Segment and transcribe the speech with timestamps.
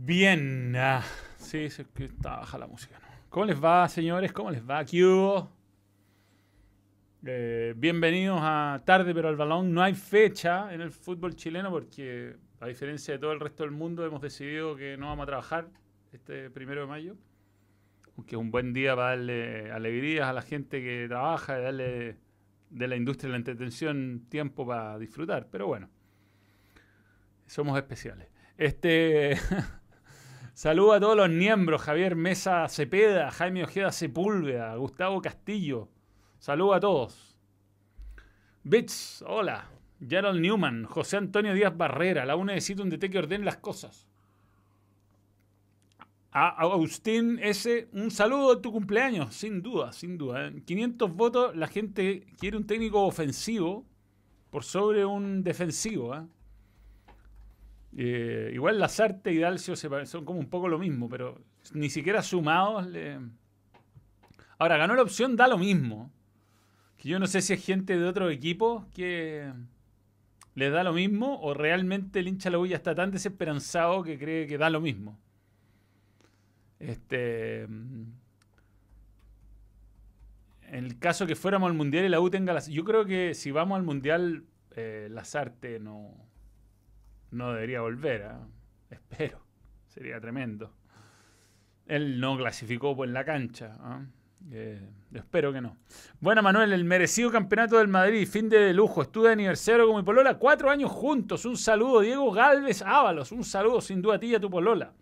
[0.00, 0.76] Bien.
[0.76, 1.02] Ah,
[1.38, 3.00] sí, es que está baja la música.
[3.00, 3.08] ¿no?
[3.28, 4.32] ¿Cómo les va, señores?
[4.32, 4.84] ¿Cómo les va?
[4.84, 5.02] ¿Qué?
[7.26, 9.74] Eh, bienvenidos a Tarde pero al balón.
[9.74, 13.72] No hay fecha en el fútbol chileno porque, a diferencia de todo el resto del
[13.72, 15.68] mundo, hemos decidido que no vamos a trabajar
[16.12, 17.16] este primero de mayo.
[18.16, 22.16] Aunque es un buen día para darle alegrías a la gente que trabaja y darle
[22.70, 25.48] de la industria de la entretención tiempo para disfrutar.
[25.50, 25.90] Pero bueno,
[27.46, 28.28] somos especiales.
[28.56, 29.36] Este.
[30.58, 35.88] Saludo a todos los miembros: Javier Mesa Cepeda, Jaime Ojeda Sepúlveda, Gustavo Castillo.
[36.40, 37.36] Saludo a todos.
[38.64, 39.70] Bits, hola.
[40.04, 42.24] Gerald Newman, José Antonio Díaz Barrera.
[42.24, 44.08] La UNE necesita un DT que ordene las cosas.
[46.32, 50.50] A Agustín S., un saludo en tu cumpleaños, sin duda, sin duda.
[50.66, 53.86] 500 votos, la gente quiere un técnico ofensivo
[54.50, 56.16] por sobre un defensivo.
[56.16, 56.22] ¿eh?
[57.96, 61.40] Eh, igual Lazarte y Dalcio se son como un poco lo mismo, pero
[61.72, 62.86] ni siquiera sumados.
[62.86, 63.18] Le...
[64.58, 66.12] Ahora, ganó la opción, da lo mismo.
[67.02, 69.52] Yo no sé si es gente de otro equipo que
[70.54, 74.58] les da lo mismo o realmente el hincha la está tan desesperanzado que cree que
[74.58, 75.18] da lo mismo.
[76.80, 77.62] Este.
[77.62, 78.14] En
[80.84, 82.66] el caso que fuéramos al mundial y la U tenga las.
[82.68, 86.27] Yo creo que si vamos al mundial, eh, Lazarte no
[87.30, 88.22] no debería volver.
[88.24, 88.46] ¿ah?
[88.90, 89.40] Espero.
[89.86, 90.72] Sería tremendo.
[91.86, 93.76] Él no clasificó en la cancha.
[93.80, 94.02] ¿ah?
[94.50, 94.80] Eh,
[95.12, 95.76] espero que no.
[96.20, 100.02] Bueno, Manuel, el merecido campeonato del Madrid, fin de lujo, estuve de aniversario con mi
[100.02, 101.44] polola, cuatro años juntos.
[101.44, 103.32] Un saludo, Diego Galvez Ábalos.
[103.32, 104.92] Un saludo sin duda a ti y a tu polola.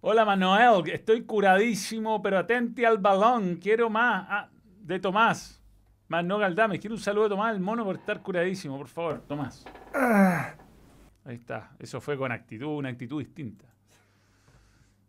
[0.00, 3.56] Hola Manuel, estoy curadísimo, pero atente al balón.
[3.56, 4.26] Quiero más.
[4.28, 4.48] Ah,
[4.80, 5.61] de Tomás.
[6.12, 6.78] Más no Galdame.
[6.78, 9.64] Quiero un saludo de Tomás el mono por estar curadísimo, por favor, Tomás.
[9.94, 10.56] Ah.
[11.24, 11.70] Ahí está.
[11.78, 13.64] Eso fue con actitud, una actitud distinta.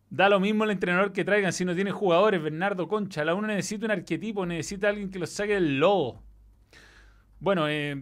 [0.09, 2.41] Da lo mismo el entrenador que traigan si no tiene jugadores.
[2.41, 3.25] Bernardo Concha.
[3.25, 6.23] La uno necesita un arquetipo, necesita alguien que lo saque del lodo.
[7.37, 8.01] Bueno, eh,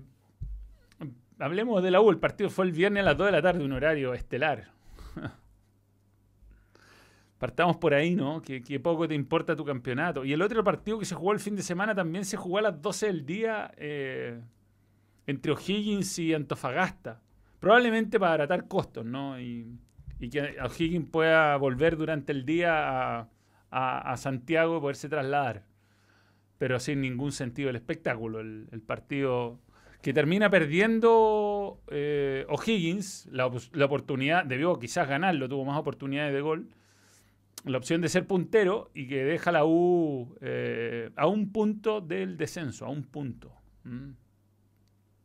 [1.40, 2.12] hablemos de la U.
[2.12, 4.70] El partido fue el viernes a las 2 de la tarde, un horario estelar.
[7.42, 8.40] Partamos por ahí, ¿no?
[8.40, 10.24] Que, poco te importa tu campeonato.
[10.24, 12.62] Y el otro partido que se jugó el fin de semana también se jugó a
[12.62, 14.40] las 12 del día eh,
[15.26, 17.20] entre O'Higgins y Antofagasta.
[17.60, 19.42] Probablemente para abaratar costos, ¿no?
[19.42, 19.76] Y,
[20.20, 23.28] que O'Higgins pueda volver durante el día
[23.72, 25.66] a, Santiago y poderse trasladar.
[26.60, 28.40] Pero sin ningún sentido el espectáculo.
[28.40, 29.60] El, partido
[30.04, 36.42] que termina perdiendo eh, O'Higgins, la, la oportunidad, debió quizás ganarlo, tuvo más oportunidades de
[36.42, 36.70] gol
[37.66, 42.38] la opción de ser puntero y que deja la U eh, a un punto del
[42.38, 43.54] descenso, a un punto.
[43.84, 44.12] Mm.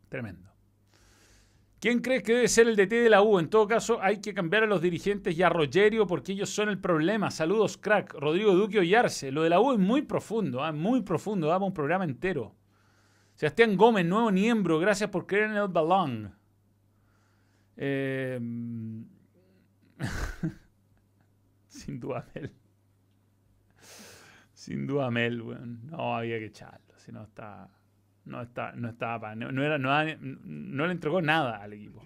[0.09, 0.47] Tremendo.
[1.79, 3.37] ¿Quién cree que debe ser el DT de la U?
[3.37, 6.69] En todo caso, hay que cambiar a los dirigentes y a Rogerio porque ellos son
[6.69, 7.29] el problema.
[7.29, 8.15] Saludos, crack.
[8.15, 9.31] Rodrigo Duque Ollarse.
[9.31, 10.71] Lo de la U es muy profundo, ¿ah?
[10.71, 11.47] muy profundo.
[11.47, 12.55] Damos un programa entero.
[13.35, 14.79] Sebastián Gómez, nuevo miembro.
[14.79, 16.35] Gracias por creer en el balón.
[17.75, 18.39] Eh...
[21.87, 22.51] Sin duda Mel.
[24.53, 25.87] Sin duda Mel, weón.
[25.87, 26.93] No había que echarlo.
[26.97, 27.69] Si no está.
[28.25, 32.05] No está, no estaba no, era, no, le entregó nada al equipo.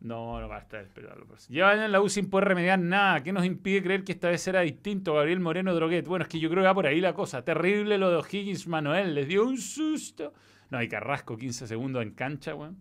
[0.00, 1.24] No, no basta de esperarlo.
[1.48, 3.22] Llevan en la U sin poder remediar nada.
[3.22, 5.14] ¿Qué nos impide creer que esta vez será distinto?
[5.14, 6.04] Gabriel Moreno Droguet.
[6.04, 7.44] Bueno, es que yo creo que va por ahí la cosa.
[7.44, 9.14] Terrible lo de O'Higgins Manuel.
[9.14, 10.34] Les dio un susto.
[10.70, 12.78] No, hay Carrasco 15 segundos en cancha, weón.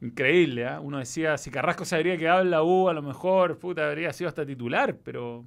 [0.00, 0.78] Increíble, ¿eh?
[0.78, 4.12] Uno decía, si Carrasco se habría quedado en la U, a lo mejor, puta, habría
[4.12, 5.44] sido hasta titular, pero...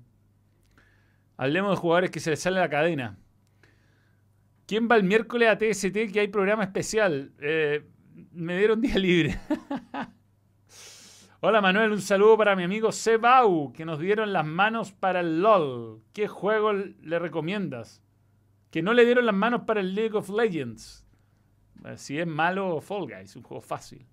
[1.37, 3.17] Hablemos de jugadores que se les sale la cadena.
[4.65, 7.31] ¿Quién va el miércoles a TST que hay programa especial?
[7.39, 7.85] Eh,
[8.33, 9.39] me dieron día libre.
[11.41, 15.41] Hola Manuel, un saludo para mi amigo Sebau, que nos dieron las manos para el
[15.41, 16.01] LOL.
[16.11, 18.03] ¿Qué juego le recomiendas?
[18.71, 21.05] Que no le dieron las manos para el League of Legends.
[21.85, 24.05] Eh, si es malo, Fall Guys, un juego fácil.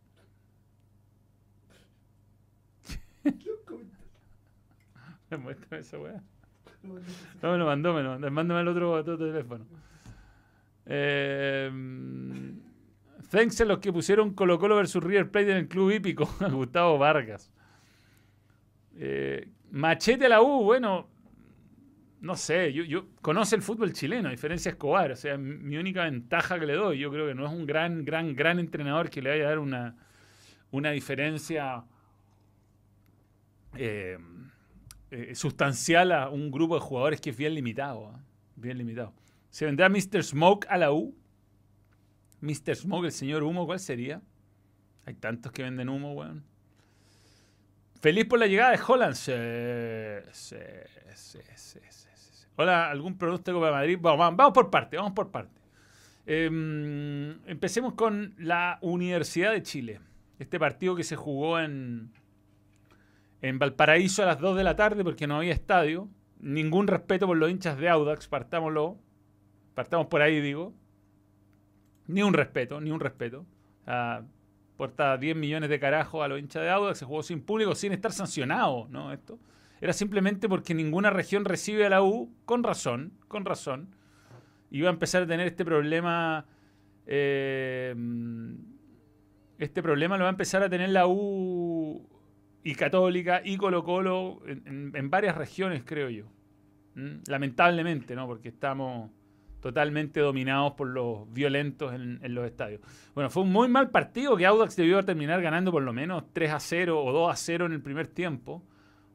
[5.42, 6.22] Muéstrame esa weá.
[7.42, 8.30] No, me lo mandó, me lo mandó.
[8.30, 9.66] Mándame el otro, otro teléfono.
[10.86, 11.70] Eh,
[13.30, 16.28] thanks a los que pusieron Colo Colo versus River Plate en el club hípico.
[16.50, 17.50] Gustavo Vargas.
[18.98, 21.08] Eh, machete a la U, bueno,
[22.20, 25.12] no sé, yo, yo conoce el fútbol chileno, a diferencia de Escobar.
[25.12, 28.04] O sea, mi única ventaja que le doy, yo creo que no es un gran,
[28.04, 29.96] gran, gran entrenador que le vaya a dar una,
[30.70, 31.84] una diferencia
[33.76, 34.18] eh,
[35.10, 38.08] eh, sustancial a un grupo de jugadores que es bien limitado.
[38.08, 38.20] ¿ah?
[38.56, 39.12] Bien limitado.
[39.50, 40.22] ¿Se vendrá Mr.
[40.22, 41.14] Smoke a la U?
[42.40, 42.76] Mr.
[42.76, 44.20] Smoke, el señor humo, ¿cuál sería?
[45.04, 46.44] Hay tantos que venden humo, weón.
[48.00, 49.14] Feliz por la llegada de Holland.
[49.14, 49.32] Sí,
[50.32, 51.78] sí, sí,
[52.56, 53.98] Hola, ¿algún pronóstico Madrid?
[54.00, 55.60] Vamos, vamos por parte, vamos por parte.
[56.26, 60.00] Em, empecemos con la Universidad de Chile.
[60.38, 62.12] Este partido que se jugó en,
[63.42, 66.08] en Valparaíso a las 2 de la tarde porque no había estadio.
[66.38, 68.98] Ningún respeto por los hinchas de Audax, partámoslo.
[69.74, 70.74] Partamos por ahí, digo.
[72.06, 73.46] Ni un respeto, ni un respeto.
[73.86, 74.24] Uh,
[74.76, 77.92] porta 10 millones de carajos a los hinchas de Audax, se jugó sin público, sin
[77.92, 79.12] estar sancionado, ¿no?
[79.12, 79.38] Esto
[79.80, 83.94] era simplemente porque ninguna región recibe a la U, con razón, con razón.
[84.70, 86.46] Iba a empezar a tener este problema.
[87.06, 87.94] Eh,
[89.58, 91.14] este problema lo va a empezar a tener la U
[92.66, 96.24] y Católica y Colo Colo en, varias regiones, creo yo.
[96.96, 97.18] ¿Mm?
[97.28, 98.26] Lamentablemente, ¿no?
[98.26, 99.08] Porque estamos
[99.60, 102.80] totalmente dominados por los violentos en, los estadios.
[103.14, 106.50] Bueno, fue un muy mal partido que Audax debió terminar ganando por lo menos 3
[106.50, 108.64] a 0 o 2 a 0 en el primer tiempo.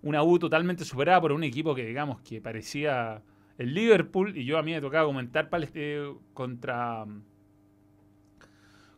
[0.01, 3.21] Una U totalmente superada por un equipo que, digamos, que parecía
[3.57, 4.38] el Liverpool.
[4.38, 7.06] Y yo a mí me tocaba comentar eh, contra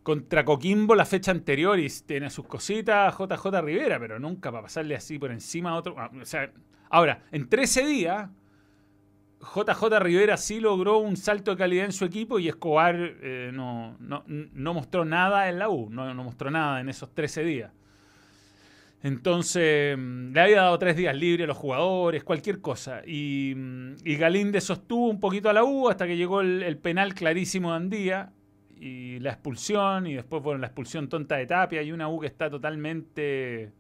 [0.03, 4.95] contra Coquimbo la fecha anterior y tiene sus cositas JJ Rivera, pero nunca para pasarle
[4.95, 5.95] así por encima a otro.
[5.97, 6.51] Ah, o sea,
[6.89, 8.29] ahora, en 13 días,
[9.39, 13.97] JJ Rivera sí logró un salto de calidad en su equipo y Escobar eh, no,
[13.99, 17.71] no, mostró nada en la U, no, mostró nada en esos 13 días.
[19.01, 23.01] Entonces, le había dado tres días libre a los jugadores, cualquier cosa.
[23.05, 23.53] Y,
[24.05, 27.71] y Galíndez sostuvo un poquito a la U hasta que llegó el, el penal clarísimo
[27.71, 28.31] de Andía
[28.79, 32.27] y la expulsión, y después, bueno, la expulsión tonta de Tapia, y una U que
[32.27, 33.71] está totalmente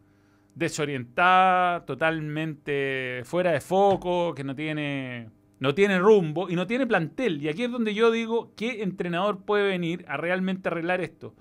[0.55, 5.29] desorientada, totalmente fuera de foco, que no tiene,
[5.59, 7.41] no tiene rumbo y no tiene plantel.
[7.41, 11.33] Y aquí es donde yo digo, ¿qué entrenador puede venir a realmente arreglar esto?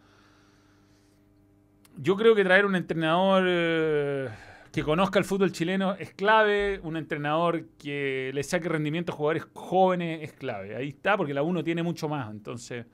[1.96, 4.28] Yo creo que traer un entrenador eh,
[4.72, 9.46] que conozca el fútbol chileno es clave, un entrenador que le saque rendimiento a jugadores
[9.52, 10.74] jóvenes es clave.
[10.74, 12.86] Ahí está, porque la uno tiene mucho más, entonces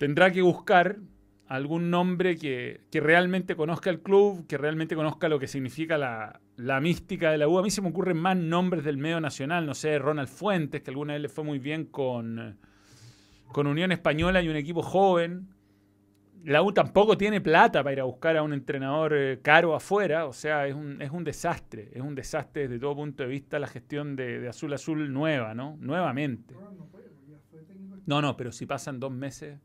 [0.00, 0.96] tendrá que buscar
[1.46, 7.30] algún nombre que, realmente conozca el club, que realmente conozca lo que significa la, mística
[7.30, 7.58] de la U.
[7.58, 10.90] A mí se me ocurren más nombres del medio nacional, no sé, Ronald Fuentes, que
[10.90, 12.58] alguna vez le fue muy bien con,
[13.52, 15.48] con Unión Española y un equipo joven.
[16.44, 20.24] La U tampoco tiene plata para ir a buscar a un entrenador eh, caro afuera,
[20.24, 23.58] o sea, es un, es un desastre, es un desastre desde todo punto de vista
[23.58, 25.76] la gestión de, de Azul Azul nueva, ¿no?
[25.78, 26.54] Nuevamente.
[28.06, 29.58] No, no, pero si pasan dos meses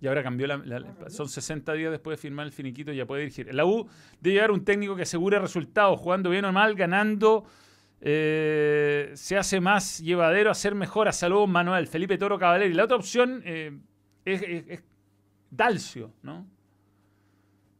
[0.00, 3.54] y ahora cambió la, son 60 días después de firmar el finiquito ya puede dirigir.
[3.54, 3.86] La U
[4.20, 7.44] debe llegar un técnico que asegure resultados, jugando bien o mal, ganando.
[8.00, 12.72] Eh, se hace más llevadero, hacer mejor a Salud Manuel, Felipe Toro Cavaleri.
[12.72, 13.78] La otra opción eh,
[14.24, 14.82] es,
[15.50, 16.46] Dalcio, ¿no?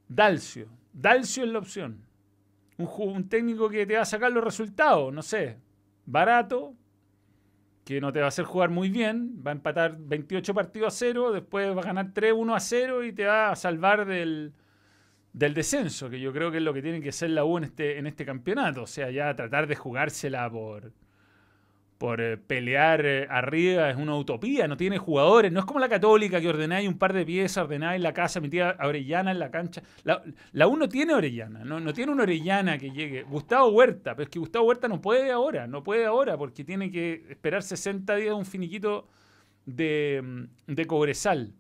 [0.07, 0.69] Dalcio.
[0.93, 2.05] Dalcio es la opción.
[2.77, 5.57] Un, un técnico que te va a sacar los resultados, no sé,
[6.05, 6.75] barato,
[7.91, 10.97] que no te va a hacer jugar muy bien, va a empatar 28 partidos a
[10.97, 14.53] cero, después va a ganar 3-1 a 0 y te va a salvar del,
[15.33, 17.65] del descenso, que yo creo que es lo que tiene que ser la U en
[17.65, 18.83] este, en este campeonato.
[18.83, 20.93] O sea, ya tratar de jugársela por,
[22.01, 25.89] por eh, pelear eh, arriba es una utopía, no tiene jugadores, no es como la
[25.91, 29.51] católica que ordenáis un par de piezas, ordenáis la casa, metía a Orellana en la
[29.51, 29.83] cancha.
[30.05, 33.25] La, la U no tiene Orellana, no, no tiene una Orellana que llegue.
[33.25, 36.91] Gustavo Huerta, pero es que Gustavo Huerta no puede ahora, no puede ahora porque tiene
[36.91, 39.07] que esperar 60 días un finiquito
[39.67, 41.53] de, de Cobresal.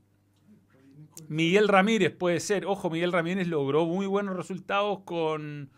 [1.28, 5.68] Miguel Ramírez puede ser, ojo, Miguel Ramírez logró muy buenos resultados con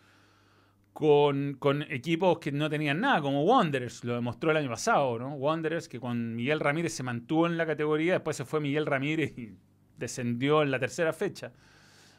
[0.93, 1.57] con,
[1.89, 5.33] equipos que no tenían nada, como Wanderers, lo demostró el año pasado, ¿no?
[5.35, 9.37] Wanderers, que con Miguel Ramírez se mantuvo en la categoría, después se fue Miguel Ramírez
[9.37, 9.57] y
[9.97, 11.51] descendió en la tercera fecha.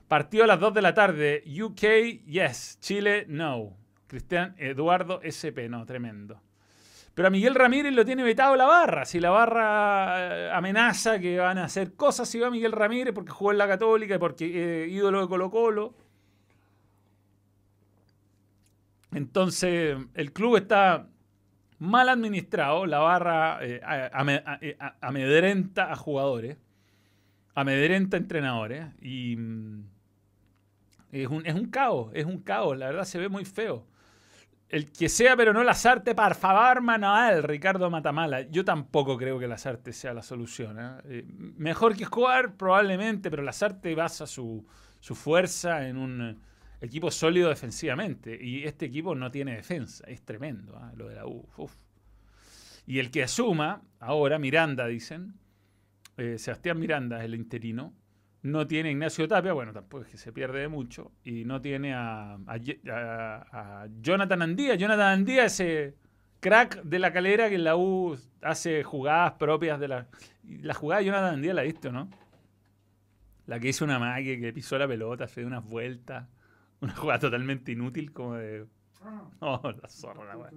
[0.08, 3.76] Partido a las 2 de la tarde, UK, yes, Chile, no.
[4.06, 6.42] Cristian Eduardo SP, no, tremendo.
[7.14, 9.04] Pero a Miguel Ramírez lo tiene vetado la barra.
[9.04, 13.30] Si la barra eh, amenaza que van a hacer cosas, si va Miguel Ramírez porque
[13.30, 14.46] jugó en la Católica y porque
[14.84, 15.94] eh, ídolo de Colo Colo.
[19.14, 21.08] Entonces, el club está
[21.78, 23.80] mal administrado, la barra eh,
[24.60, 26.56] eh, amedrenta a jugadores,
[27.54, 29.84] amedrenta a entrenadores y mm,
[31.12, 33.86] es un, es un caos, es un caos, la verdad se ve muy feo.
[34.68, 38.42] El que sea, pero no las artes, por favor, Manuel, Ricardo Matamala.
[38.42, 40.78] Yo tampoco creo que las artes sea la solución.
[40.80, 41.24] ¿eh?
[41.28, 44.66] mejor que jugar, probablemente, pero las artes basa su,
[44.98, 46.40] su fuerza en un
[46.80, 48.38] equipo sólido defensivamente.
[48.40, 50.04] Y este equipo no tiene defensa.
[50.06, 50.92] Es tremendo ¿ah?
[50.96, 51.46] lo de la U.
[52.86, 55.34] Y el que asuma, ahora Miranda, dicen,
[56.16, 57.94] eh, Sebastián Miranda es el interino,
[58.42, 61.12] No tiene Ignacio Tapia, bueno, tampoco es que se pierde de mucho.
[61.24, 62.38] Y no tiene a,
[64.02, 64.74] Jonathan Andía.
[64.74, 65.94] Jonathan Andía, ese
[66.40, 70.08] crack de la calera que en la U hace jugadas propias de la.
[70.60, 72.10] La jugada de Jonathan Andía la visto, ¿no?
[73.46, 76.26] La que hizo una magia que pisó la pelota, hace unas vueltas.
[76.84, 78.66] Una jugada totalmente inútil, como de.
[79.40, 80.50] Oh, la zorra, la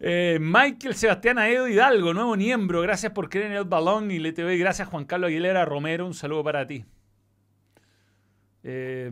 [0.00, 2.82] eh, Michael Sebastián Aedo Hidalgo, nuevo miembro.
[2.82, 6.06] Gracias por creer en el balón y le te doy gracias Juan Carlos Aguilera Romero.
[6.06, 6.84] Un saludo para ti.
[8.62, 9.10] Eh,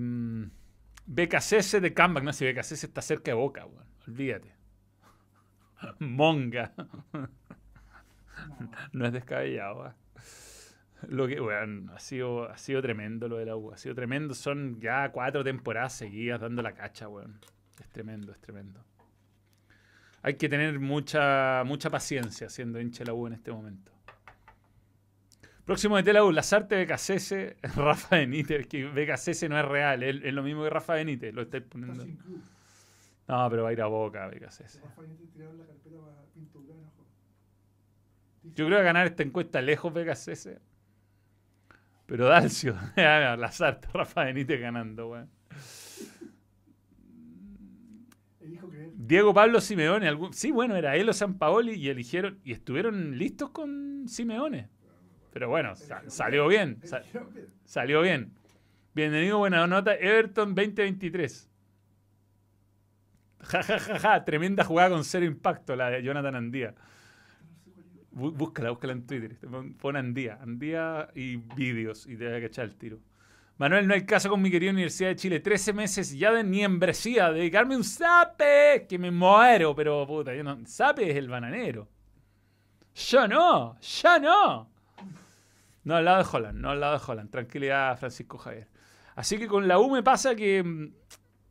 [1.06, 2.24] BKCS de Comeback.
[2.24, 3.66] No sé si BKCS está cerca de Boca,
[4.06, 4.54] olvídate.
[5.98, 6.74] Monga.
[8.92, 9.94] no es descabellado.
[11.06, 13.72] Lo que, bueno, ha sido, ha sido tremendo lo de la U.
[13.72, 14.34] Ha sido tremendo.
[14.34, 17.38] Son ya cuatro temporadas seguidas dando la cacha, weón.
[17.80, 18.84] Es tremendo, es tremendo.
[20.22, 23.92] Hay que tener mucha, mucha paciencia siendo hincha de la U en este momento.
[25.64, 28.66] Próximo de Tela U, Lazarte BKCS, Rafa Benítez.
[28.66, 31.32] Que BKCS no es real, es, lo mismo que Rafa Benítez.
[31.32, 32.04] Lo estáis poniendo.
[33.28, 34.80] No, pero va a ir a boca BKCS.
[38.54, 40.48] Yo creo que ganar esta encuesta lejos BKCS.
[42.08, 45.30] Pero Dalcio, Lazarte, Rafa Benítez ganando, weón.
[48.94, 53.50] Diego Pablo Simeone, sí, bueno, era él o San Paoli y eligieron y estuvieron listos
[53.50, 54.70] con Simeone.
[55.34, 55.74] Pero bueno,
[56.06, 56.80] salió bien,
[57.64, 58.32] salió bien.
[58.94, 61.50] Bienvenido, buena nota, Everton 2023.
[63.40, 66.74] Ja, ja, ja, ja, tremenda jugada con cero impacto la de Jonathan Andía.
[68.10, 69.36] Búscala, búscala en Twitter.
[69.80, 72.98] Pon Andía, Andía y vídeos y te voy a echar el tiro.
[73.58, 75.40] Manuel, no hay caso con mi querida Universidad de Chile.
[75.40, 80.58] 13 meses ya de niembresía, dedicarme un sape, que me muero, pero puta, yo no.
[80.64, 81.88] Sape es el bananero.
[82.94, 84.70] Yo no, yo no.
[85.84, 87.30] No al lado de Holland, no al lado de Holland.
[87.30, 88.68] Tranquilidad, Francisco Javier.
[89.16, 90.92] Así que con la U me pasa que, mm,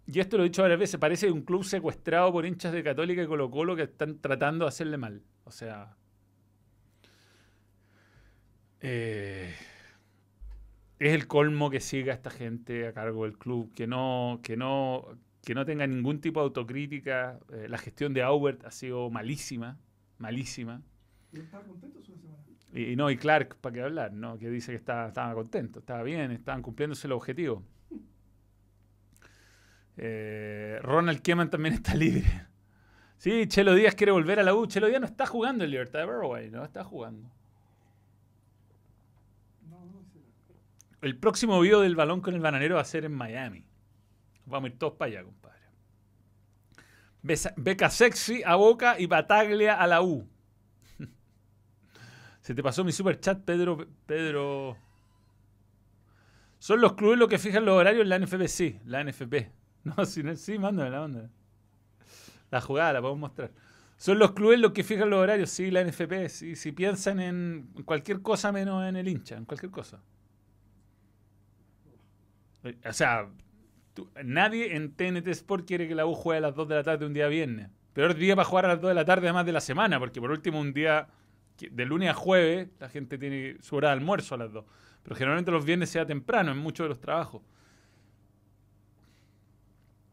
[0.07, 3.21] y esto lo he dicho varias veces, parece un club secuestrado por hinchas de Católica
[3.21, 5.21] y Colo Colo que están tratando de hacerle mal.
[5.43, 5.95] O sea.
[8.81, 9.53] Eh
[10.99, 15.05] es el colmo que siga esta gente a cargo del club, que no, que no,
[15.43, 17.39] que no tenga ningún tipo de autocrítica.
[17.53, 19.77] Eh, la gestión de Aubert ha sido malísima,
[20.17, 20.81] malísima.
[21.33, 22.43] ¿Y estaba contento su semana?
[22.73, 24.13] Y, no, y Clark, ¿para qué hablar?
[24.13, 24.37] ¿no?
[24.37, 27.63] Que dice que estaba, estaba contento, estaba bien, estaban cumpliéndose el objetivo.
[29.99, 32.23] Eh, Ronald Keman también está libre.
[33.17, 34.67] Sí, Chelo Díaz quiere volver a la U.
[34.67, 37.31] Chelo Díaz no está jugando en Libertad de no está jugando.
[41.01, 43.65] El próximo video del balón con el bananero va a ser en Miami.
[44.45, 45.57] Vamos a ir todos para allá, compadre.
[47.57, 50.27] Beca sexy a Boca y Bataglia a la U.
[52.41, 53.87] Se te pasó mi super chat, Pedro.
[54.05, 54.77] Pedro.
[56.59, 59.51] Son los clubes los que fijan los horarios en la NFP, sí, la NFP.
[59.83, 61.29] No, sí, sí, mándame la onda.
[62.51, 63.51] La jugada la podemos mostrar.
[63.95, 66.27] Son los clubes los que fijan los horarios, sí, la NFP.
[66.27, 70.01] Sí, si piensan en cualquier cosa menos en el hincha, en cualquier cosa.
[72.63, 73.29] O sea,
[74.23, 77.05] nadie en TNT Sport quiere que la U juegue a las 2 de la tarde
[77.05, 77.69] un día viernes.
[77.93, 80.21] Peor día para jugar a las 2 de la tarde además de la semana, porque
[80.21, 81.07] por último un día
[81.59, 84.65] de lunes a jueves la gente tiene su hora de almuerzo a las 2.
[85.03, 87.41] Pero generalmente los viernes sea temprano en muchos de los trabajos.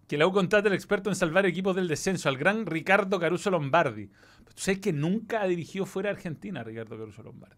[0.06, 3.50] Que la U contrate al experto en salvar equipos del descenso, al gran Ricardo Caruso
[3.50, 4.06] Lombardi.
[4.06, 7.56] ¿Tú sabes que nunca ha dirigido fuera de Argentina Ricardo Caruso Lombardi?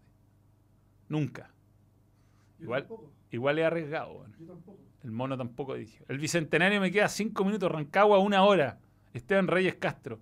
[1.09, 1.53] Nunca.
[2.59, 2.87] Igual,
[3.31, 4.25] igual he arriesgado.
[5.03, 6.03] El mono tampoco dije.
[6.07, 8.79] El bicentenario me queda cinco minutos, Rancagua una hora.
[9.13, 10.19] Esteban Reyes Castro.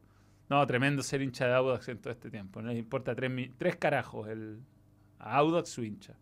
[0.49, 2.61] No, tremendo ser hincha de Audax en todo este tiempo.
[2.61, 4.59] No les importa tres, tres carajos el
[5.19, 6.15] Audax su hincha.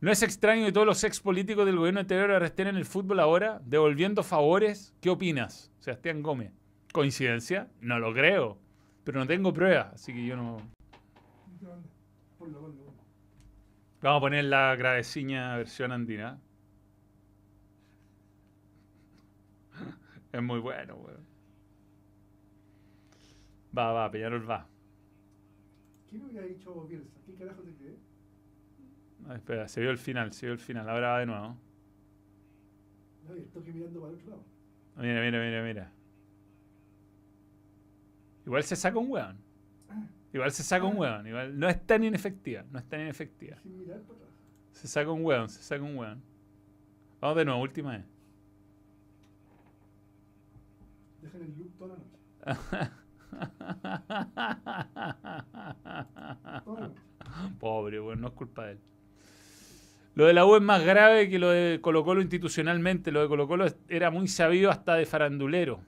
[0.00, 2.86] ¿No es extraño que todos los ex políticos del gobierno anterior ahora estén en el
[2.86, 4.94] fútbol ahora, devolviendo favores?
[5.02, 6.52] ¿Qué opinas, Sebastián Gómez?
[6.90, 7.68] ¿Coincidencia?
[7.82, 8.56] No lo creo.
[9.04, 10.56] Pero no tengo pruebas, así que yo no.
[14.02, 16.40] Vamos a poner la graveciña versión andina.
[20.32, 21.26] Es muy bueno, weón.
[23.76, 24.66] Va, va, Peñarol va.
[26.08, 27.18] ¿Quién hubiera dicho Bielsa?
[27.26, 27.96] ¿Qué carajo te cree?
[29.20, 30.88] No, espera, se vio el final, se vio el final.
[30.88, 31.56] Ahora va de nuevo.
[33.28, 34.44] No, estoy mirando para el otro lado.
[34.96, 35.92] Mira, mira, mira, mira.
[38.46, 39.49] Igual se saca un weón.
[40.32, 41.00] Igual se saca un ah.
[41.00, 41.26] weón.
[41.26, 42.64] Igual no es tan inefectiva.
[42.70, 43.56] No es tan inefectiva.
[44.72, 46.22] Se saca un weón, se saca un weón.
[47.20, 48.04] Vamos de nuevo, última vez.
[51.20, 52.20] Dejen el loop toda la noche.
[57.60, 58.78] Pobre, bueno, no es culpa de él.
[60.14, 63.12] Lo de la U es más grave que lo de Colo Colo institucionalmente.
[63.12, 65.80] Lo de Colo Colo era muy sabido hasta de farandulero.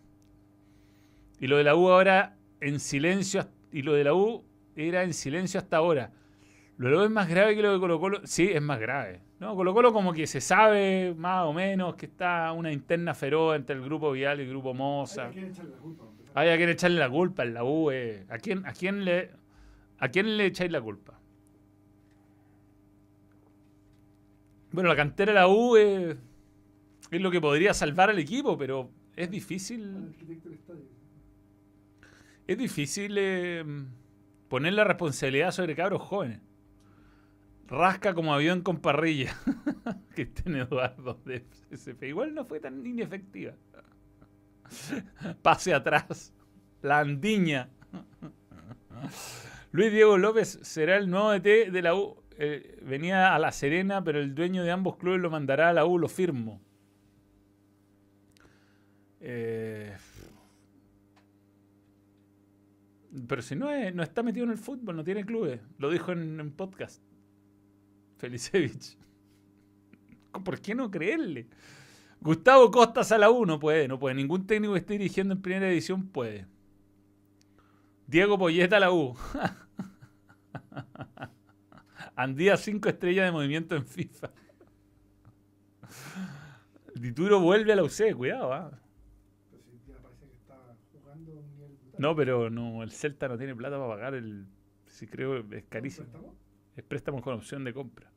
[1.41, 3.49] Y lo de la U ahora en silencio.
[3.73, 4.45] Y lo de la U
[4.77, 6.13] era en silencio hasta ahora.
[6.77, 8.21] Lo de la U es más grave que lo de Colo Colo.
[8.25, 9.21] Sí, es más grave.
[9.41, 9.55] ¿no?
[9.57, 13.77] Colo Colo como que se sabe más o menos que está una interna feroz entre
[13.77, 15.27] el grupo Vial y el grupo Moza.
[15.27, 16.05] Hay que echarle la culpa.
[16.35, 17.91] Hay a quien echarle la culpa en la U.
[17.91, 18.25] eh.
[18.29, 19.31] ¿A, quién, a, quién le,
[19.99, 21.19] ¿A quién le echáis la culpa?
[24.73, 26.17] Bueno, la cantera de la U es
[27.11, 29.95] lo que podría salvar al equipo, pero es Al difícil.
[30.09, 30.85] arquitecto del estadio.
[32.47, 33.65] Es difícil eh,
[34.49, 36.41] poner la responsabilidad sobre cabros jóvenes.
[37.69, 39.35] Rasca como avión con parrilla.
[40.15, 42.09] que estén Eduardo de SP.
[42.09, 43.55] Igual no fue tan inefectiva.
[45.43, 46.35] Pase atrás.
[46.83, 47.71] La andiña.
[49.71, 52.23] Luis Diego López será el nuevo DT de la U.
[52.39, 55.87] Eh, venía a La Serena, pero el dueño de ambos clubes lo mandará a la
[55.87, 56.61] U, lo firmo.
[59.21, 59.97] Eh,
[63.29, 65.61] pero si no, es- no está metido en el fútbol, no tiene clubes.
[65.79, 67.03] Lo dijo en, podcast.
[68.19, 68.97] Felicevich.
[70.45, 71.49] ¿Por qué no creerle?
[72.21, 74.15] Gustavo Costas a la U no puede, no puede.
[74.15, 76.47] Ningún técnico que esté dirigiendo en primera división puede.
[78.07, 79.17] Diego Poyeta a la U.
[82.17, 84.31] Andía 5 estrellas de movimiento en FIFA.
[86.95, 88.71] Dituro vuelve a la UC, cuidado, ¿ah?
[89.51, 91.92] Pero si ya parece que está jugando a un nivel brutal.
[92.03, 94.47] No, pero no, el Celta no tiene plata para pagar el.
[94.87, 96.07] Si creo es carísimo.
[96.09, 96.35] ¿Préstamo?
[96.77, 98.11] Es préstamo con opción de compra.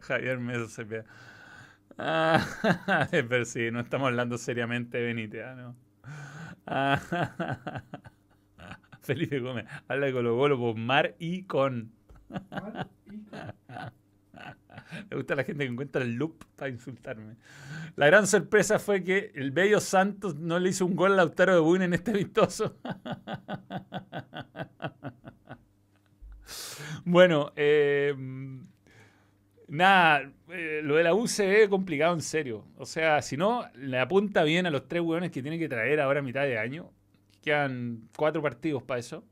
[0.00, 1.04] Javier Mesa se pega.
[1.98, 2.44] Ah,
[3.10, 5.54] pero sí, no estamos hablando seriamente de Benítez, ¿ah?
[5.56, 5.76] ¿no?
[6.66, 7.82] Ah,
[9.02, 11.92] Felipe Gómez, habla de Colo Colo con mar y con.
[12.50, 13.54] Mal y con-
[15.10, 17.36] Me gusta la gente que encuentra el loop para insultarme.
[17.96, 21.54] La gran sorpresa fue que el Bello Santos no le hizo un gol a Lautaro
[21.54, 22.76] de Buin en este amistoso.
[27.04, 28.14] bueno, eh,
[29.68, 30.30] nada,
[30.82, 32.64] lo de la U se ve complicado en serio.
[32.76, 36.00] O sea, si no, le apunta bien a los tres hueones que tiene que traer
[36.00, 36.90] ahora a mitad de año.
[37.42, 39.24] Quedan cuatro partidos para eso.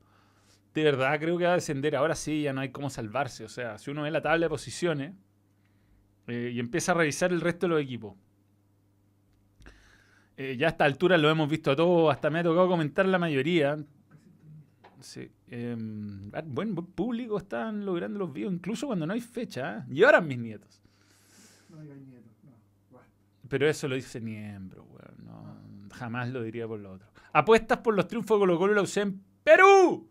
[0.75, 1.95] De verdad creo que va a descender.
[1.97, 3.45] Ahora sí, ya no hay cómo salvarse.
[3.45, 5.15] O sea, si uno ve la tabla de posiciones
[6.27, 8.15] eh, y empieza a revisar el resto de los equipos.
[10.37, 13.19] eh, ya a esta altura lo hemos visto todo, hasta me ha tocado comentar la
[13.19, 13.79] mayoría.
[15.01, 19.79] Sí, eh, buen, buen público están logrando los videos, incluso cuando no hay fecha.
[19.79, 19.85] ¿eh?
[19.89, 20.83] Lloran mis nietos.
[21.69, 22.31] No digas nieto.
[22.91, 22.99] No.
[23.49, 25.25] Pero eso lo dice Niembro, weón.
[25.25, 27.07] No, jamás lo diría por lo otro.
[27.33, 30.09] Apuestas por los triunfos de Colo Colo y la UC en Perú.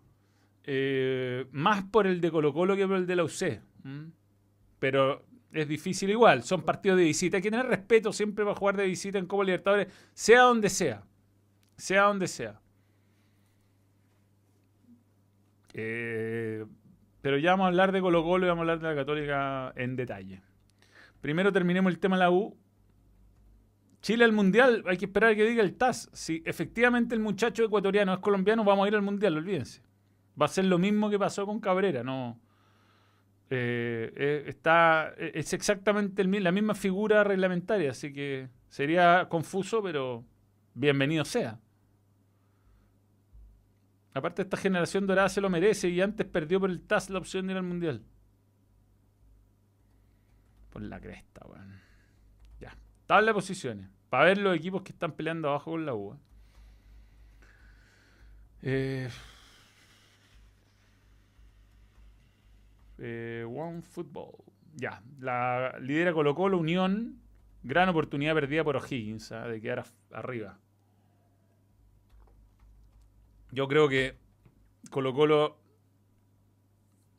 [0.66, 3.62] Eh, más por el de Colo Colo que por el de la UC.
[4.80, 6.44] Pero es difícil igual.
[6.44, 7.38] Son partidos de visita.
[7.38, 11.04] Hay que tener respeto siempre para jugar de visita en Copa Libertadores, sea donde sea.
[11.78, 12.60] Sea donde sea.
[15.74, 16.66] Eh,
[17.22, 19.74] pero ya vamos a hablar de Colo Colo y vamos a hablar de la Católica
[19.76, 20.42] en detalle.
[21.22, 22.58] Primero terminemos el tema de la U.
[24.02, 26.10] Chile al Mundial, hay que esperar que diga el TAS.
[26.12, 29.82] Si efectivamente el muchacho ecuatoriano es colombiano, vamos a ir al Mundial, olvídense.
[30.40, 32.40] Va a ser lo mismo que pasó con Cabrera, no.
[33.50, 40.26] Eh, eh, está, eh, es exactamente la misma figura reglamentaria, así que sería confuso, pero
[40.74, 41.60] bienvenido sea.
[44.16, 47.48] Aparte, esta generación dorada se lo merece y antes perdió por el TAS la opción
[47.48, 48.04] de ir al Mundial.
[50.72, 51.80] Por la cresta, weón.
[52.60, 52.76] Ya.
[53.06, 53.90] Tabla de posiciones.
[54.10, 56.18] Para ver los equipos que están peleando abajo con la U.
[58.62, 59.10] Eh,
[63.04, 64.32] eh, One Football.
[64.76, 65.04] Ya.
[65.20, 67.20] La lidera Colo Colo Unión.
[67.64, 69.48] Gran oportunidad perdida por O'Higgins ¿ah?
[69.48, 70.58] de quedar arriba.
[73.52, 74.16] Yo creo que
[74.90, 75.60] Colo Colo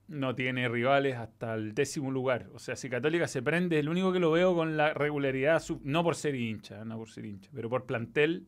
[0.08, 2.48] no tiene rivales hasta el décimo lugar.
[2.54, 6.02] O sea, si Católica se prende, el único que lo veo con la regularidad, no
[6.02, 8.46] por ser hincha, no por ser hincha, pero por plantel,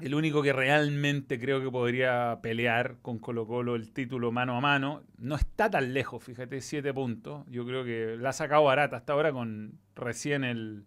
[0.00, 4.60] el único que realmente creo que podría pelear con Colo Colo el título mano a
[4.60, 7.44] mano, no está tan lejos, fíjate, siete puntos.
[7.48, 10.84] Yo creo que la ha sacado barata hasta ahora con recién el,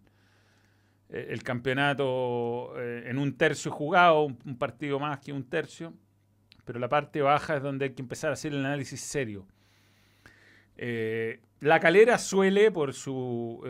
[1.08, 5.94] eh, el campeonato eh, en un tercio jugado, un, partido más que un tercio
[6.64, 9.46] pero la parte baja es donde hay que empezar a hacer el análisis serio.
[10.76, 13.62] Eh, la calera suele, por su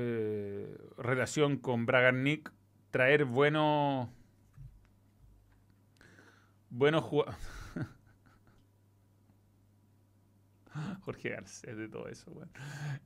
[0.96, 2.50] relación con Bragarnik,
[2.90, 4.08] traer buenos
[6.70, 7.38] buenos jugadores.
[11.00, 12.50] Jorge Garcés de todo eso, weón.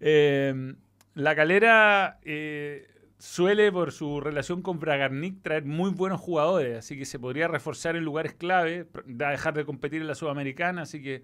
[0.00, 0.74] Eh,
[1.14, 7.04] la calera eh, suele, por su relación con Bragarnik, traer muy buenos jugadores, así que
[7.04, 11.22] se podría reforzar en lugares clave, dejar de competir en la Sudamericana, así que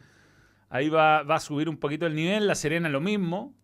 [0.68, 2.46] ahí va, va a subir un poquito el nivel.
[2.46, 3.54] La Serena lo mismo,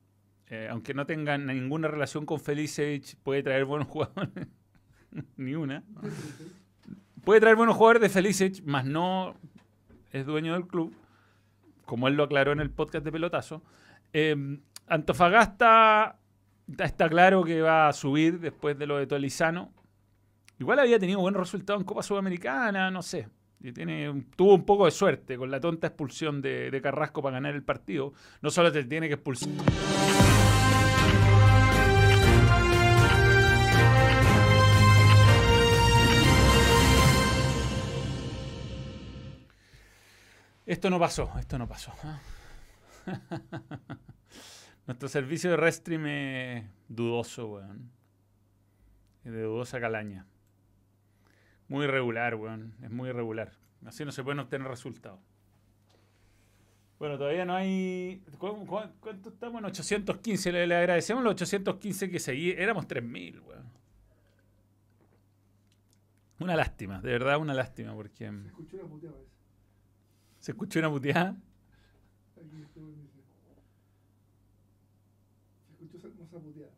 [0.49, 4.49] eh, aunque no tengan ninguna relación con Felicevich, puede traer buenos jugadores.
[5.37, 5.85] Ni una.
[7.25, 9.35] Puede traer buenos jugadores de Felicevich, más no
[10.13, 10.95] es dueño del club,
[11.87, 13.63] como él lo aclaró en el podcast de Pelotazo.
[14.13, 16.19] Eh, Antofagasta
[16.79, 19.73] está claro que va a subir después de lo de Tolizano.
[20.59, 23.27] Igual había tenido buenos resultados en Copa Sudamericana, no sé.
[23.73, 27.55] Tiene, tuvo un poco de suerte con la tonta expulsión de, de Carrasco para ganar
[27.55, 28.13] el partido.
[28.43, 29.49] No solo te tiene que expulsar.
[40.67, 41.93] Esto no pasó, esto no pasó.
[42.05, 42.21] ¿ah?
[44.87, 47.91] Nuestro servicio de Restream es dudoso, weón.
[49.25, 50.27] Es de dudosa calaña.
[51.69, 52.75] Muy irregular, weón.
[52.83, 53.53] Es muy irregular.
[53.87, 55.21] Así no se pueden obtener resultados.
[56.99, 58.23] Bueno, todavía no hay.
[58.39, 59.59] ¿cu- cu- ¿Cuánto estamos?
[59.61, 60.53] En 815.
[60.53, 62.51] Le, le agradecemos los 815 que seguí.
[62.53, 63.65] Éramos 3000, weón.
[66.41, 69.17] Una lástima, de verdad una lástima, porque Se escuchó una puteada.
[70.45, 71.35] Se escuchó una puteada.
[72.37, 73.23] Aquí estuvo en ese.
[75.65, 76.73] Se escuchó esa, esa puteada.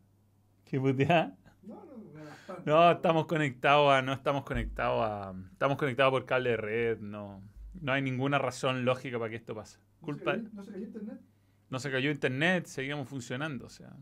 [0.64, 1.37] ¿Qué puteada?
[1.64, 2.64] No, no.
[2.64, 4.02] No, estamos conectados a.
[4.02, 5.35] No estamos conectados a.
[5.50, 7.00] Estamos conectados por cable de red.
[7.00, 7.42] No,
[7.81, 9.79] no hay ninguna razón lógica para que esto pase.
[9.79, 10.37] ¿No se Culpa.
[10.37, 11.20] ¿No se cayó internet?
[11.68, 13.66] No se cayó internet, seguíamos funcionando.
[13.66, 13.96] O sea.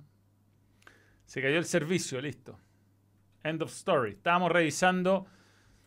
[1.24, 2.58] Se cayó el servicio, listo.
[3.42, 4.10] End of story.
[4.10, 5.24] Estábamos revisando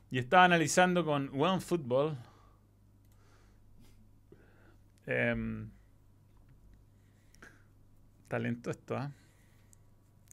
[0.10, 2.18] y estaba analizando con One Football.
[5.08, 5.72] Em,
[8.28, 9.12] talento esto, ¿ah?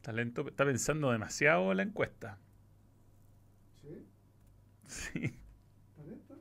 [0.03, 0.47] Talento.
[0.47, 2.39] Está pensando demasiado la encuesta.
[3.81, 4.07] Sí.
[4.87, 5.39] Sí.
[5.97, 6.37] ¿Talento?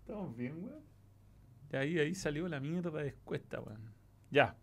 [0.00, 0.82] Estamos bien, weón.
[1.72, 3.94] Y ahí, ahí salió la mierda de encuesta, weón.
[4.30, 4.56] Ya.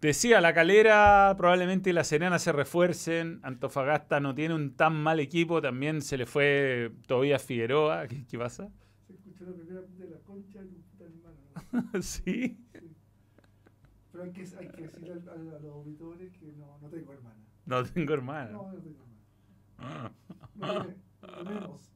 [0.00, 3.40] Decía, la calera, probablemente la Serena se refuercen.
[3.42, 5.60] Antofagasta no tiene un tan mal equipo.
[5.60, 8.06] También se le fue Tobías Figueroa.
[8.08, 8.70] ¿Qué, qué pasa?
[9.06, 11.36] Se escuchó la primera de la concha de tu puta hermano.
[11.36, 11.41] ¿no?
[12.00, 12.58] sí.
[14.10, 17.36] Pero hay que, hay que al- al- a, los auditores que no, no tengo hermana.
[17.66, 18.50] No tengo hermana.
[18.50, 19.20] No, no tengo hermana.
[19.78, 20.10] Ah.
[20.54, 21.90] No, tenemos.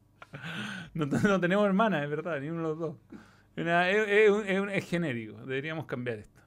[0.93, 2.95] No, no tenemos hermana, es verdad, ni uno de los dos.
[3.57, 5.37] Una- es, es un- es es genérico.
[5.45, 6.41] Deberíamos cambiar esto.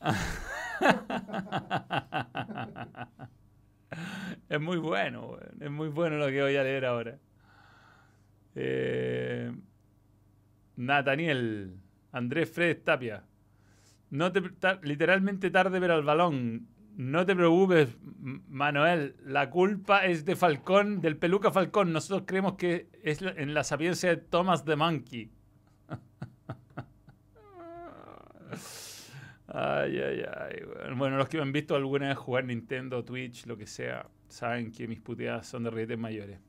[4.48, 7.18] Es muy bueno, es muy bueno lo que voy a leer ahora.
[8.54, 9.52] Eh,
[10.76, 11.76] Nathaniel,
[12.12, 13.24] Andrés Fred Tapia.
[14.10, 14.42] No te,
[14.82, 16.68] literalmente tarde pero al balón.
[16.96, 17.96] No te preocupes,
[18.48, 19.16] Manuel.
[19.24, 21.92] La culpa es de Falcón, del peluca Falcón.
[21.92, 25.32] Nosotros creemos que es en la sapiencia de Thomas the Monkey.
[29.46, 30.62] Ay, ay, ay.
[30.96, 34.72] Bueno, los que me han visto alguna vez jugar Nintendo, Twitch, lo que sea, saben
[34.72, 36.40] que mis puteadas son de rietes mayores.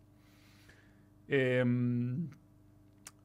[1.28, 2.30] Em,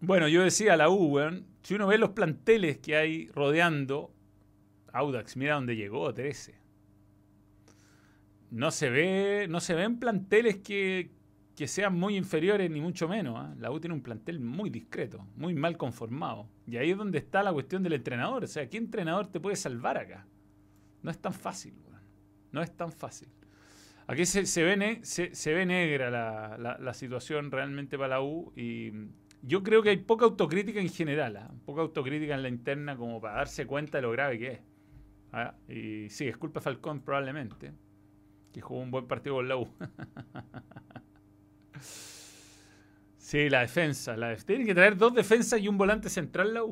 [0.00, 1.46] bueno, yo decía la U, weón.
[1.62, 4.12] Si uno ve los planteles que hay rodeando
[4.92, 6.54] Audax, mira dónde llegó, 13.
[8.50, 11.10] No se ve, no se ven planteles que,
[11.54, 13.36] que sean muy inferiores, ni mucho menos.
[13.38, 13.54] ¿ah?
[13.58, 16.48] La U tiene un plantel muy discreto, muy mal conformado.
[16.66, 18.42] Y ahí es donde está la cuestión del entrenador.
[18.42, 20.26] O sea, ¿qué entrenador te puede salvar acá?
[21.02, 22.02] No es tan fácil, weón.
[22.52, 23.28] No es tan fácil.
[24.08, 28.52] Aquí se, se ve, se ve negra la, la- la situación realmente para la U
[28.56, 28.90] y
[29.42, 31.50] yo creo que hay poca autocrítica en general, ¿ah?
[31.64, 34.61] poca autocrítica en la interna como para darse cuenta de lo grave que es.
[35.33, 35.55] ¿ah?
[35.68, 37.72] Y sí, es culpa Falcón probablemente,
[38.53, 39.57] que jugó un buen partido con la
[43.16, 44.16] sí, la defensa.
[44.16, 46.64] La Tienen que traer dos defensas y un volante central la.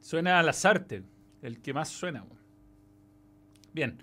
[0.00, 1.04] Suena a Lazarte,
[1.42, 2.24] el que más suena.
[3.72, 3.98] Bien.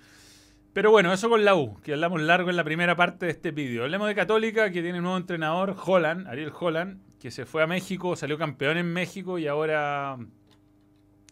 [0.79, 3.51] Pero bueno, eso con la U, que hablamos largo en la primera parte de este
[3.51, 3.83] vídeo.
[3.83, 7.67] Hablemos de Católica, que tiene un nuevo entrenador, Holland, Ariel Holland, que se fue a
[7.67, 10.17] México, salió campeón en México y ahora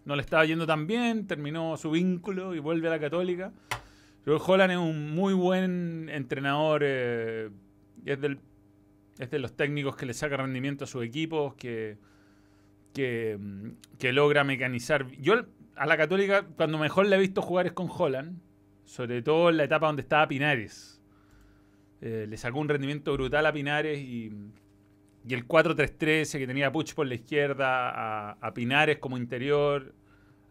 [0.03, 3.53] no le estaba yendo tan bien, terminó su vínculo y vuelve a la Católica.
[4.25, 7.49] Pero Holland es un muy buen entrenador, eh,
[8.03, 11.97] es, de los técnicos que le saca rendimiento a sus equipos, que,
[12.93, 13.39] que,
[14.11, 15.09] logra mecanizar.
[15.11, 15.35] Yo
[15.77, 18.41] a la Católica, cuando mejor la he visto jugar es con Holland,
[18.87, 20.99] sobre todo en la etapa donde estaba Pinares.
[22.01, 24.31] Eh, le sacó un rendimiento brutal a Pinares y,
[25.27, 29.93] y el 4-3-13 que tenía a Puch por la izquierda, a, a Pinares como interior,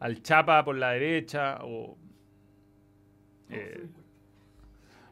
[0.01, 1.59] al Chapa por la derecha.
[1.63, 1.97] O,
[3.49, 3.87] eh,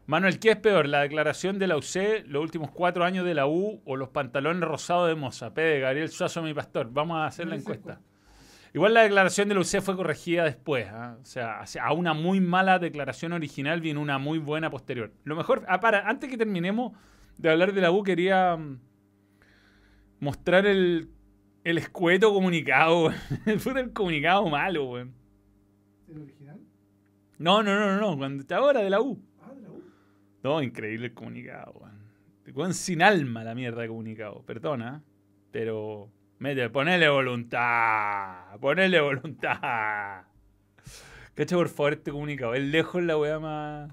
[0.06, 0.86] Manuel, ¿qué es peor?
[0.86, 4.68] ¿La declaración de la UC, los últimos cuatro años de la U o los pantalones
[4.68, 5.54] rosados de Moza?
[5.54, 5.62] P.
[5.62, 6.90] de Gabriel Suazo, mi pastor.
[6.92, 8.02] Vamos a hacer la encuesta.
[8.74, 10.88] Igual la declaración de UC fue corregida después.
[10.90, 11.16] ¿ah?
[11.22, 15.12] O sea, a una muy mala declaración original viene una muy buena posterior.
[15.22, 16.92] Lo mejor, ah, para, antes que terminemos
[17.38, 18.80] de hablar de la U, quería mm,
[20.18, 21.08] mostrar el,
[21.62, 23.12] el escueto comunicado.
[23.58, 25.14] fue el comunicado malo, weón.
[26.08, 26.60] ¿El original?
[27.38, 29.22] No, no, no, no, cuando está ahora de la U.
[29.40, 29.82] Ah, de la U.
[30.42, 31.80] No, increíble el comunicado.
[32.52, 34.42] Weón sin alma la mierda de comunicado.
[34.42, 35.04] Perdona,
[35.52, 36.10] pero.
[36.44, 38.58] Mete, ponele voluntad.
[38.60, 40.24] Ponele voluntad.
[41.32, 42.52] Cacha por favor este comunicado.
[42.52, 43.90] Es lejos la weá más.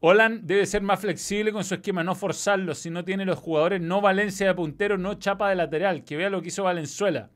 [0.00, 2.74] Holland debe ser más flexible con su esquema, no forzarlo.
[2.74, 6.04] Si no tiene los jugadores, no Valencia de puntero, no Chapa de lateral.
[6.04, 7.28] Que vea lo que hizo Valenzuela.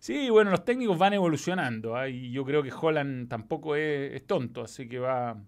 [0.00, 1.94] Sí, bueno, los técnicos van evolucionando.
[1.94, 2.08] ¿ah?
[2.08, 5.40] Y yo creo que Holland tampoco es, tonto, así que va.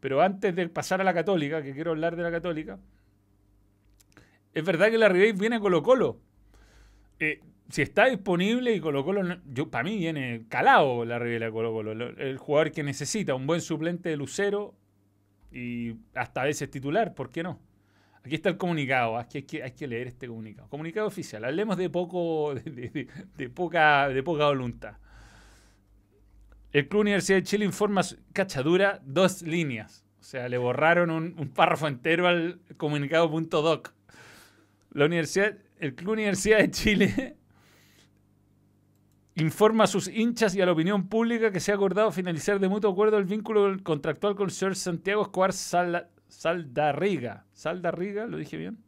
[0.00, 2.78] Pero antes de pasar a la Católica, que quiero hablar de la Católica,
[4.54, 6.29] es verdad que la Ribey viene a Colo Colo.
[7.20, 11.50] Eh, si está disponible y Colo Colo, yo, para mí viene calado la Ribey a
[11.52, 11.94] Colo Colo.
[11.94, 14.74] Lo- El jugador que necesita, un buen suplente de Lucero
[15.52, 17.60] y hasta a veces titular, ¿por qué no?
[18.24, 20.68] Aquí está el comunicado, hay que, leer este comunicado.
[20.68, 24.96] Comunicado oficial, hablemos de poco, de, de- de poca, de voluntad.
[26.72, 28.02] El Club Universidad de Chile informa,
[28.32, 30.04] cachadura, dos líneas.
[30.20, 33.92] O sea, le borraron un, un párrafo entero al comunicado.doc.
[34.92, 37.36] La universidad, el Club Universidad de Chile
[39.36, 42.68] informa a sus hinchas y a la opinión pública que se ha acordado finalizar de
[42.68, 47.46] mutuo acuerdo el vínculo contractual con señor Santiago Escobar Sal- Saldarriga.
[47.52, 48.26] ¿Saldarriga?
[48.26, 48.78] ¿Lo dije bien?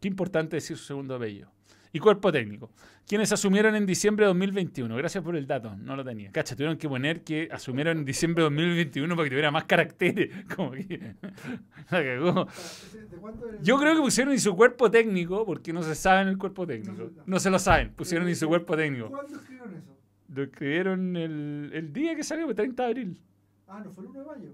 [0.00, 1.50] Qué importante decir su segundo apellido.
[1.92, 2.70] Y cuerpo técnico,
[3.06, 4.94] quienes asumieron en diciembre de 2021.
[4.96, 6.30] Gracias por el dato, no lo tenía.
[6.32, 10.30] Cacha, tuvieron que poner que asumieron en diciembre de 2021 para que tuviera más caracteres.
[10.56, 11.14] Como que
[11.90, 12.34] la cagó.
[12.34, 15.72] Para- ese- ¿De cuándo era el- Yo creo que pusieron y su cuerpo técnico, porque
[15.72, 17.10] no se sabe en el cuerpo técnico.
[17.26, 19.08] No se- lo saben, pusieron y su cuerpo técnico.
[19.08, 19.96] ¿Cuándo escribieron eso?
[20.34, 23.22] Lo escribieron el, el día que salió, el 30 de abril.
[23.66, 24.50] Ah, no fue el 1 de mayo.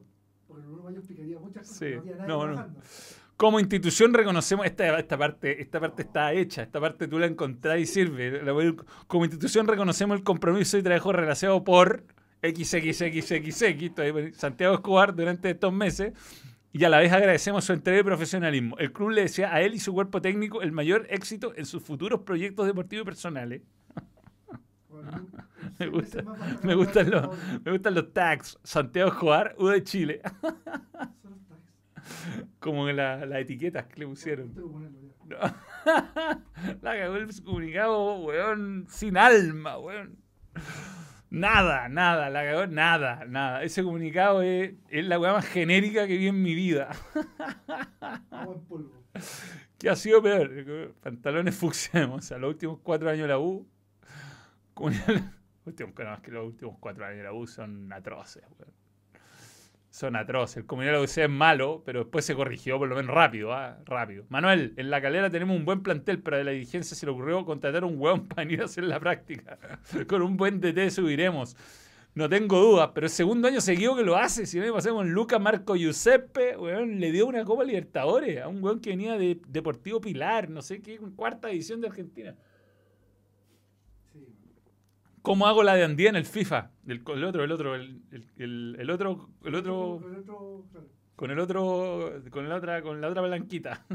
[0.47, 1.77] Porque el 1 de mayo explicaría muchas cosas.
[1.79, 1.94] Sí.
[1.97, 2.75] No había nadie No, no.
[3.37, 7.79] Como institución reconocemos, esta, esta, parte, esta parte está hecha, esta parte tú la encontrás
[7.81, 8.40] y sirve.
[9.09, 12.05] Como institución reconocemos el compromiso y trabajo relacionado por
[12.42, 16.12] XXXXX, Santiago Escobar durante estos meses
[16.73, 18.77] y a la vez agradecemos su entrega y profesionalismo.
[18.79, 21.83] El club le desea a él y su cuerpo técnico el mayor éxito en sus
[21.83, 23.62] futuros proyectos deportivos y personales.
[24.88, 25.11] Bueno,
[25.81, 26.23] Me gusta-
[26.62, 27.29] Me gustan los,
[27.64, 28.59] me gustan los tags.
[28.62, 30.20] Santiago Escobar, U de Chile.
[32.58, 34.52] Como la- las etiquetas que le pusieron.
[35.28, 35.56] Ya.
[36.82, 40.16] La cagó el comunicado, weón, sin alma, weón.
[41.30, 43.62] Nada, nada, la cagó, nada, nada.
[43.64, 46.90] Ese comunicado es, es la weá más genérica que vi en mi vida.
[49.78, 50.94] ¿Qué ha sido peor?
[51.02, 53.66] Pantalones fucsia, o sea, los últimos cuatro años de la U.
[55.64, 58.72] últimos, no, es que los últimos cuatro años de la U son atroces, weón.
[59.94, 60.57] Son atroces.
[60.57, 63.78] El comunidad de la es malo, pero después se corrigió por lo menos rápido, ¿ah?
[63.85, 64.24] Rápido.
[64.28, 67.44] Manuel, en la calera tenemos un buen plantel, pero a la dirigencia se le ocurrió
[67.44, 69.57] contratar a un weón para venir a hacer la práctica.
[70.09, 71.57] Con un buen DT subiremos.
[72.16, 74.46] No tengo dudas, pero el segundo año seguido que lo hace.
[74.46, 78.80] Si no pasamos Luca Marco Giuseppe, weón, le dio una Copa Libertadores a un weón
[78.80, 82.35] que venía de Deportivo Pilar, no sé qué, cuarta división de Argentina.
[85.24, 86.70] ¿Cómo hago la de Andía en el FIFA?
[86.87, 90.87] El, el otro, el otro, el, el- el- el otro, el otro, El otro, claro.
[91.16, 93.87] con el otro, con la otra, con la otra blanquita.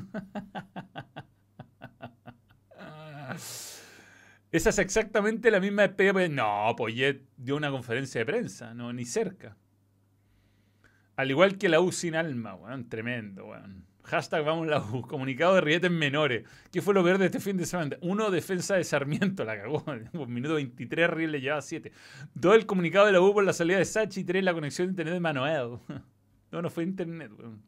[4.52, 6.14] Esa es exactamente la misma despedida.
[6.14, 9.56] pues, No, Poyet dio una conferencia de prensa, no, ni cerca.
[11.16, 13.86] Al igual que la U sin alma, weón, tremendo, weón.
[14.10, 16.44] Hashtag vamos la U, comunicado de rietes menores.
[16.72, 17.96] ¿Qué fue lo peor de este fin de semana?
[18.02, 19.84] Uno, defensa de Sarmiento, la cagó.
[20.28, 21.92] Minuto 23, Riel le llevaba 7.
[22.34, 24.24] Dos, el comunicado de la U por la salida de Sachi.
[24.24, 25.80] Tres, la conexión de internet de Manuel.
[26.52, 27.62] No, no fue internet, weón.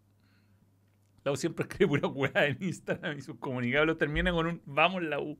[1.23, 5.03] La U siempre escribe pura weá en Instagram y sus comunicados terminan con un vamos
[5.03, 5.37] la U.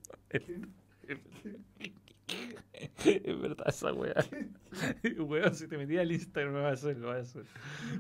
[3.04, 4.24] Es verdad esa weá.
[5.18, 7.46] Weón, si te metías al Instagram me va a hacer, lo va a hacer.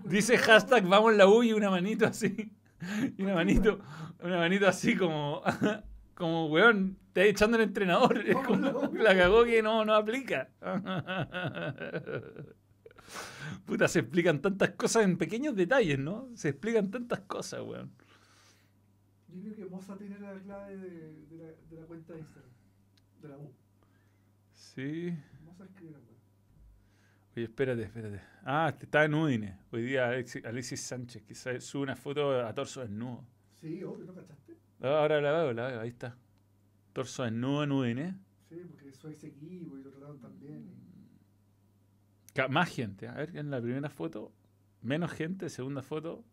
[0.05, 2.51] Dice hashtag vamos la U y una manito así.
[3.17, 3.79] Y una manito,
[4.23, 5.41] una manito así como,
[6.15, 8.17] como weón, te echando el entrenador.
[8.27, 10.49] Es como, la cagó que no, no aplica.
[13.65, 16.29] Puta, se explican tantas cosas en pequeños detalles, ¿no?
[16.35, 17.91] Se explican tantas cosas, weón.
[19.33, 22.51] Yo creo que Moza tiene la clave de, de la, de la cuenta de Instagram.
[23.21, 23.53] De la U.
[24.51, 25.13] Sí.
[25.45, 26.10] Moza escribe la weá.
[27.35, 28.21] Oye, espérate, espérate.
[28.43, 29.57] Ah, está en Udine.
[29.71, 33.23] Hoy día Alexis, Alexis Sánchez, que sa- sube una foto a torso desnudo.
[33.53, 34.57] Sí, obvio, ¿no cachaste?
[34.81, 36.17] Ah, Ahora la veo, la veo, ahí está.
[36.93, 38.15] Torso desnudo en Udine.
[38.49, 40.81] Sí, porque es su ex equipo y lo trataron y-
[42.33, 43.07] Ca- Más gente.
[43.07, 44.33] A ver, en la primera foto,
[44.81, 46.23] menos gente, segunda foto.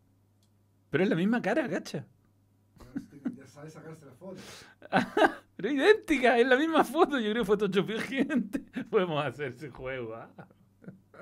[0.89, 2.05] Pero es la misma cara, cacha.
[3.37, 4.41] Ya sabe sacarse la foto.
[5.55, 7.19] Pero idéntica, es la misma foto.
[7.19, 8.59] Yo creo que photoshopeó gente.
[8.89, 10.29] Podemos hacer ese juego, ¿ah?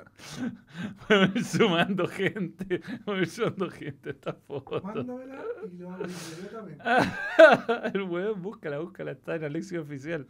[1.08, 2.80] Podemos ir sumando gente.
[3.06, 4.82] Podemos ir sumando gente a esta foto.
[4.82, 6.84] Mándamela y lo hago inmediatamente.
[7.98, 9.12] El weón, búscala, búscala.
[9.12, 10.28] Está en Alexio Oficial.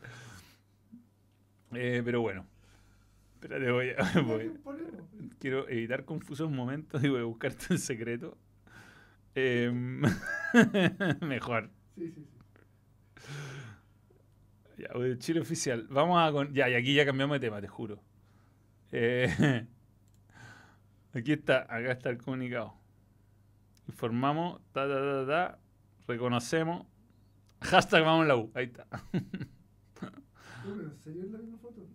[1.73, 2.45] Eh, pero bueno.
[3.35, 4.21] Espérate, voy a.
[4.21, 4.53] voy-
[5.39, 8.37] quiero evitar confusos momentos y voy a buscarte en secreto.
[9.35, 10.01] Em,
[11.21, 11.69] mejor.
[11.95, 12.37] Sí, sí, sí.
[14.83, 15.87] Ya, voy Chile oficial.
[15.89, 16.53] Vamos a con.
[16.53, 18.01] Ya, y aquí ya cambiamos de tema, te juro.
[18.91, 19.65] Eh,
[21.13, 22.73] aquí está, acá está el comunicado.
[23.87, 25.59] Informamos, ta, ta, ta, ta,
[26.07, 26.85] reconocemos.
[27.61, 28.51] Hashtag vamos en la U.
[28.53, 28.87] Ahí está.
[29.13, 31.87] ¿En serio es la misma foto?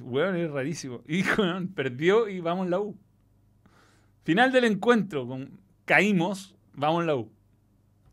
[0.00, 1.02] Weón, es rarísimo.
[1.06, 2.96] Y weón, perdió y vamos en la U.
[4.24, 5.26] Final del encuentro.
[5.26, 7.30] Con, caímos, vamos en la U.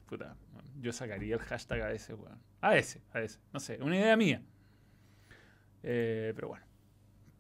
[0.08, 0.36] Puta,
[0.80, 2.40] yo sacaría el hashtag a ese, weón.
[2.62, 3.40] A ese, a ese.
[3.54, 4.42] No sé, una idea mía.
[5.84, 6.69] Eh, pero bueno.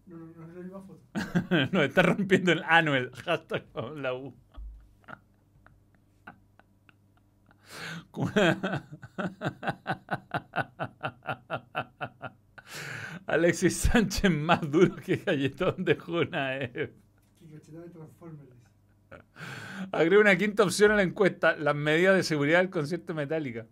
[0.10, 1.04] No, no, no es la misma foto.
[1.72, 4.34] Nos está rompiendo el ano el hashtag en la U.
[13.28, 15.96] Alexis Sánchez más duro que galletón de
[17.84, 18.50] de Transformers.
[18.50, 18.64] dice.
[19.92, 23.68] Agrega una quinta opción a la encuesta: las medidas de seguridad del concierto Metallica.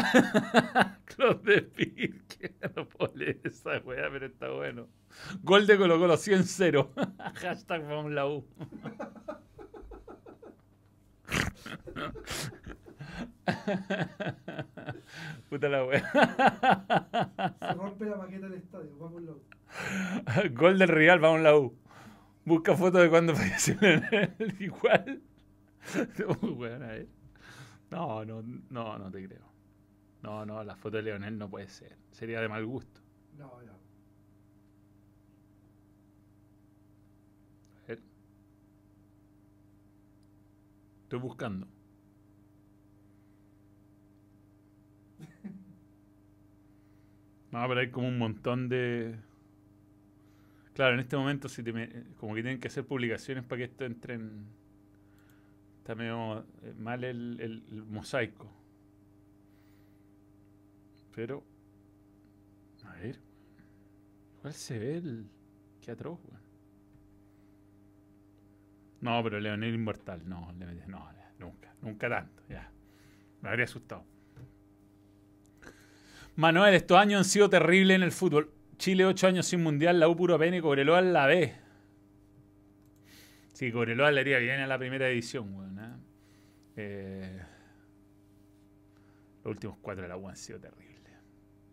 [1.04, 2.20] Club de Pique.
[2.76, 4.88] No puedo leer esa weá, pero está bueno.
[5.42, 6.88] Gol de Colo Colo 100-0.
[7.34, 8.46] Hashtag vamos la U.
[15.48, 17.56] Puta la weá.
[17.58, 18.96] Se rompe la maqueta del estadio.
[18.98, 19.44] Vamos loco.
[20.52, 21.76] Gol del Real, vamos la U.
[22.44, 23.76] Busca fotos de cuando falleció.
[24.58, 25.22] Igual.
[27.90, 29.49] No, no, no, no te creo.
[30.22, 31.96] No, no, la foto de Leonel no puede ser.
[32.12, 33.00] Sería de mal gusto.
[33.38, 33.72] No, ya.
[33.72, 33.76] A
[37.88, 38.00] ver.
[41.02, 41.66] Estoy buscando.
[47.52, 49.16] No, pero hay como un montón de.
[50.74, 53.64] Claro, en este momento si te me- como que tienen que hacer publicaciones para que
[53.64, 54.46] esto entre en.
[55.78, 58.50] Está medio eh, mal el, el- el mosaico.
[61.14, 61.42] Pero.
[62.84, 63.18] A ver.
[64.40, 65.26] ¿Cuál se ve el.
[65.80, 66.40] Qué atroz, weón.
[69.00, 72.70] No, pero Leonel Inmortal, no, no, nunca, nunca tanto, ya.
[73.40, 74.04] Me habría asustado.
[76.36, 78.52] Manuel, estos años han sido terribles en el fútbol.
[78.76, 81.54] Chile, ocho años sin mundial, la U puro pene Cobreloa la B.
[83.52, 85.78] Sí, Cobreloa le haría bien a la primera edición, weón.
[85.78, 85.96] ¿eh?
[86.76, 87.42] Eh,
[89.44, 90.89] los últimos cuatro de la U han sido terribles.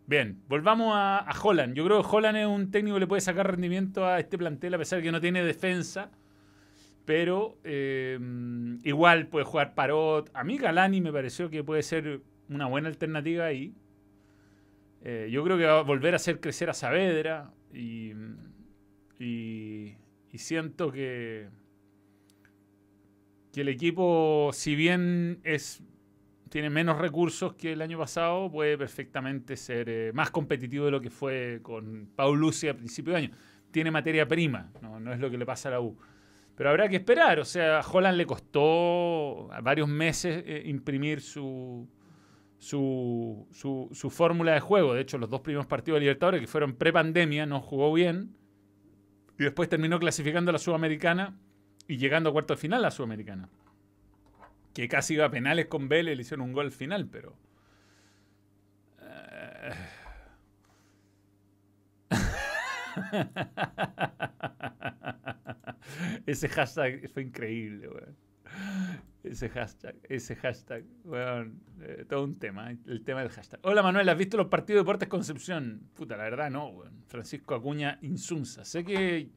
[0.07, 1.75] Bien, volvamos a, a Holland.
[1.75, 4.73] Yo creo que Holland es un técnico que le puede sacar rendimiento a este plantel,
[4.73, 6.09] a pesar de que no tiene defensa.
[7.03, 8.17] Pero eh,
[8.83, 10.31] igual puede jugar Parot.
[10.33, 13.73] A mí Galani me pareció que puede ser una buena alternativa ahí.
[15.03, 17.51] Eh, yo creo que va a volver a hacer crecer a Saavedra.
[17.73, 18.13] Y,
[19.19, 19.97] y,
[20.31, 21.49] y siento que,
[23.51, 25.83] que el equipo, si bien es
[26.49, 31.01] tiene menos recursos que el año pasado, puede perfectamente ser eh, más competitivo de lo
[31.01, 33.31] que fue con Paul Lucia a principio de año.
[33.71, 35.97] Tiene materia prima, no, es lo que le pasa a la U.
[36.55, 41.87] Pero habrá que esperar, o sea, a Holland le costó varios meses eh, imprimir su,
[42.57, 44.93] su, su, su fórmula de juego.
[44.93, 48.35] De hecho, los dos primeros partidos de Libertadores, que fueron pre-pandemia, no jugó bien.
[49.37, 51.37] Y después terminó clasificando a la Sudamericana
[51.87, 53.49] y llegando a cuarto de final a la Sudamericana.
[54.77, 57.35] Que casi iba a penales con Vélez, le hicieron un gol final, pero.
[59.01, 59.73] eh,
[66.27, 68.15] Ese hashtag fue increíble, weón.
[69.23, 71.59] Ese hashtag, ese hashtag, weón.
[71.81, 73.59] eh, todo un tema, eh, el tema del hashtag.
[73.63, 75.89] Hola Manuel, ¿has visto los partidos de Deportes Concepción?
[75.95, 77.03] Puta, la verdad no, weón.
[77.07, 78.63] Francisco Acuña Insunza.
[78.63, 79.31] Sé que.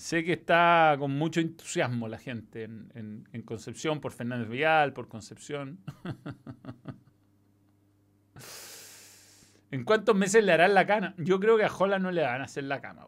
[0.00, 5.78] Sé que está con mucho entusiasmo la gente en, Concepción por Fernández Vial, por Concepción.
[9.70, 11.12] ¿En cuántos meses le harán la cama?
[11.18, 13.06] Yo creo que a Holland no le van a hacer la cama,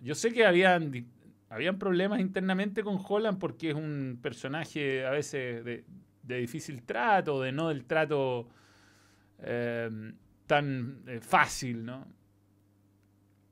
[0.00, 0.90] Yo sé que habían,
[1.50, 5.84] habían problemas internamente con Holland porque es un personaje a veces de,
[6.22, 8.48] difícil trato, de no del trato
[9.40, 9.90] eh,
[10.46, 12.08] tan eh, fácil, ¿no?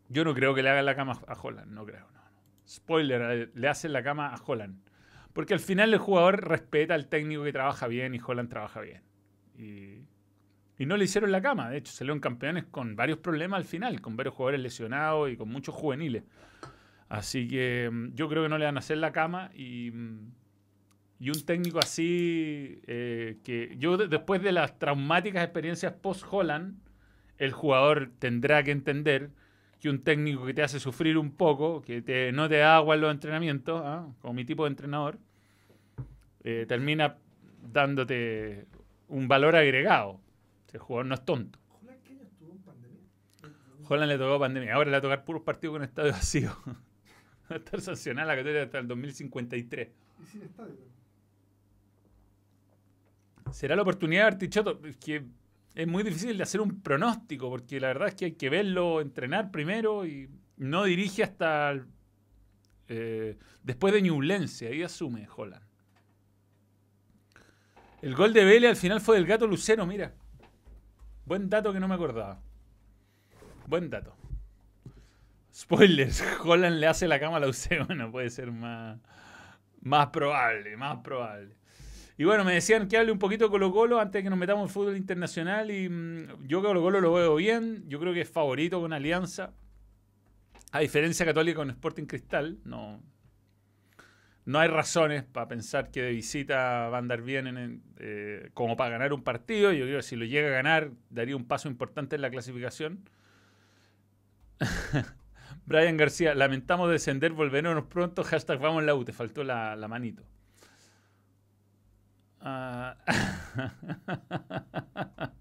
[0.09, 2.18] Yo no creo que le hagan la cama a Holland, no creo.
[2.69, 4.79] Spoiler, le hacen la cama a Holland.
[5.33, 9.03] Porque al final el jugador respeta al técnico que trabaja bien y Holland trabaja bien.
[9.57, 10.03] Y
[10.79, 11.71] y no le hicieron la cama.
[11.71, 15.49] De hecho, salieron campeones con varios problemas al final, con varios jugadores lesionados y con
[15.49, 16.23] muchos juveniles.
[17.09, 20.33] Así que mm, yo creo que no le van a hacer la cama y, mm,
[21.19, 26.79] y un técnico así, eh, que yo después de las traumáticas experiencias post-Holland,
[27.39, 29.31] el jugador tendrá que entender
[29.81, 32.97] que un técnico que te hace sufrir un poco, que te, no te da agua
[32.97, 34.09] en los entrenamientos, ¿ah?
[34.21, 35.19] como mi tipo de entrenador,
[36.43, 37.17] eh, termina
[37.73, 38.67] dándote
[39.09, 40.21] un valor agregado.
[40.73, 41.59] El jugador no es tonto.
[41.81, 43.01] ¿Holland qué estuvo en pandemia?
[43.89, 44.75] Holland le tocó pandemia.
[44.75, 46.57] Ahora le va a tocar puros partidos con estadio vacío.
[47.51, 49.89] va a estar sancionada la categoría hasta el 2053.
[50.21, 50.77] ¿Y sin estadio?
[53.53, 54.81] Será la oportunidad de Artichoto.
[54.85, 55.25] Es que
[55.79, 59.01] es muy difícil de hacer un pronóstico, porque la verdad es que hay que verlo
[59.01, 61.81] entrenar primero y no dirige hasta
[62.89, 64.67] eh, después de Ñublense.
[64.67, 65.65] Ahí asume Holland.
[68.03, 70.13] El gol de Vélez al final fue del gato Lucero, mira.
[71.25, 72.41] Buen dato que no me acordaba.
[73.69, 74.17] Buen dato.
[75.55, 77.87] Spoilers, Holland le hace la cama a la UC.
[77.87, 78.99] Bueno, puede ser más,
[79.81, 81.58] más probable, más probable.
[82.19, 84.39] Y bueno, me decían que hable un poquito de Colo Colo antes de que nos
[84.39, 85.71] metamos en fútbol internacional.
[85.71, 87.89] Y mm, yo Colo Colo lo veo bien.
[87.89, 89.55] Yo creo que es favorito con Alianza.
[90.73, 92.59] A diferencia Católica con Sporting Cristal.
[92.65, 93.01] No,
[94.49, 98.89] no hay razones para pensar que de visita va a andar bien eh, como para
[98.89, 99.73] ganar un partido.
[99.73, 103.09] Yo creo que si lo llega a ganar, daría un paso importante en la clasificación.
[105.67, 108.25] Brian García, lamentamos descender, volveremos pronto.
[108.25, 110.25] Hashtag vamos la U, te faltó la, manito.
[112.41, 112.97] Ah.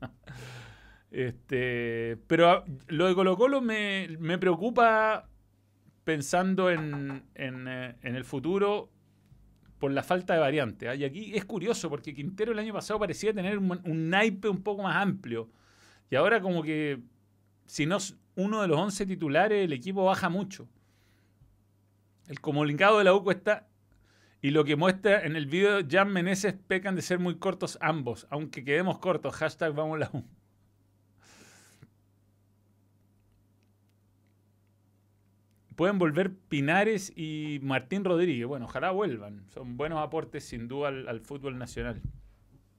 [1.12, 5.30] este, pero lo de Colo Colo me, preocupa
[6.04, 8.90] pensando en, en, eh, el futuro
[9.80, 10.90] por la falta de variante.
[10.90, 10.96] ¿ah?
[10.96, 14.84] Y aquí es curioso porque Quintero el año pasado parecía tener un, naipe un poco
[14.84, 15.50] más amplio.
[16.10, 17.02] Y ahora como que
[17.66, 20.68] si no es uno de los 11 titulares, el equipo baja mucho.
[22.28, 23.67] El comunicado de la UCO está...
[24.42, 28.28] Y lo que muestra en el video, Jan Meneses pecan de ser muy cortos ambos.
[28.30, 30.24] Aunque quedemos cortos, hashtag vamos la U.
[35.76, 38.48] Pueden volver Pinares y Martín Rodríguez.
[38.48, 39.46] Bueno, ojalá vuelvan.
[39.50, 42.02] Son buenos aportes sin duda al, fútbol nacional.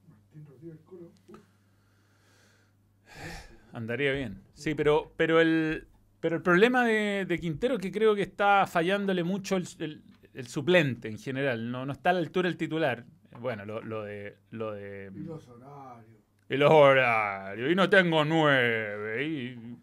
[0.09, 0.79] Martín Rodríguez,
[3.71, 4.41] Andaría bien.
[4.53, 5.87] Sí, pero, pero, el,
[6.19, 10.01] pero el problema de, Quintero es que creo que está fallándole mucho el,
[10.47, 11.71] suplente en general.
[11.71, 13.05] No, no está a la altura el titular.
[13.39, 14.37] Bueno, lo, lo de.
[14.51, 16.19] Lo de y los horarios.
[16.49, 17.71] Y los horarios.
[17.71, 19.25] Y no tengo nueve.
[19.25, 19.77] Y...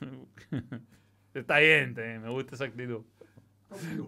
[1.34, 3.02] Está bien, me gusta esa actitud.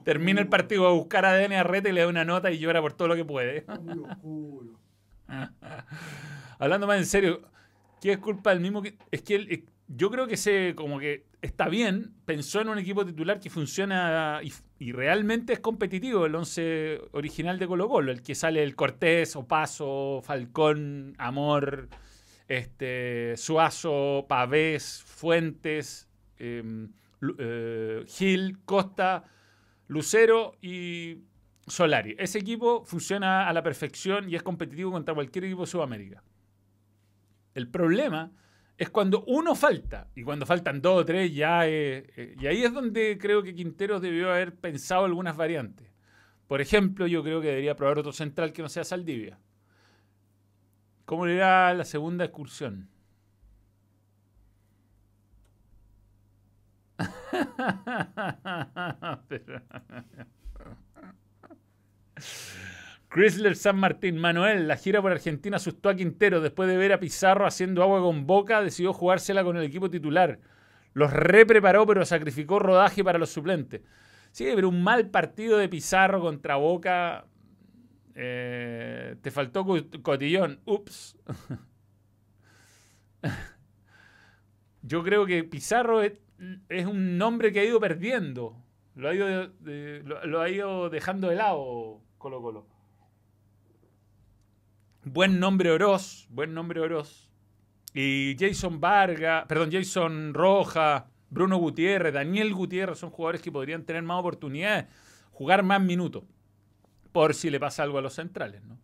[0.04, 2.80] Termina el partido a buscar a Dani Arrete y le da una nota y llora
[2.80, 3.66] por todo lo que puede.
[6.58, 7.42] Hablando más en serio,
[8.00, 8.96] ¿qué es culpa del mismo que.?
[9.10, 13.04] Es que él, yo creo que se como que está bien, pensó en un equipo
[13.04, 14.52] titular que funciona y,
[14.92, 20.20] realmente es competitivo, el 11 original de Colo Colo, el que sale el Cortés, Opaso,
[20.22, 21.88] Falcón, Amor,
[22.46, 26.08] este, Suazo, Pavés, Fuentes.
[26.38, 26.92] Em,
[27.38, 29.24] eh, Gil, Costa,
[29.88, 31.18] Lucero y
[31.66, 32.14] Solari.
[32.18, 36.22] Ese equipo funciona a la perfección y es competitivo contra cualquier equipo de Sudamérica.
[37.54, 38.30] El problema
[38.78, 41.66] es cuando uno falta, y cuando faltan dos o tres ya...
[41.66, 45.88] Eh, y ahí es donde creo que Quinteros debió haber pensado algunas variantes.
[46.46, 49.38] Por ejemplo, yo creo que debería probar otro central que no sea Saldivia.
[51.04, 52.88] ¿Cómo le irá la segunda excursión?
[63.10, 66.40] Chrysler San Martín, Manuel, la gira por Argentina asustó a Quintero.
[66.40, 70.40] Después de ver a Pizarro haciendo agua con boca, decidió jugársela con el equipo titular.
[70.92, 73.80] Los repreparó, pero sacrificó rodaje para los suplentes.
[74.30, 77.26] Sí, pero un mal partido de Pizarro contra Boca.
[78.14, 79.64] Eh, te faltó
[80.02, 80.60] cotillón.
[80.66, 81.16] Ups.
[84.82, 88.62] Yo creo que Pizarro es un nombre que ha ido perdiendo.
[88.94, 92.77] Lo ha ido, lo, lo ha ido dejando de lado Colo Colo.
[95.10, 97.30] Buen nombre Oroz, buen nombre Oroz.
[97.94, 104.02] Y Jason Vargas, perdón, Jason Roja, Bruno Gutiérrez, Daniel Gutiérrez son jugadores que podrían tener
[104.02, 104.84] más oportunidades,
[105.32, 106.24] jugar más minutos,
[107.10, 108.78] por si le pasa algo a los centrales, ¿no?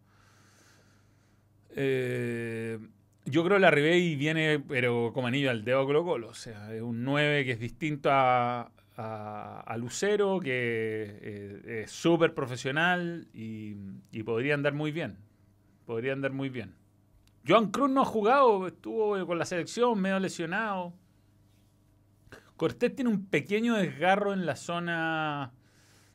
[1.77, 2.79] Eh,
[3.27, 6.29] yo creo que la Ribey viene, pero como anillo al dedo Colo Colo.
[6.29, 13.29] O sea, es un 9 que es distinto a Lucero, que eh, es súper profesional
[13.35, 13.77] y,
[14.11, 15.18] y podría andar muy bien.
[15.87, 16.74] Podría andar muy bien.
[17.47, 20.95] Joan Cruz no ha jugado, estuvo con la selección medio lesionado.
[22.57, 25.53] Cortés tiene un pequeño desgarro en la zona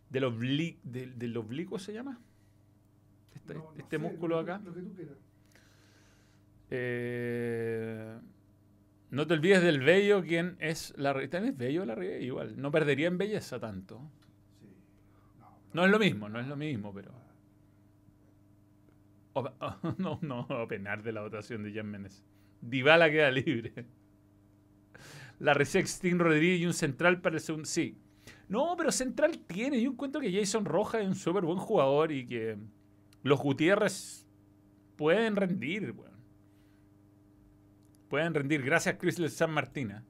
[0.10, 2.20] del, obli- del, del oblicuo, ¿se llama?
[3.36, 4.60] Este, No, no este sé, músculo lo acá.
[4.64, 5.18] Lo que tú quieras.
[6.72, 8.18] Eh,
[9.12, 12.60] no te olvides del bello, quien es la También es bello la igual.
[12.60, 14.00] No perdería en belleza tanto.
[14.62, 14.68] Sí.
[15.40, 17.12] No, No es lo mismo, no es lo mismo, pero.
[19.98, 22.24] No, no, a de la votación de Jan Méndez.
[22.62, 23.86] Dybala queda libre.
[25.40, 27.66] La Resextin Rodríguez y un central para el segundo.
[27.66, 27.98] Sí.
[28.48, 29.82] No, pero central tiene.
[29.82, 32.58] Yo encuentro que Jason Rojas es un súper buen jugador y que
[33.24, 34.28] los Gutiérrez
[34.96, 36.20] pueden rendir, weón.
[38.10, 38.64] Pueden rendir.
[38.64, 40.04] Gracias, Chrysler San Martina.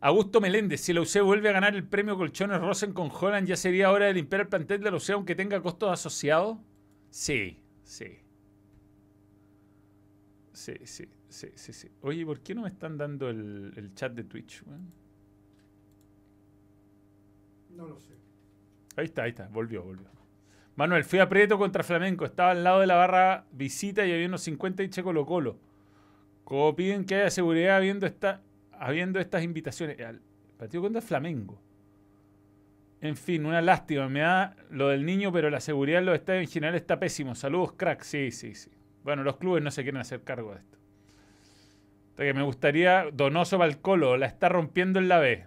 [0.00, 3.54] Augusto Meléndez, si la UC vuelve a ganar el premio Colchones Rosen con Holland, ¿ya
[3.54, 6.58] sería hora de limpiar el plantel de la UC aunque tenga costos asociados?
[7.10, 8.21] Sí, sí.
[10.62, 11.88] Sí, sí, sí, sí, sí.
[12.02, 14.62] Oye, ¿por qué no me están dando el, el chat de Twitch?
[17.70, 18.12] no lo sé.
[18.94, 20.06] Ahí está, ahí está, volvió, volvió.
[20.76, 24.28] Manuel, fui a Prieto contra Flamenco, estaba al lado de la barra visita y había
[24.28, 25.58] unos 50 y che Colo Colo.
[26.44, 28.40] Como piden que haya seguridad habiendo, esta,
[28.70, 29.98] habiendo estas invitaciones.
[30.00, 30.20] Al
[30.56, 31.60] partido contra Flamengo.
[33.00, 34.08] En fin, una lástima.
[34.08, 37.34] Me da lo del niño, pero la seguridad en los estadios en general está pésimo.
[37.34, 38.02] Saludos, crack.
[38.02, 38.70] Sí, sí, sí.
[39.04, 40.78] Bueno, los clubes no se quieren hacer cargo de esto.
[42.16, 45.46] Me gustaría, Donoso Balcolo, la está rompiendo en la B.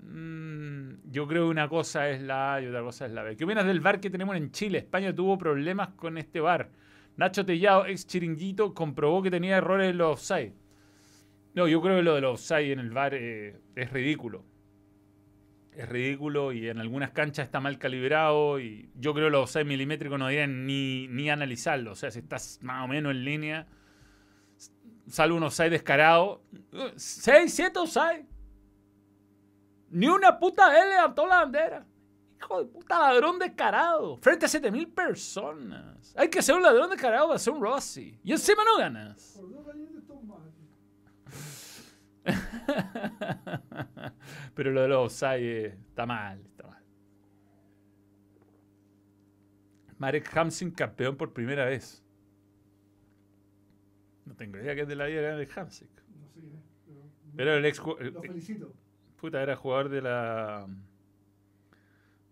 [0.00, 3.36] Mm, yo creo que una cosa es la A y otra cosa es la B.
[3.36, 4.78] ¿Qué opinas del bar que tenemos en Chile?
[4.78, 6.70] España tuvo problemas con este bar.
[7.16, 10.52] Nacho Tellado, ex chiringuito, comprobó que tenía errores en los offside.
[11.54, 14.44] No, yo creo que lo de los offside en el bar eh, es ridículo.
[15.76, 19.64] Es ridículo y en algunas canchas está mal calibrado y yo creo que los offside
[19.64, 21.92] milimétricos no deberían ni, ni analizarlo.
[21.92, 23.66] O sea, si estás más o menos en línea,
[25.08, 26.42] sale un offside descarado.
[26.96, 28.26] 6, 7 offside.
[29.90, 31.86] Ni una puta L levantó la bandera.
[32.38, 34.16] Hijo de puta ladrón descarado.
[34.18, 36.14] Frente a 7000 personas.
[36.16, 38.18] Hay que ser un ladrón descarado para ser un Rossi.
[38.22, 39.40] Y encima no ganas.
[44.54, 46.82] Pero lo de los offside eh, está mal, está mal.
[49.98, 52.04] Marek Hamsik campeón por primera vez.
[54.24, 55.90] No tengo idea que es de la vida de Marek Hamsik.
[56.16, 56.40] No sé.
[57.36, 58.72] Pero, Era el ex lo felicito.
[59.16, 60.66] puta, era jugador de la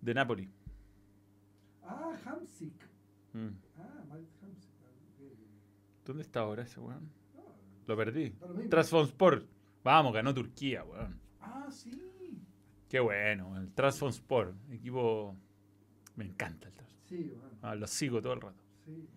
[0.00, 0.50] de Napoli.
[1.82, 2.74] Ah, Hamsik.
[3.32, 3.48] Mm.
[3.78, 4.70] Ah, Mike Hamsik.
[4.84, 5.24] Ah.
[6.04, 7.10] ¿Dónde está ahora ese weón?
[7.34, 7.42] No,
[7.86, 8.30] Lo perdí.
[8.70, 9.46] Transfonsport.
[9.84, 11.20] Vamos, ganó Turquía, weón.
[11.40, 12.11] Ah, sí.
[12.92, 14.54] Qué bueno, el Transfonsport.
[14.70, 15.34] Equipo.
[16.14, 17.08] Me encanta el Transfonsport.
[17.08, 17.56] Sí, bueno.
[17.62, 18.62] Ah, lo sigo todo el rato.
[18.84, 19.08] Sí.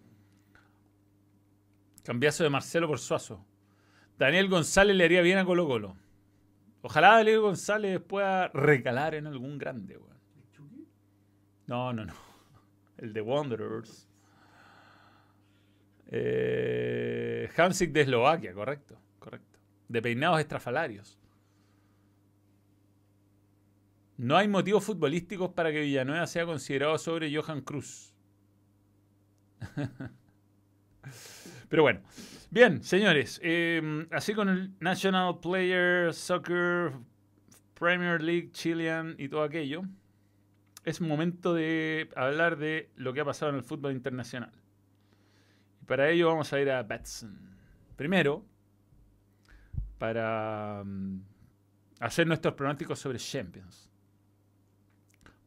[2.02, 3.46] Cambiazo de Marcelo por Suazo.
[4.18, 5.98] Daniel González le haría bien a Colo Colo.
[6.84, 10.16] Ojalá Daniel González pueda recalar en algún grande, weón.
[11.68, 12.14] No, no, no.
[12.98, 14.08] El de Wanderers.
[16.08, 19.60] Eh, Hamsik de Eslovaquia, correcto, correcto.
[19.90, 21.20] De peinados estrafalarios.
[24.18, 28.14] No hay motivos futbolísticos para que Villanueva sea considerado sobre Johan Cruz.
[31.70, 32.02] Pero bueno.
[32.50, 33.40] Bien, señores.
[33.44, 36.94] eh, así con el National Player Soccer
[37.74, 39.84] Premier League Chilean y todo aquello
[40.86, 44.52] es momento de hablar de lo que ha pasado en el fútbol internacional.
[45.82, 47.38] Y para ello vamos a ir a Betson.
[47.96, 48.46] Primero,
[49.98, 51.22] para mm,
[52.00, 53.92] hacer nuestros pronósticos sobre Champions.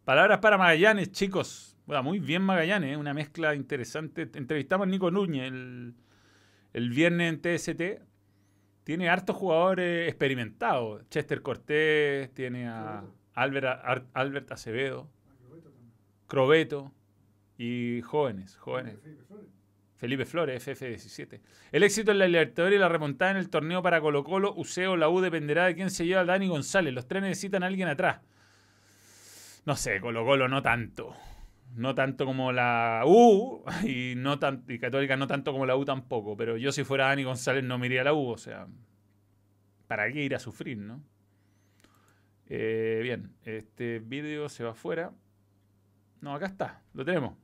[0.09, 1.77] Palabras para Magallanes, chicos.
[1.85, 2.97] Bueno, muy bien Magallanes, ¿eh?
[2.97, 4.23] una mezcla interesante.
[4.23, 5.97] Entrevistamos a Nico Núñez el,
[6.73, 8.03] el viernes en TST.
[8.85, 11.07] Tiene hartos jugadores experimentados.
[11.11, 13.05] Chester Cortés, tiene a
[13.35, 15.11] Albert, Acevedo.
[16.27, 16.91] Crobeto
[17.59, 18.97] y jóvenes, jóvenes.
[19.03, 19.51] Felipe Flores.
[19.97, 21.41] Felipe Flores, FF17.
[21.71, 24.97] El éxito en la Libertadores y la remontada en el torneo para Colo Colo, Useo,
[24.97, 26.95] la U dependerá de quién se lleva a Dani González.
[26.95, 28.23] Los tres necesitan a alguien atrás.
[29.69, 31.15] No sé, Colo Colo no tanto.
[31.75, 36.39] No tanto como la U y, no y Católica no tanto como la U tampoco.
[36.39, 38.31] Pero yo si fuera Dani González no me iría a la U.
[38.31, 38.67] O sea,
[39.87, 41.03] ¿para qué ir a sufrir, no?
[42.47, 45.13] Eh, bien, este vídeo se va afuera.
[46.23, 47.35] No, acá está, lo tenemos.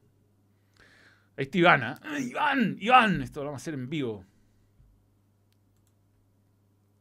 [1.36, 2.00] Ahí está Ivana.
[2.20, 4.24] Iván, Iván, esto lo vamos a hacer en vivo.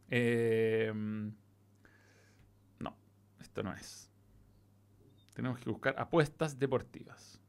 [0.10, 1.34] Eh, no,
[3.40, 4.13] esto no es.
[5.34, 7.40] Tenemos que buscar apuestas deportivas.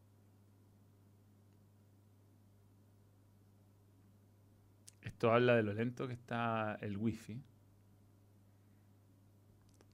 [5.02, 7.40] Esto habla de lo lento que está el wifi.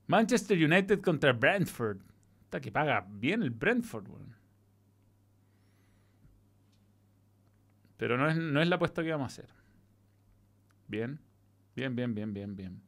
[0.07, 1.99] Manchester United contra Brentford.
[2.45, 4.07] Está que paga bien el Brentford,
[7.97, 9.51] Pero no es, no es la apuesta que vamos a hacer.
[10.89, 11.21] Bien.
[11.77, 12.83] Bien, bien, bien, bien, bien.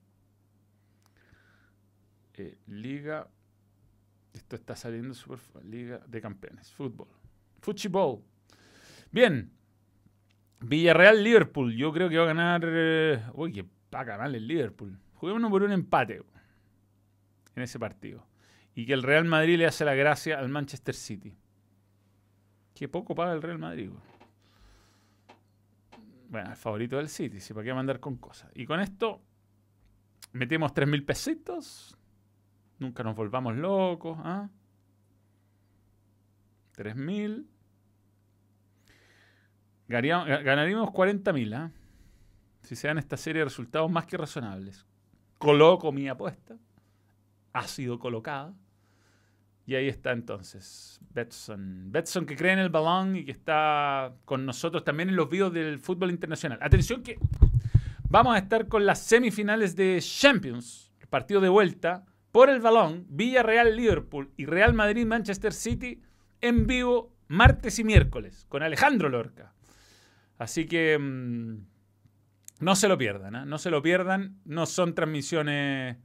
[2.35, 3.29] Eh, Liga.
[4.33, 5.65] Esto está saliendo super.
[5.65, 6.71] Liga de Campeones.
[6.73, 7.09] Fútbol.
[7.61, 8.23] Fútbol.
[9.11, 9.53] Bien.
[10.61, 11.77] Villarreal Liverpool.
[11.77, 12.63] Yo creo que va a ganar.
[12.65, 14.99] Eh, uy, que paga mal el Liverpool.
[15.15, 16.23] Juguémonos por un empate
[17.55, 18.27] en ese partido.
[18.75, 21.37] Y que el Real Madrid le hace la gracia al Manchester City.
[22.75, 23.91] Qué poco paga el Real Madrid.
[26.29, 28.51] Bueno, el favorito del City, si para qué mandar con cosas.
[28.55, 29.21] Y con esto
[30.33, 31.97] metemos 3 mil pesitos.
[32.83, 34.19] Nunca nos volvamos locos.
[34.23, 34.49] ¿ah?
[36.73, 37.49] 3 mil.
[39.89, 41.55] Ganaríamos 40 mil.
[41.55, 41.71] ¿ah?
[42.63, 44.85] Si se dan esta serie de resultados más que razonables.
[45.39, 46.57] Coloco mi apuesta
[47.53, 48.55] ha sido colocada.
[49.65, 51.93] Y ahí está entonces Betson.
[51.93, 55.53] Betson que cree en el balón y que está con nosotros también en los videos
[55.53, 56.59] del fútbol internacional.
[56.61, 57.17] Atención que
[58.09, 63.07] vamos a estar con las semifinales de Champions, el partido de vuelta, por el balón,
[63.11, 66.03] Villarreal-Liverpool y Real Madrid-Manchester City
[66.41, 69.53] en vivo martes y miércoles con Alejandro Lorca.
[70.39, 71.59] Así que mm,
[72.61, 73.47] no se lo pierdan, ¿eh?
[73.47, 74.41] no se lo pierdan.
[74.45, 75.97] No son transmisiones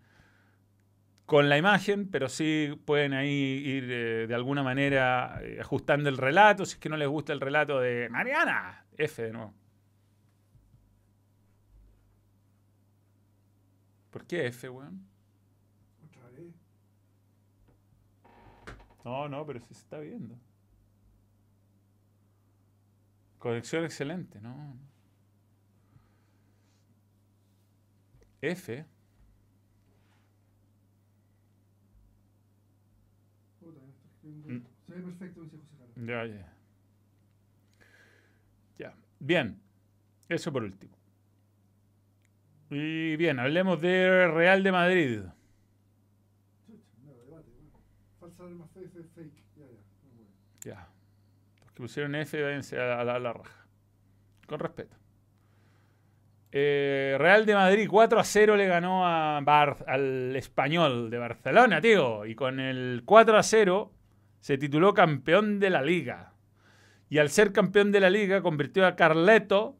[1.27, 6.17] con la imagen, pero sí pueden ahí ir eh, de alguna manera eh, ajustando el
[6.17, 9.53] relato, si es que no les gusta el relato de Mariana, F de nuevo.
[14.09, 15.05] ¿Por qué F, weón?
[16.05, 16.55] Otra vez.
[19.07, 20.35] No, no, pero sí se está viendo.
[23.39, 24.75] Conexión excelente, ¿no?
[28.41, 28.85] F.
[34.23, 34.57] Mm.
[34.85, 35.95] Se ve perfecto, dice José Carlos.
[36.05, 36.53] Ya, ya.
[38.77, 38.93] Ya.
[39.19, 39.57] Bien.
[40.27, 40.97] Eso por último.
[42.69, 45.19] Y bien, hablemos de Real de Madrid.
[47.05, 47.73] No, debate, bueno.
[48.47, 49.33] Falsa más fake.
[49.55, 50.71] Ya, ya.
[50.71, 50.89] Ya.
[51.61, 53.67] Los que pusieron F, váyanse a la, a la raja.
[54.47, 54.95] Con respeto.
[56.51, 61.81] Eh, Real de Madrid 4 a 0 le ganó a Bar al español de Barcelona,
[61.81, 62.25] tío.
[62.25, 63.93] Y con el 4 a 0
[64.39, 66.33] se tituló campeón de la liga.
[67.09, 69.77] Y al ser campeón de la liga convirtió a Carleto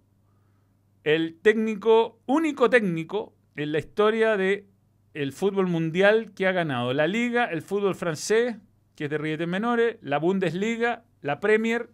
[1.04, 4.68] el técnico, único técnico en la historia del
[5.14, 8.58] el fútbol mundial que ha ganado la liga, el fútbol francés,
[8.96, 11.90] que es de rietes menores, la Bundesliga, la Premier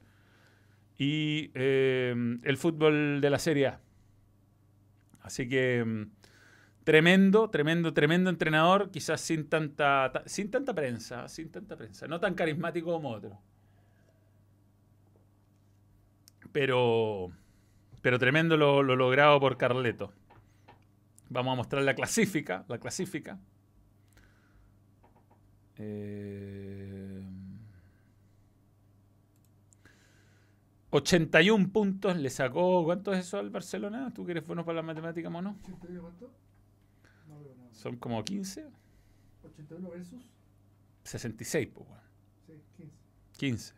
[0.98, 3.80] y eh, el fútbol de la Serie A.
[5.22, 6.04] Así que mm,
[6.84, 12.34] Tremendo, tremendo, tremendo entrenador, quizás sin tanta, sin tanta prensa, sin tanta prensa, no tan
[12.34, 13.40] carismático como otro.
[16.52, 17.32] Pero,
[18.02, 20.12] pero tremendo lo, logrado por Carleto.
[21.34, 23.40] Vamos a mostrar la clasifica, la clasifica.
[30.92, 32.84] 81 eh, puntos le sacó.
[32.84, 34.14] ¿Cuánto es eso al Barcelona?
[34.14, 35.58] ¿Tú que eres bueno para la matemática, mono?
[37.72, 38.68] Son como 15.
[39.44, 40.22] 81 versus
[41.04, 42.04] 66, pues, bueno.
[42.46, 42.94] Sí, 15.
[43.40, 43.74] 15.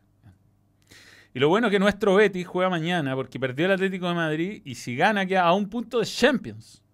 [1.34, 4.62] Y lo bueno es que nuestro Betis juega mañana porque perdió el Atlético de Madrid
[4.66, 6.85] y si gana queda a un punto de Champions.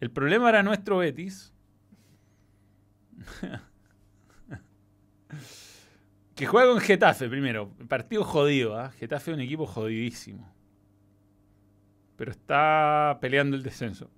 [0.00, 1.52] El problema era nuestro Betis.
[6.34, 7.70] que juega con Getafe primero.
[7.86, 8.90] Partido jodido, ¿ah?
[8.92, 10.50] Getafe es un equipo jodidísimo.
[12.16, 14.10] Pero está peleando el descenso.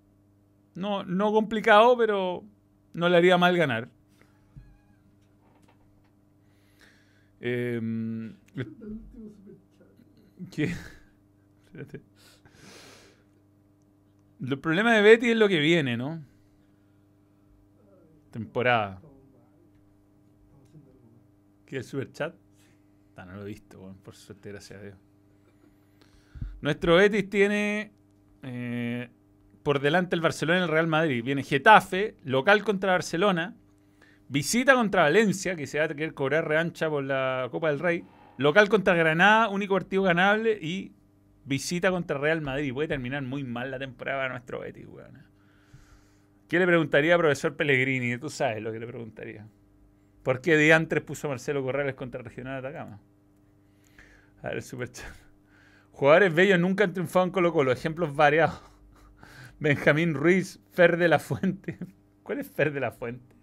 [0.75, 2.45] No, no complicado, pero
[2.93, 3.89] no le haría mal ganar.
[7.41, 7.81] Eh,
[10.53, 10.73] ¿Qué?
[14.43, 16.21] El problema de Betty es lo que viene, ¿no?
[18.33, 19.01] Temporada.
[21.65, 22.35] ¿Qué el superchat?
[23.17, 24.97] Ah, no lo he visto, por suerte, gracias a Dios.
[26.61, 27.93] Nuestro Betis tiene
[28.43, 29.09] eh,
[29.63, 31.23] por delante el Barcelona y el Real Madrid.
[31.23, 33.55] Viene Getafe, local contra Barcelona.
[34.29, 38.05] Visita contra Valencia, que se va a querer cobrar revancha por la Copa del Rey.
[38.39, 40.59] Local contra Granada, único partido ganable.
[40.61, 40.93] Y
[41.45, 42.73] visita contra Real Madrid.
[42.73, 45.23] Puede terminar muy mal la temporada nuestro Betis, weón.
[46.49, 48.19] ¿Qué le preguntaría a profesor Pellegrini?
[48.19, 49.47] Tú sabes lo que le preguntaría.
[50.23, 53.01] ¿Por qué Diantres puso a Marcelo Corrales contra el Regional de Atacama?
[54.43, 55.07] A ver, superchat.
[55.93, 57.73] Jugadores bellos nunca han triunfado en Colo Colo.
[57.73, 58.61] Ejemplos variados.
[59.59, 61.79] Benjamín Ruiz, Fer de la Fuente.
[62.23, 63.35] ¿Cuál es Fer de la Fuente?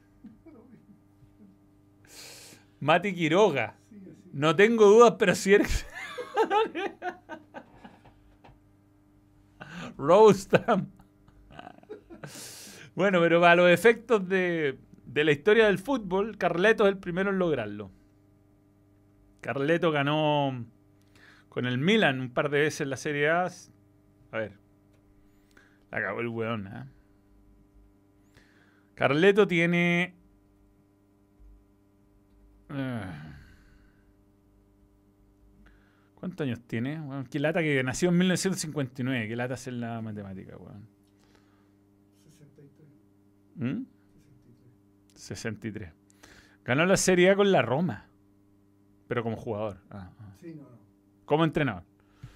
[2.79, 3.75] Mati Quiroga.
[4.31, 5.85] No tengo dudas, pero si eres.
[9.99, 10.87] Rostam.
[12.95, 17.29] Bueno, pero para los efectos de, de la historia del fútbol, Carleto es el primero
[17.29, 17.91] en lograrlo.
[19.41, 20.65] Carleto ganó
[21.49, 23.45] con el Milan un par de veces la Serie A.
[24.31, 24.53] A ver.
[25.91, 26.85] La acabó el weón, ¿eh?
[28.95, 30.15] Carleto tiene.
[32.69, 33.28] Ah.
[36.19, 36.99] ¿Cuántos años tiene?
[36.99, 39.27] Bueno, qué lata que nació en 1959.
[39.27, 40.87] Qué lata hacer la matemática, weón.
[42.37, 42.89] 63.
[43.55, 43.83] ¿Mm?
[45.15, 45.15] 63.
[45.15, 45.93] 63.
[46.65, 48.07] Ganó la Serie A con la Roma.
[49.07, 49.77] Pero como jugador.
[49.89, 50.35] Ah, ah.
[50.41, 50.79] Sí, no, no.
[51.25, 51.83] Como entrenador.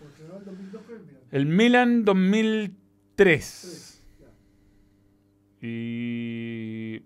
[0.01, 1.21] El 2002 con el Milan.
[1.31, 2.83] El Milan 2003.
[3.15, 4.03] Tres.
[4.19, 4.27] Ya.
[5.61, 7.03] Y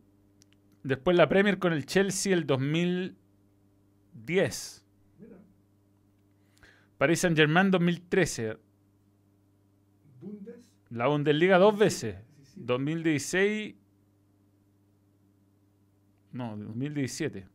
[0.84, 4.86] después la Premier con el Chelsea el 2010.
[6.98, 8.58] Paris Saint Germain 2013.
[10.20, 10.74] Bundes.
[10.90, 12.16] La Bundesliga dos veces.
[12.38, 12.62] 17.
[12.66, 13.76] 2016.
[16.32, 17.48] No, 2017.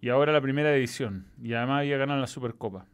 [0.00, 1.26] Y ahora la primera edición.
[1.40, 2.86] Y además había ganado la Supercopa.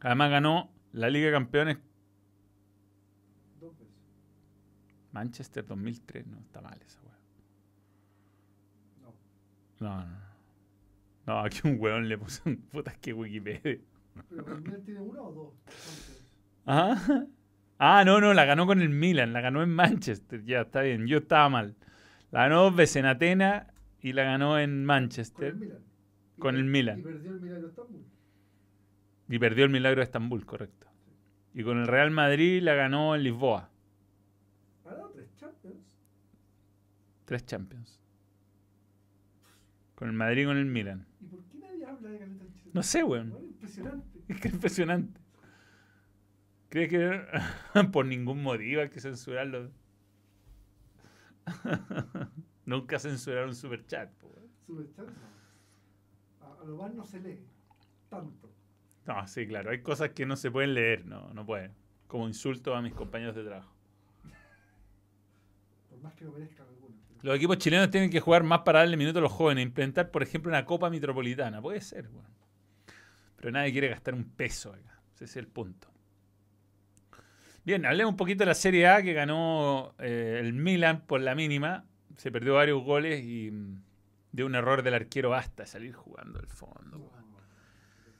[0.00, 1.78] Además ganó la Liga de Campeones
[3.60, 3.94] Dos veces.
[5.12, 6.26] Manchester 2003.
[6.26, 7.18] No, está mal esa weá.
[9.00, 9.14] No.
[9.80, 10.31] No, no.
[11.26, 11.40] No.
[11.40, 13.78] Aquí un weón le puso un putas que Wikipedia.
[14.28, 15.54] Pero con el Milan tiene uno o dos.
[15.66, 16.22] Entonces,
[16.66, 17.26] Ajá.
[17.78, 20.44] Ah, no, no, la ganó con el Milan, la ganó en Manchester.
[20.44, 21.74] Ya, está bien, yo estaba mal.
[22.30, 23.66] La ganó dos veces en Atenas
[24.00, 25.78] y la ganó en con el Manchester Milan.
[26.36, 26.98] Y con per- el Milan.
[26.98, 28.04] Y perdió el Milan de Estambul.
[29.28, 30.86] y perdió el Milagro de Estambul, correcto.
[31.54, 33.70] Y con el Real Madrid la ganó en Lisboa.
[34.84, 35.98] Ha ganado tres Champions.
[37.24, 38.00] Tres Champions.
[40.02, 41.06] Con el Madrid y con el Milan.
[41.20, 42.70] ¿Y por qué nadie habla de Caleta Ancelotti?
[42.74, 43.30] No sé, weón.
[43.30, 44.18] Bueno, impresionante.
[44.28, 45.20] Es que impresionante.
[46.70, 49.70] ¿Crees que por ningún motivo hay que censurarlo?
[52.66, 54.10] Nunca censuraron superchat.
[54.24, 54.48] weón.
[54.66, 56.46] Superchat, no.
[56.48, 57.38] A, a lo más no se lee.
[58.08, 58.52] Tanto.
[59.06, 59.70] No, sí, claro.
[59.70, 61.76] Hay cosas que no se pueden leer, no, no pueden.
[62.08, 63.72] Como insulto a mis compañeros de trabajo.
[65.88, 66.66] Por más que lo merezcan
[67.22, 69.64] Los equipos chilenos tienen que jugar más para darle minutos a los jóvenes.
[69.64, 71.62] Implementar, por ejemplo, una Copa Metropolitana.
[71.62, 72.26] Puede ser, weón.
[73.36, 75.00] Pero nadie quiere gastar un peso acá.
[75.14, 75.88] Ese es el punto.
[77.64, 81.36] Bien, hablemos un poquito de la Serie A que ganó eh, el Milan por la
[81.36, 81.84] mínima.
[82.16, 83.82] Se perdió varios goles y mm,
[84.32, 86.98] de un error del arquero basta salir jugando al fondo.
[86.98, 87.24] No, weón.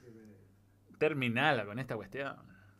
[0.01, 0.97] qué pereza.
[0.97, 2.37] Terminala con esta cuestión.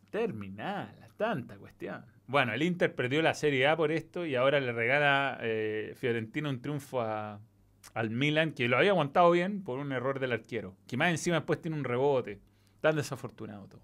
[0.09, 2.05] Terminala, tanta cuestión.
[2.27, 6.49] Bueno, el Inter perdió la Serie A por esto y ahora le regala eh, Fiorentina
[6.49, 10.75] un triunfo al Milan, que lo había aguantado bien por un error del arquero.
[10.87, 12.39] Que más encima después tiene un rebote.
[12.81, 13.81] Tan desafortunado todo.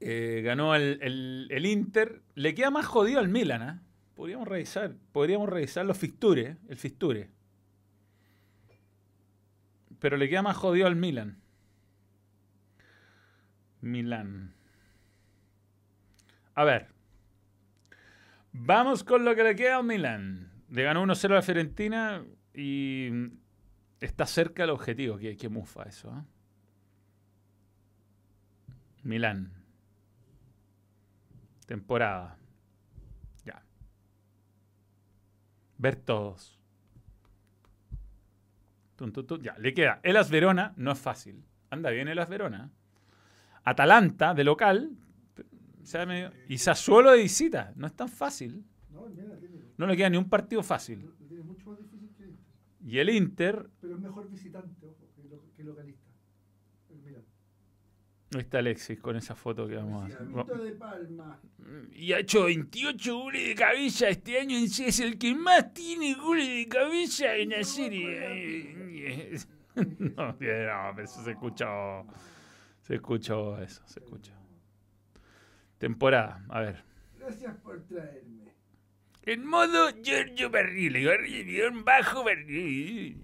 [0.00, 2.22] Eh, ganó el, Inter.
[2.34, 3.82] Le queda más jodido al Milan, ¿ah?
[4.14, 7.28] Podríamos revisar, podríamos revisar los fixtures, el fixture.
[9.98, 11.38] Pero le queda más jodido al Milan.
[13.80, 14.55] Milán.
[16.56, 16.88] A ver.
[18.52, 20.50] Vamos con lo que le queda al Milán.
[20.70, 23.10] Le ganó 1-0 a la Fiorentina y
[24.00, 25.18] está cerca del objetivo.
[25.18, 26.08] Qué, qué mufa eso.
[26.08, 26.22] ¿eh?
[29.02, 29.52] Milán.
[31.66, 32.38] Temporada.
[33.44, 33.62] Ya.
[35.76, 36.58] Ver todos.
[39.42, 40.00] Ya, le queda.
[40.02, 41.44] Elas Verona, no es fácil.
[41.68, 42.70] Anda bien Elas Verona.
[43.62, 44.96] Atalanta, de local.
[45.86, 47.72] O sea, medio- y Sassuolo de visita.
[47.76, 48.64] No es tan fácil.
[49.78, 51.00] No, le queda ni un partido fácil.
[51.02, 52.44] lo- lo tiene mucho más difícil que el Inter.
[52.84, 56.10] Y el Inter, Pero es mejor visitante, ojo, que, lo- que localista.
[56.90, 57.22] El Milan.
[58.34, 60.26] Ahí está Alexis con esa foto que vamos a hacer.
[60.26, 61.40] Mito de Palma.
[61.92, 64.56] Y ha hecho 28 goles de cabeza este año.
[64.58, 69.36] Es el que más tiene goles de cabeza en la serie.
[69.76, 72.06] No, no, pero eso se escuchó.
[72.80, 74.32] Se escuchó eso, se escuchó.
[75.86, 76.82] Temporada, a ver.
[77.16, 78.52] Gracias por traerme.
[79.22, 83.16] En modo Giorgio Barrile, guion bajo Barrile.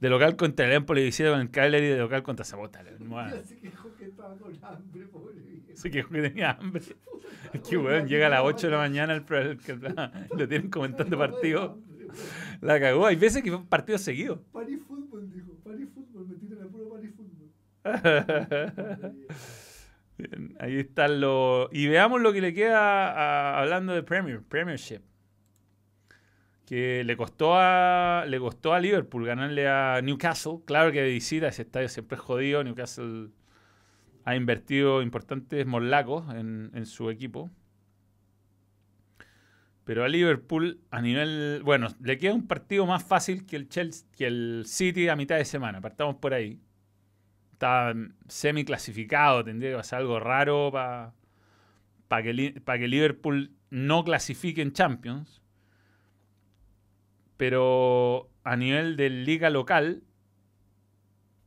[0.00, 2.82] De local contra el Empoli, con el Cagliari, de local contra Sabota.
[3.44, 5.36] Se quejó que estaba con hambre, pobre.
[5.74, 6.82] Se quejó que tenía hambre.
[7.52, 10.70] Es que, weón, llega a las 8 de la mañana el, el- el- lo tienen
[10.70, 11.78] comentando partido.
[12.62, 13.04] La cagó.
[13.06, 14.42] Hay veces que fue partido seguido.
[14.52, 15.52] París fútbol, dijo.
[15.62, 17.50] París fútbol, me tiran a puro París fútbol.
[20.58, 21.68] Ahí están los.
[21.72, 25.00] Y veamos lo que le queda hablando de Premier, Premiership.
[26.66, 28.24] Que le costó a.
[28.26, 30.60] Le costó a Liverpool ganarle a Newcastle.
[30.64, 32.64] Claro que de visita ese estadio siempre es jodido.
[32.64, 33.30] Newcastle
[34.24, 37.50] ha invertido importantes morlacos en, en su equipo.
[39.84, 41.62] Pero a Liverpool, a nivel.
[41.64, 45.36] Bueno, le queda un partido más fácil que el Chelsea, que el City a mitad
[45.36, 45.80] de semana.
[45.80, 46.60] Partamos por ahí
[47.62, 47.94] está
[48.26, 54.72] semi clasificado, tendría que pasar algo raro para que, pa que Liverpool no clasifique en
[54.72, 55.40] Champions.
[57.36, 60.02] Pero a nivel de liga local,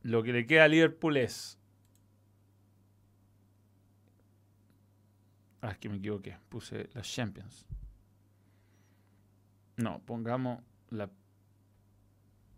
[0.02, 1.58] lo que le queda a Liverpool es...
[5.60, 6.38] Ah, es que me equivoqué.
[6.48, 7.66] Puse las Champions.
[9.76, 11.10] No, pongamos la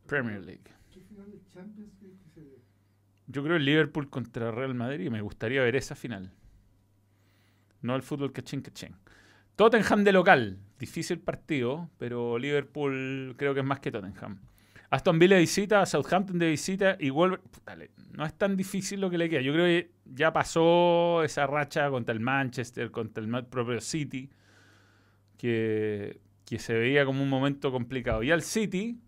[0.06, 0.70] Premier League.
[0.92, 2.57] ¿Qué final de Champions que ve?
[3.28, 6.32] Yo creo el Liverpool contra Real Madrid y me gustaría ver esa final.
[7.82, 8.96] No el fútbol cachín cachín.
[9.54, 10.58] Tottenham de local.
[10.78, 14.40] Difícil partido, pero Liverpool creo que es más que Tottenham.
[14.90, 17.40] Aston Villa de visita, Southampton de visita y Wolver...
[18.12, 19.42] No es tan difícil lo que le queda.
[19.42, 24.30] Yo creo que ya pasó esa racha contra el Manchester, contra el propio City,
[25.36, 28.22] que, que se veía como un momento complicado.
[28.22, 28.98] Y al City,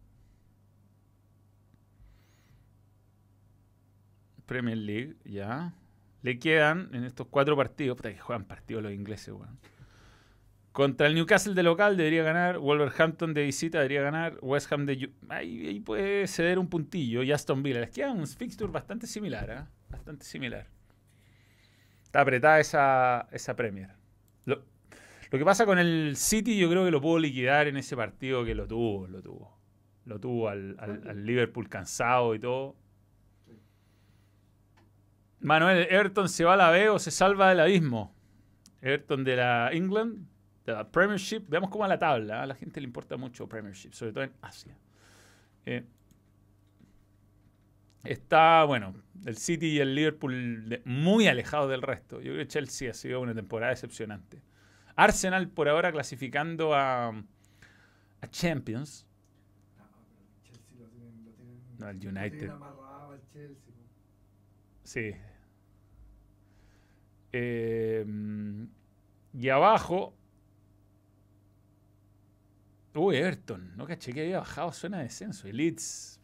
[4.50, 5.72] Premier League, ya.
[6.22, 9.58] Le quedan en estos cuatro partidos, puta que juegan partidos los ingleses, weón.
[10.72, 15.10] Contra el Newcastle de local debería ganar, Wolverhampton de visita debería ganar, West Ham de...
[15.28, 17.80] Ahí, ahí puede ceder un puntillo y Aston Villa.
[17.80, 19.68] Les queda un fixture bastante similar, ¿ah?
[19.88, 20.66] Bastante similar.
[22.02, 23.90] Está apretada esa, esa Premier.
[24.46, 24.62] Lo,
[25.30, 28.44] lo que pasa con el City yo creo que lo pudo liquidar en ese partido
[28.44, 29.56] que lo tuvo, lo tuvo.
[30.06, 32.76] Lo tuvo al- al Liverpool cansado y todo.
[35.40, 38.14] Manuel, ¿Everton se va a la B o se salva del abismo?
[38.82, 40.26] Everton de la England,
[40.66, 41.44] de la Premiership.
[41.48, 42.36] Veamos cómo va la tabla.
[42.36, 42.42] ¿eh?
[42.42, 44.76] A la gente le importa mucho Premiership, sobre todo en Asia.
[45.66, 45.84] Eh,
[48.04, 48.94] está, bueno,
[49.26, 52.16] el City y el Liverpool de- muy alejados del resto.
[52.20, 54.42] Yo creo que Chelsea ha sido una temporada decepcionante.
[54.96, 59.06] Arsenal por ahora clasificando a, a Champions.
[61.78, 62.50] No, el United.
[64.84, 65.12] Sí.
[67.32, 68.04] Eh,
[69.32, 70.14] y abajo.
[72.94, 73.76] Uy, Everton.
[73.76, 75.46] No caché que había bajado de descenso.
[75.48, 76.20] Y Leeds.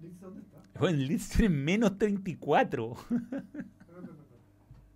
[0.00, 0.58] Leeds, ¿dónde está?
[0.80, 2.96] Bueno, Leeds tiene menos 34.
[3.10, 3.26] No, no,
[4.00, 4.12] no, no.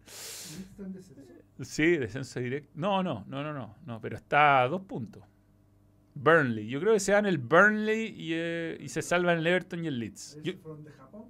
[0.06, 1.22] Leeds está en descenso.
[1.62, 2.70] Sí, descenso directo.
[2.74, 4.00] No, no, no, no, no, no.
[4.00, 5.22] Pero está a dos puntos.
[6.14, 6.68] Burnley.
[6.68, 9.88] Yo creo que se dan el Burnley y, eh, y se salvan el Everton y
[9.88, 10.38] el Leeds.
[10.42, 11.24] Yo- de Japón.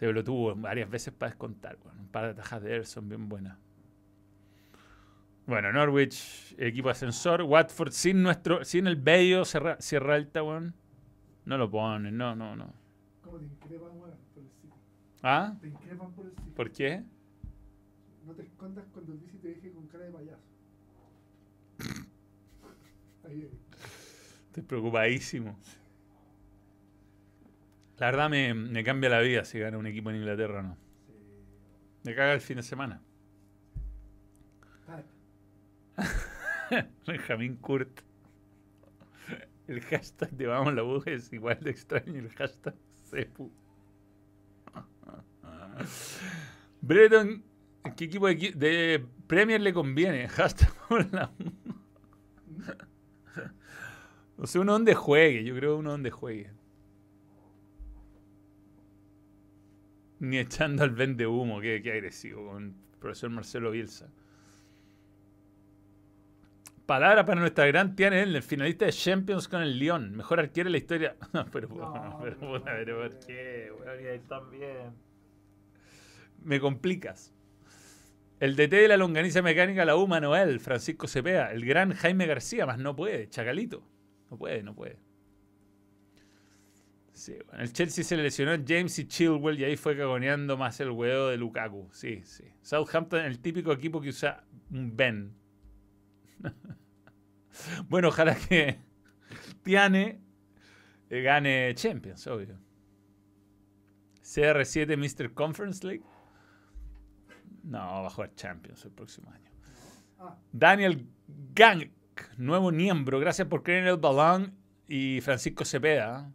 [0.00, 1.76] Se lo tuvo varias veces para descontar.
[1.84, 3.58] bueno, un par de tajas de Everson bien buenas.
[5.46, 7.42] Bueno, Norwich, equipo ascensor.
[7.42, 10.74] Watford sin nuestro, sin el bello Sierra, Sierra Alta, weón.
[11.44, 12.72] No lo ponen, no, no, no.
[13.22, 14.16] ¿Cómo te increpan, weón?
[14.32, 14.72] Por el City.
[15.22, 15.54] ¿Ah?
[15.60, 16.50] Te increpan por el City.
[16.56, 17.04] ¿Por qué?
[18.24, 20.48] No te escondas cuando el bici te deje con cara de payaso.
[23.28, 23.50] Ahí, ahí.
[24.46, 25.58] Estoy preocupadísimo.
[28.00, 30.78] La verdad me, me cambia la vida si gana un equipo en Inglaterra o no.
[32.02, 33.02] Me caga el fin de semana.
[37.06, 38.00] Benjamín Kurt.
[39.68, 42.74] El hashtag de Vamos la Buja es igual de extraño el hashtag
[43.10, 43.52] Cepu.
[46.80, 47.44] Breton,
[47.96, 50.26] ¿qué equipo de, Premier le conviene?
[50.36, 51.30] Hashtag Vamos la.
[54.38, 56.50] O sea, uno donde juegue, yo creo uno donde juegue.
[60.20, 64.08] Ni echando al vende humo, qué, qué agresivo con el profesor Marcelo Bielsa.
[66.84, 70.16] Palabra para nuestra gran Tiana el finalista de Champions con el Lyon.
[70.16, 71.16] Mejor arquero de la historia.
[71.52, 73.70] pero, No, pero, puta, pero ¿por qué?
[73.88, 74.92] ahí también.
[76.42, 77.32] Me complicas.
[78.40, 81.52] El DT de la longaniza mecánica, la U Manuel, Francisco Cepeda.
[81.52, 83.28] El gran Jaime García, más no puede.
[83.28, 83.82] Chacalito.
[84.30, 84.98] No puede, no puede.
[87.20, 90.90] Sí, el Chelsea se le lesionó James y Chilwell y ahí fue cagoneando más el
[90.90, 91.90] huevo de Lukaku.
[91.92, 92.44] Sí, sí.
[92.62, 95.34] Southampton, el típico equipo que usa un Ben.
[97.90, 98.78] bueno, ojalá que
[99.62, 100.18] Tiane
[101.10, 102.58] eh, gane Champions, obvio.
[104.22, 105.34] CR7 Mr.
[105.34, 106.04] Conference League.
[107.64, 109.50] No, va a jugar Champions el próximo año.
[110.52, 111.06] Daniel
[111.54, 111.90] Gang,
[112.38, 113.20] nuevo miembro.
[113.20, 114.56] Gracias por creer el balón.
[114.88, 116.32] Y Francisco Cepeda.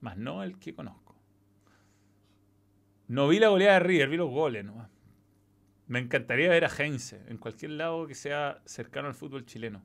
[0.00, 1.16] Más no el que conozco.
[3.08, 4.90] No vi la goleada de River, vi los goles nomás.
[5.88, 9.82] Me encantaría ver a Heinze en cualquier lado que sea cercano al fútbol chileno.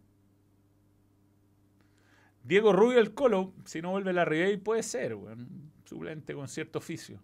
[2.44, 5.72] Diego Rubio el Colo, si no vuelve la Ribey, puede ser, weón.
[5.84, 7.20] Suplente con cierto oficio.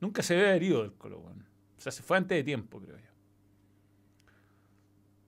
[0.00, 1.46] Nunca se ve herido del Colo, weón.
[1.78, 3.10] O sea, se fue antes de tiempo, creo yo.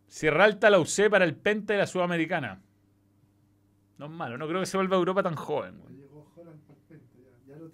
[0.09, 2.61] Sierra Alta la usé para el pente de la Sudamericana.
[3.97, 5.97] No es malo, no creo que se vuelva a Europa tan joven, weón.
[5.97, 7.71] llegó Holland para el pente, ya, ya lo.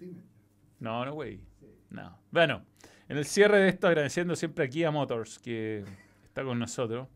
[0.79, 1.37] No, no, güey.
[1.59, 1.67] Sí.
[1.89, 2.17] No.
[2.31, 2.63] Bueno,
[3.07, 5.83] en el cierre de esto, agradeciendo siempre aquí a Motors, que
[6.25, 7.07] está con nosotros.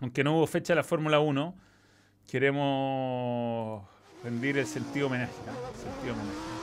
[0.00, 1.54] Aunque no hubo fecha de la Fórmula 1,
[2.28, 3.84] queremos
[4.24, 5.32] rendir el sentido homenaje.
[5.46, 5.52] ¿no?
[5.52, 6.62] El sentido homenaje.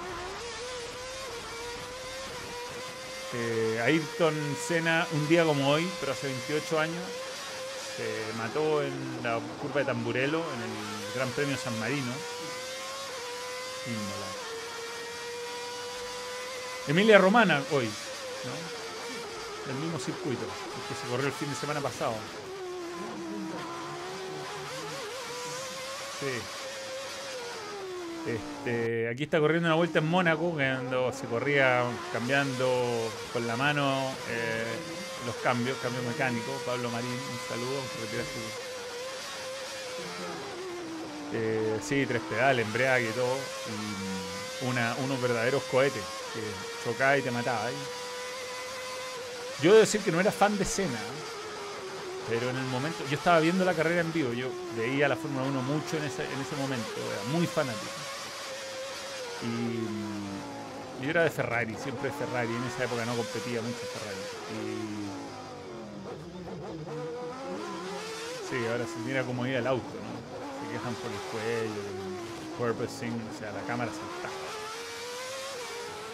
[3.32, 4.34] Eh, Ayrton
[4.68, 7.04] Senna, un día como hoy, pero hace 28 años,
[7.96, 12.12] se mató en la curva de Tamburelo, en el Gran Premio San Marino.
[16.88, 19.72] Emilia Romana hoy, ¿no?
[19.72, 20.46] El mismo circuito,
[20.88, 22.16] que se corrió el fin de semana pasado.
[26.20, 26.42] Sí.
[28.26, 34.12] Este, aquí está corriendo una vuelta en Mónaco, cuando se corría cambiando con la mano
[34.30, 34.66] eh,
[35.26, 36.52] los cambios, cambio mecánico.
[36.66, 37.82] Pablo Marín, un saludo.
[41.34, 43.36] Eh, sí, tres pedales, embrague y todo.
[43.36, 46.04] Y una, unos verdaderos cohetes
[46.34, 46.42] que
[46.84, 47.70] chocaba y te mataba.
[47.70, 47.74] ¿eh?
[49.62, 51.00] Yo debo decir que no era fan de Senna,
[52.30, 55.46] pero en el momento, yo estaba viendo la carrera en vivo, yo veía la Fórmula
[55.48, 57.92] 1 mucho en ese, en ese momento, era muy fanático.
[59.42, 63.80] Y mm, yo era de Ferrari, siempre de Ferrari, en esa época no competía mucho
[63.94, 64.20] Ferrari.
[64.54, 65.10] Y...
[68.50, 70.09] Sí, ahora se mira cómo iba el auto, ¿no?
[70.70, 74.34] Se quejan por el cuello, el porpoising, o sea, la cámara saltaba.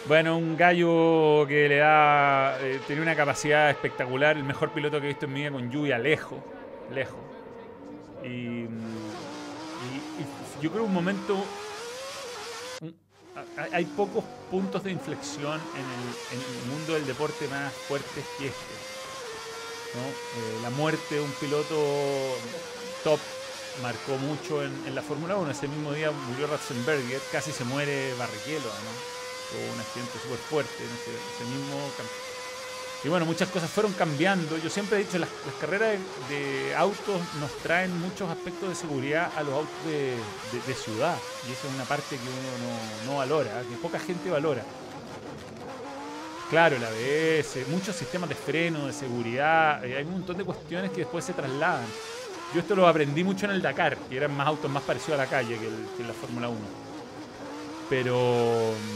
[0.06, 2.56] Bueno, un gallo que le da.
[2.60, 5.70] eh, tiene una capacidad espectacular, el mejor piloto que he visto en mi vida con
[5.70, 6.38] lluvia, lejos,
[6.94, 7.18] lejos.
[8.24, 8.66] Y, y-
[10.20, 11.44] y yo creo un momento.
[13.72, 18.46] hay pocos puntos de inflexión en el, en el mundo del deporte más fuertes que
[18.46, 18.74] este.
[19.94, 20.02] ¿no?
[20.06, 21.74] Eh, la muerte de un piloto
[23.04, 23.18] top
[23.82, 25.50] marcó mucho en, la Fórmula 1.
[25.50, 28.92] Ese mismo día murió Ratzenberger, casi se muere Barrichello, ¿no?
[29.50, 32.12] Tuvo un accidente súper fuerte en ese, mismo campo.
[33.04, 34.58] Y bueno, muchas cosas fueron cambiando.
[34.58, 35.98] Yo siempre he dicho, las, las carreras
[36.28, 41.16] de, autos nos traen muchos aspectos de seguridad a los autos de ciudad.
[41.48, 44.64] Y esa es una parte que uno no, no valora, que poca gente valora.
[46.48, 50.92] Claro, el ABS, muchos sistemas de freno, de seguridad, eh, hay un montón de cuestiones
[50.92, 51.86] que después se trasladan.
[52.50, 55.22] Yo esto lo aprendí mucho en el Dakar, que eran más autos más parecidos a
[55.24, 55.66] la calle que,
[56.02, 56.76] en la Fórmula 1.
[57.88, 58.90] Pero.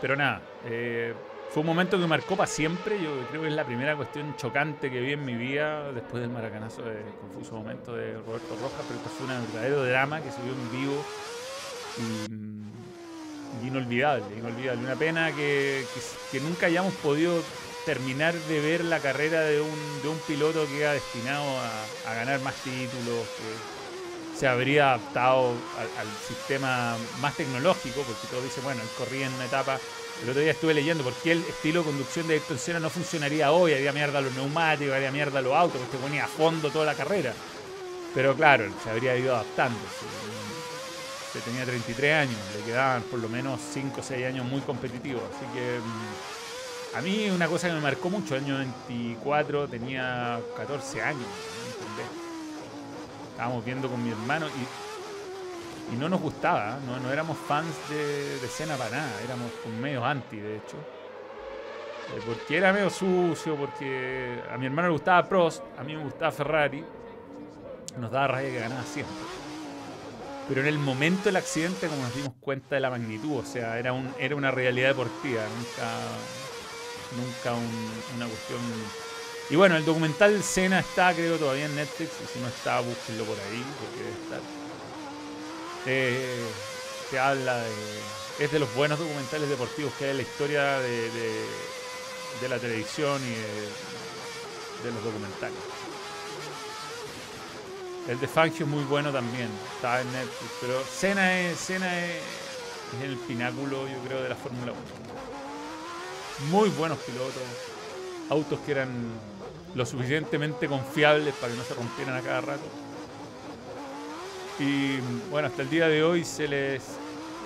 [0.00, 1.14] Pero nada, eh,
[1.48, 3.00] fue un momento que marcó para siempre.
[3.00, 6.30] Yo creo que es la primera cuestión chocante que vi en mi vida después del
[6.30, 8.84] maracanazo de confuso momento de Roberto Rojas.
[8.86, 11.08] Pero esto fue un verdadero drama que se vio en vivo
[11.96, 12.92] y, mm,
[13.60, 14.82] inolvidable, inolvidable.
[14.84, 17.50] Una pena que, que- que nunca hayamos podido
[17.84, 21.44] terminar de ver la carrera de un, de un piloto que iba destinado
[22.06, 28.64] a, ganar más títulos, que se habría adaptado al, sistema más tecnológico, porque todos dicen,
[28.64, 29.78] bueno, él corría en una etapa.
[30.22, 32.88] El otro día estuve leyendo por qué el estilo de conducción de Ayrton Senna no
[32.88, 36.86] funcionaría hoy, haría mierda los neumáticos, haría mierda los autos, porque ponía a fondo toda
[36.86, 37.34] la carrera.
[38.14, 39.78] Pero claro, se habría ido adaptando.
[41.32, 45.22] Se tenía 33 años, le quedaban por lo menos 5 o 6 años muy competitivos.
[45.34, 46.33] Así que mm,
[46.96, 51.26] a mí una cosa que me marcó mucho, el año 24 tenía 14 años.
[51.80, 52.06] ¿entendés?
[53.32, 57.00] Estábamos viendo con mi hermano y, no nos gustaba, ¿eh?
[57.02, 60.76] no, éramos fans de, de Senna para nada, éramos medio anti, de hecho.
[62.14, 66.02] Eh, porque era medio sucio, porque a mi hermano le gustaba Prost, a mí me
[66.02, 66.84] gustaba Ferrari,
[67.98, 69.14] nos daba rabia que ganaba siempre.
[70.48, 73.78] Pero en el momento del accidente, como nos dimos cuenta de la magnitud, o sea,
[73.78, 75.90] era, un, era una realidad deportiva, nunca,
[77.16, 78.60] nunca un- una cuestión.
[79.50, 83.24] Y bueno, el documental Cena está, creo, todavía en Netflix, y si no está, búsquenlo
[83.24, 84.40] por ahí, porque debe estar.
[85.86, 86.44] Eh,
[87.10, 87.70] te habla de.
[88.38, 93.22] Es de los buenos documentales deportivos que hay en la historia de, de- la televisión
[93.22, 93.30] y
[94.84, 95.56] de, los documentales.
[98.06, 102.20] El de Fangio es muy bueno también, está en Netflix, pero Senna es, Senna es,
[102.98, 105.33] es el pináculo, yo creo, de la Fórmula 1.
[106.50, 107.42] Muy buenos pilotos,
[108.28, 108.90] autos que eran
[109.74, 112.62] lo suficientemente confiables para que no se rompieran a cada rato.
[114.58, 114.98] Y
[115.30, 116.82] bueno, hasta el día de hoy se les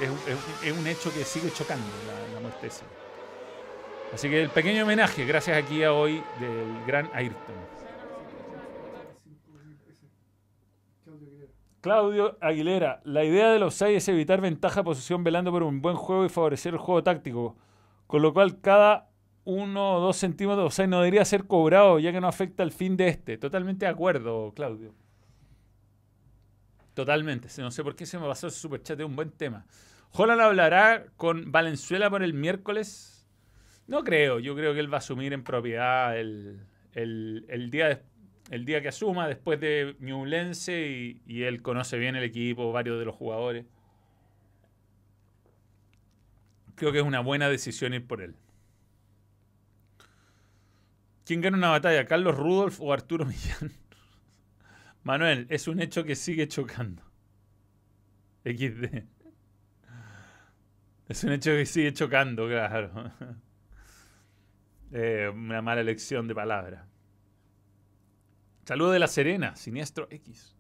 [0.00, 2.90] es, es es un hecho que sigue chocando la, la muerte de Senna.
[4.12, 7.54] Así que el pequeño homenaje, gracias aquí a hoy, del gran Ayrton.
[11.80, 13.00] Claudio Aguilera.
[13.04, 16.28] La idea del offside es evitar ventaja de posición velando por un buen juego y
[16.28, 17.56] favorecer el juego táctico,
[18.08, 19.10] con lo cual cada
[19.44, 22.72] uno o dos centímetros de offside no debería ser cobrado ya que no afecta el
[22.72, 23.38] fin de este.
[23.38, 24.94] Totalmente de acuerdo, Claudio.
[26.94, 27.48] Totalmente.
[27.58, 29.66] No sé por qué se me pasó ese superchat, es un buen tema.
[30.12, 33.28] Holland hablará con Valenzuela por el miércoles.
[33.86, 36.60] No creo, yo creo que él va a asumir en propiedad el,
[36.92, 38.02] el- día,
[38.50, 42.98] el día que asuma después de Ñublense y, y él conoce bien el equipo, varios
[42.98, 43.64] de los jugadores.
[46.78, 48.36] Creo que es una buena decisión ir por él.
[51.24, 53.72] ¿Quién gana una batalla, Carlos Rudolf o Arturo Millán?
[55.02, 57.02] Manuel, es un hecho que sigue chocando.
[58.44, 59.04] XD.
[61.08, 63.12] Es un hecho que sigue chocando, claro.
[64.90, 66.86] Eh, una mala elección de palabra.
[68.64, 70.56] Saludo de La Serena, Siniestro X.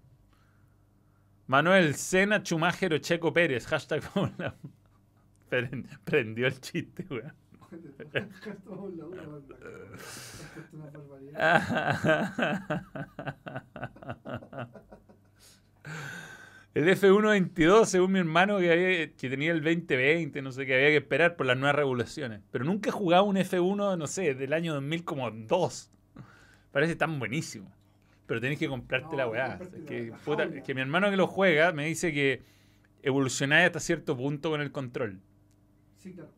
[1.46, 3.66] Manuel, Sena, Schumacher o Checo Pérez.
[3.66, 4.54] Hashtag hola.
[5.50, 7.32] Pren- Prendió el chiste, weón.
[16.74, 20.88] El F122, según mi hermano, que, había- que tenía el 2020, no sé, que había
[20.88, 22.40] que esperar por las nuevas regulaciones.
[22.52, 25.90] Pero nunca he jugado un F1, no sé, del año 2000 como 2.
[26.70, 27.72] Parece tan buenísimo.
[28.26, 29.58] Pero tenés que comprarte No, la weá.
[29.74, 32.42] Es que, puta, es que mi hermano que lo juega me dice que
[33.02, 35.18] evolucionáis hasta cierto punto con el control.
[35.98, 36.30] Sí, claro.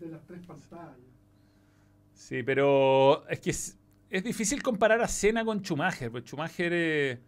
[0.00, 0.96] Te las tres pantallas.
[2.12, 3.78] Sí, pero es que es,
[4.10, 7.20] es difícil comparar a Senna con Schumacher, porque Schumacher eh,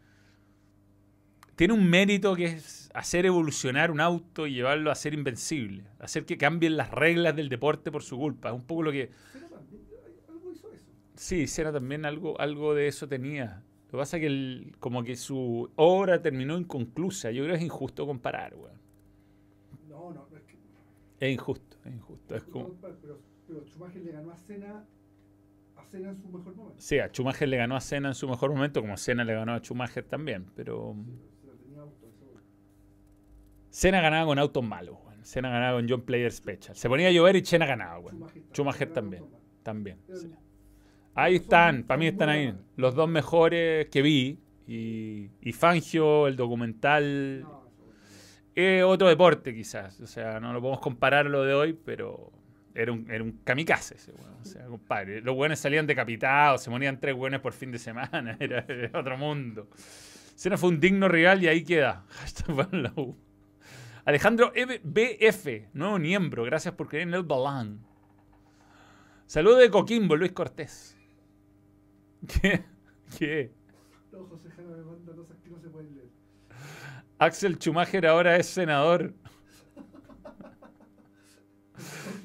[1.55, 6.25] tiene un mérito que es hacer evolucionar un auto y llevarlo a ser invencible, hacer
[6.27, 8.49] que cambien las reglas del deporte por su culpa.
[8.49, 9.11] Es un poco lo que...
[9.33, 9.83] También
[10.29, 10.87] algo hizo eso.
[11.15, 13.63] Sí, Senna también algo, algo de eso tenía.
[13.87, 17.31] Lo que pasa es que el- como que su obra terminó inconclusa.
[17.31, 18.79] Yo creo que es injusto comparar, weón.
[19.89, 20.57] No, no, no es que.
[21.21, 22.35] Es injusto, es injusto.
[22.35, 22.75] Es como...
[22.81, 24.85] Pero, pero Schumacher le ganó a Senna
[25.77, 26.81] a Senna en su mejor momento.
[26.81, 29.53] Sí, a Schumacher le ganó a Senna en su mejor momento, como Senna le ganó
[29.53, 30.97] a Schumacher también, pero...
[33.69, 34.97] Senna ganaba con autos malos.
[35.23, 36.75] Senna ganaba con John Player Special.
[36.75, 38.27] Se ponía a llover y Senna ganaba, weón.
[38.53, 39.25] Schumacher, también.
[39.63, 39.99] También.
[40.13, 40.33] sí.
[41.15, 42.55] Ahí están, para mí están ahí.
[42.77, 44.39] Los dos mejores que vi.
[44.67, 47.47] Y, y Fangio, el documental.
[48.55, 50.01] Es otro deporte, quizás.
[50.01, 52.33] O sea, no lo podemos comparar lo de hoy, pero
[52.75, 54.37] era un, era un kamikaze ese weón.
[54.41, 55.21] O sea, compadre.
[55.21, 58.37] Los buenos salían decapitados, se morían tres buenos por fin de semana.
[58.41, 58.65] Era,
[58.99, 59.69] otro mundo.
[60.35, 62.05] Senna fue un digno rival y ahí queda.
[62.09, 63.17] Hashtag la U.
[64.05, 64.53] Alejandro
[64.83, 66.45] BF, nuevo miembro.
[66.45, 67.81] Gracias por creer en el balán.
[69.27, 70.97] Saludo de Coquimbo, Luis Cortés.
[72.43, 72.65] ¿Qué?
[73.19, 73.53] ¿Qué?
[74.11, 76.11] José Jara me manda cosas que no se pueden leer.
[77.21, 79.13] Axel Schumacher ahora es senador.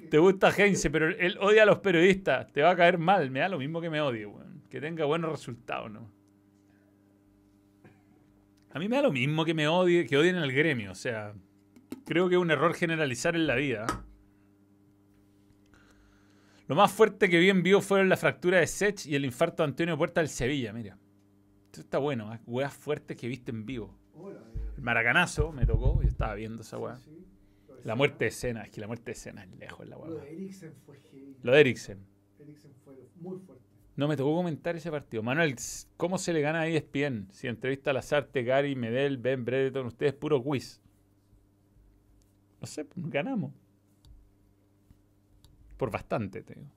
[0.10, 2.50] Te gusta Heinze, pero él odia a los periodistas.
[2.54, 3.30] Te va a caer mal.
[3.30, 4.64] Me da lo mismo que me odie, weón.
[4.70, 6.10] Que tenga buenos resultados, ¿no?
[8.72, 10.94] A mí me da lo mismo que me odie, que odien al gremio.
[10.94, 11.34] O sea,
[12.06, 13.86] creo que es un error generalizar en la vida.
[16.68, 19.62] Lo más fuerte que vi en vivo fueron la fractura de Sech y el infarto
[19.62, 20.98] de Antonio Puerta del Sevilla, mira.
[21.66, 22.40] Esto está bueno, ¿eh?
[22.46, 23.94] weas fuertes que viste en vivo.
[24.14, 26.98] Hola, eh, El maracanazo me tocó, yo estaba viendo esa weá.
[26.98, 27.26] sí,
[27.68, 30.04] lo La muerte de escena, es que la muerte de escena es lejos la Lo
[30.04, 30.24] weá.
[30.24, 31.38] de Eriksen fue heavy.
[31.44, 32.06] Lo de Eriksen.
[32.40, 33.64] Eriksen fue muy fuerte.
[33.96, 35.24] No me tocó comentar ese partido.
[35.24, 35.56] Manuel,
[35.96, 37.30] ¿cómo se le gana a ESPN?
[37.32, 40.82] Si entrevista a Lazarte, Gary, Medel, Ben, Brereton, ustedes puro quiz.
[42.60, 43.54] No sé, ganamos.
[45.78, 46.68] Por bastante, te digo.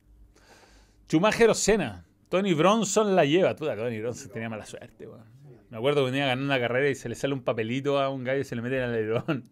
[1.09, 2.05] Schumacher o Senna.
[2.29, 3.57] Tony Bronson la lleva.
[3.57, 5.25] Puta, Tony Bronson tenía mala suerte, weón.
[5.71, 8.25] Me acuerdo que venía ganando una carrera y se le sale un papelito a un
[8.25, 9.45] gallo y se le mete en el alerón.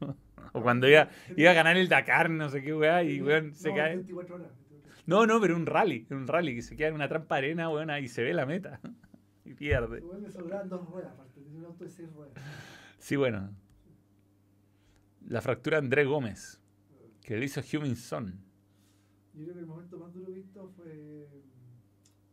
[0.52, 3.70] o cuando iba, iba a ganar el Dakar, no sé qué weá, y weón se
[3.70, 3.96] no, cae.
[3.96, 4.48] 24 horas.
[4.48, 5.04] 24 horas.
[5.06, 7.68] No, no, pero un rally, un rally que se queda en una trampa de arena,
[7.70, 8.80] weón, y se ve la meta.
[9.44, 9.98] y pierde.
[9.98, 11.40] Igual le sobraban dos ruedas, aparte.
[11.40, 12.34] Un auto de seis ruedas.
[12.98, 13.50] Sí, bueno.
[15.26, 16.60] La fractura Andrés Gómez,
[17.22, 18.38] que le hizo Human Son.
[19.34, 21.42] Yo creo que el momento más duro visto fue eh,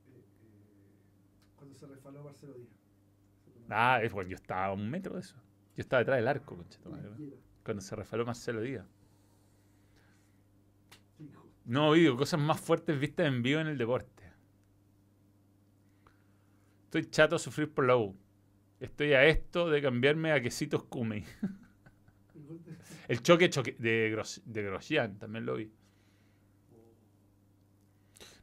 [0.10, 0.24] eh,
[1.56, 2.81] cuando se resbaló Marcelo Díaz.
[3.74, 5.36] Ah, es bueno, yo estaba a un metro de eso.
[5.76, 6.68] Yo estaba detrás del arco, weón.
[7.64, 8.86] Cuando se refaló Marcelo Díaz.
[11.66, 14.24] No, digo, cosas más fuertes vistas en vivo en el deporte.
[16.86, 18.18] Estoy chato a sufrir por la U.
[18.80, 21.24] Estoy a esto de cambiarme a quesitos de-
[23.08, 25.72] El choque, choque de, Gros- de Grosjean, también lo vi.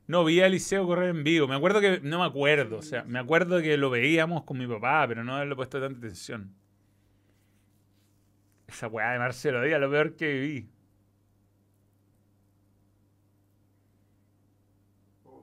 [0.09, 1.47] No vi a Eliseo correr en vivo.
[1.47, 2.01] Me acuerdo que.
[2.01, 2.79] No me acuerdo.
[2.79, 5.99] O sea, me acuerdo que lo veíamos con mi papá, pero no haberle puesto tanta
[5.99, 6.55] atención.
[8.67, 10.69] Esa weá de Marcelo Díaz, lo peor que vi.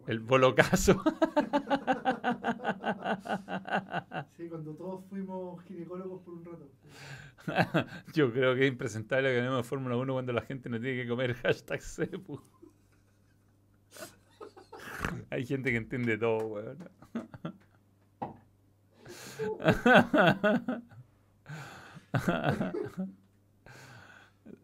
[0.07, 1.01] El bolocazo.
[4.37, 6.69] Sí, cuando todos fuimos ginecólogos por un rato.
[8.13, 11.07] Yo creo que es impresentable que ganemos Fórmula 1 cuando la gente no tiene que
[11.07, 12.41] comer hashtag Cepu.
[15.29, 16.77] Hay gente que entiende todo, weón.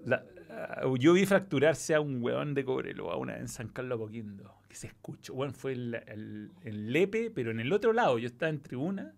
[0.06, 3.98] La- ah, yo vi fracturarse a un weón de Cobreloa una vez en San Carlos
[3.98, 4.56] Apoquindo.
[4.68, 5.34] Que se escuchó.
[5.34, 8.18] Weón, fue el, el- el Lepe, pero en el otro lado.
[8.18, 9.14] Yo estaba en tribuna.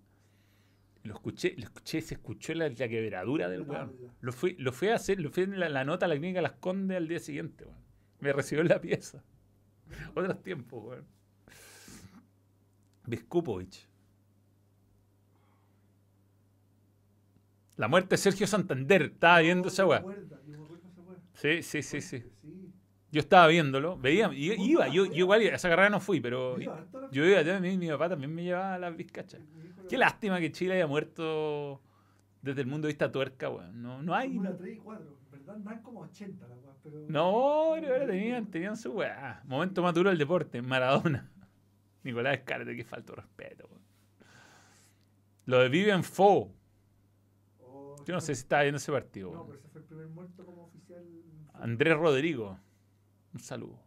[1.04, 3.92] Lo escuché, lo escuché, se escuchó la, la quebradura del weón.
[3.92, 4.14] tabla.
[4.22, 6.42] Lo fui, lo fui a hacer, lo fui en la, la nota a la clínica
[6.42, 7.78] Las Condes al día siguiente, weón.
[8.20, 9.22] Me recibió en la pieza.
[10.16, 11.06] Otros tiempos, weón.
[13.06, 13.88] Viskupovich.
[17.78, 19.04] La muerte de Sergio Santander.
[19.04, 20.02] Estaba viendo esa weá.
[20.02, 20.68] yo.
[21.34, 22.24] Sí, sí, sí, sí.
[23.12, 26.58] Yo estaba viéndolo, veía, y- iba, yo, yo igual a esa carrera no fui, pero
[27.12, 29.40] yo iba allá, mi, mi papá también me llevaba a las bizcachas.
[29.88, 31.80] Qué lástima que Chile haya muerto
[32.42, 33.82] desde el punto de vista tuerca, weón.
[33.84, 34.36] No, no hay.
[34.36, 35.18] Una 3 y 4.
[35.34, 36.98] En verdad como 80 las weas, pero.
[37.08, 39.44] no pero ahora tenían, tenían su weá.
[39.46, 41.30] Momento más duro del deporte, Maradona.
[42.04, 43.70] Nicolás Escárate, que falta de respeto.
[45.46, 46.54] Lo de Vivian Fo.
[47.60, 50.08] Oh, Yo no sé si estaba viendo ese partido, No, pero ese fue el primer
[50.08, 51.06] muerto como oficial.
[51.54, 52.60] Andrés Rodrigo.
[53.34, 53.82] Un saludo.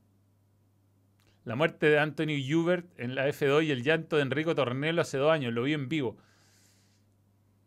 [1.45, 5.19] La muerte de Anthony Hubert en la F2 y el llanto de Enrico Tornelo hace
[5.19, 5.53] dos años.
[5.53, 6.17] Lo vi en vivo.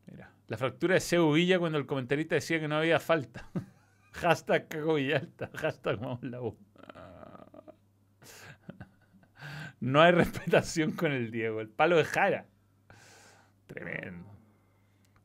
[0.08, 0.34] Mira.
[0.48, 3.50] La fractura de Seu Villa cuando el comentarista decía que no había falta.
[4.14, 5.50] Hashtag Caco Villalta.
[5.56, 6.58] Hashtag vamos la U.
[9.80, 11.62] No hay respetación con el Diego.
[11.62, 12.46] El palo de Jara.
[13.68, 14.26] Tremendo.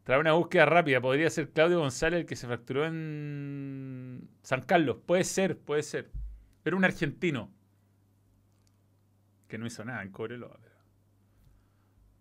[0.05, 1.01] Trae una búsqueda rápida.
[1.01, 4.99] Podría ser Claudio González el que se fracturó en San Carlos.
[5.07, 6.11] Puede ser, puede ser.
[6.65, 7.51] Era un argentino.
[9.49, 10.59] Que no hizo nada en Cobreloa.
[10.61, 10.75] pero-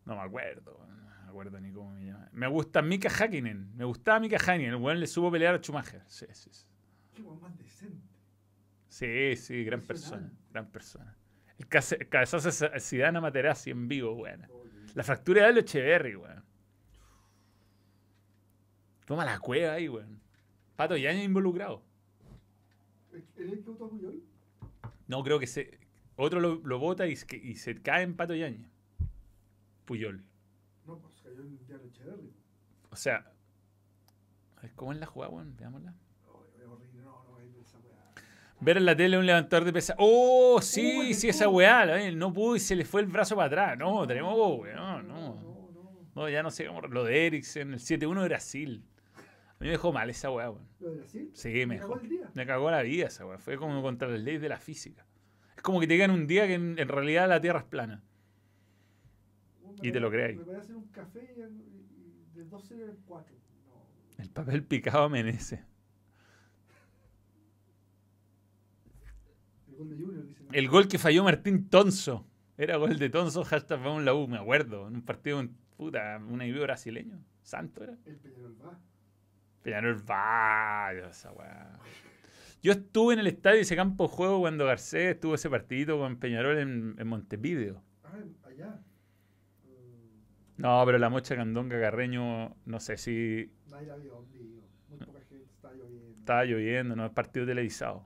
[0.06, 0.80] No me acuerdo.
[0.88, 0.96] No
[1.26, 2.30] me acuerdo ni cómo me llama.
[2.32, 3.76] Me gusta Mika Hakkinen.
[3.76, 4.70] Me gustaba Mika Hakkinen.
[4.70, 6.04] El weón le supo pelear a Schumacher.
[6.08, 6.66] Sí, sí, sí.
[7.14, 8.08] Qué weón más decente.
[8.88, 10.32] Sí, sí, gran persona.
[10.52, 11.18] Gran persona.
[11.68, 14.48] Cabezazo de Zidane a Materazzi en vivo, weón.
[14.96, 16.44] La fractura de Echeverry, weón.
[19.06, 20.20] Toma la cueva ahí, weón.
[20.76, 21.82] Pato Yaña involucrado.
[23.36, 24.24] ¿Era el a Puyol?
[25.08, 25.78] No, creo que se.
[26.16, 28.70] Otro lo, lo bota y, se- y se cae en Pato Yaña.
[29.86, 30.24] Puyol.
[30.88, 32.32] No, pues cayó en el diario Echeverry.
[32.90, 33.32] O sea.
[34.58, 35.56] a ver, ¿Cómo es la jugada, weón?
[35.58, 35.94] Veámosla.
[36.32, 38.14] Oh, es horrible, no, no, es esa weá.
[38.64, 39.96] Ver en la tele un levantador de pesa.
[39.98, 40.60] ¡Oh!
[40.62, 41.86] Sí, Oh, sí, esa weá.
[41.86, 43.78] la- No pudo y se le fue el brazo para atrás.
[43.78, 44.76] No, tenemos, weón.
[44.76, 45.38] No, no,
[46.16, 46.30] no.
[46.30, 46.82] ya no sé cómo.
[46.82, 48.84] Lo de Eriksen, el 7-1 de Brasil.
[49.16, 50.68] A mí me dejó mal esa weá, weón.
[50.80, 51.30] ¿Lo de Brasil?
[51.34, 52.04] Sí, me ¿Me cagó dejó.
[52.04, 52.32] el día?
[52.34, 53.38] Me cagó la vida esa weá.
[53.38, 55.06] Fue como contra las leyes de la física.
[55.56, 58.02] Es como que te digan un día que en, en realidad la Tierra es plana.
[59.82, 60.38] Y te lo creáis.
[60.38, 61.20] Me parece un café
[62.34, 63.36] de 12 a 4.
[63.68, 64.24] No.
[64.24, 65.64] El papel picado amenece.
[69.74, 70.44] El gol de Junior, dice.
[70.52, 72.26] El gol que falló Martín Tonso.
[72.58, 74.88] Era gol de Tonso, hashtag vamos la U, me acuerdo.
[74.88, 77.20] En un partido en puta, un equipo brasileño.
[77.42, 77.98] Santo era.
[78.06, 78.80] El Peñarol va.
[79.64, 81.80] Peñarol Valle, esa weá.
[82.62, 85.98] Yo estuve en el estadio de ese campo de juego cuando Garcés estuvo ese partidito
[85.98, 87.82] con Peñarol en, en Montevideo.
[88.04, 88.80] Ah, allá.
[89.66, 94.26] Mm, No, pero la mocha Candonga Carreño, no sé si nadie la vio.
[94.90, 96.20] Muy poca gente, está lloviendo.
[96.20, 98.06] estaba lloviendo, no es partido televisado.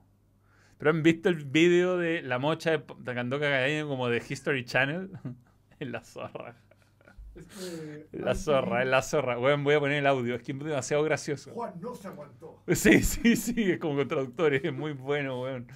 [0.78, 5.10] Pero han visto el vídeo de la mocha de, Candonga Carreño como de History Channel
[5.80, 6.56] en la zorra.
[8.12, 9.38] La zorra, es la zorra.
[9.38, 11.52] Weón, voy a poner el audio, es que es demasiado gracioso.
[11.52, 12.62] Juan no se aguantó.
[12.68, 15.66] Sí, sí, sí, es como con traductores, es muy bueno, weón.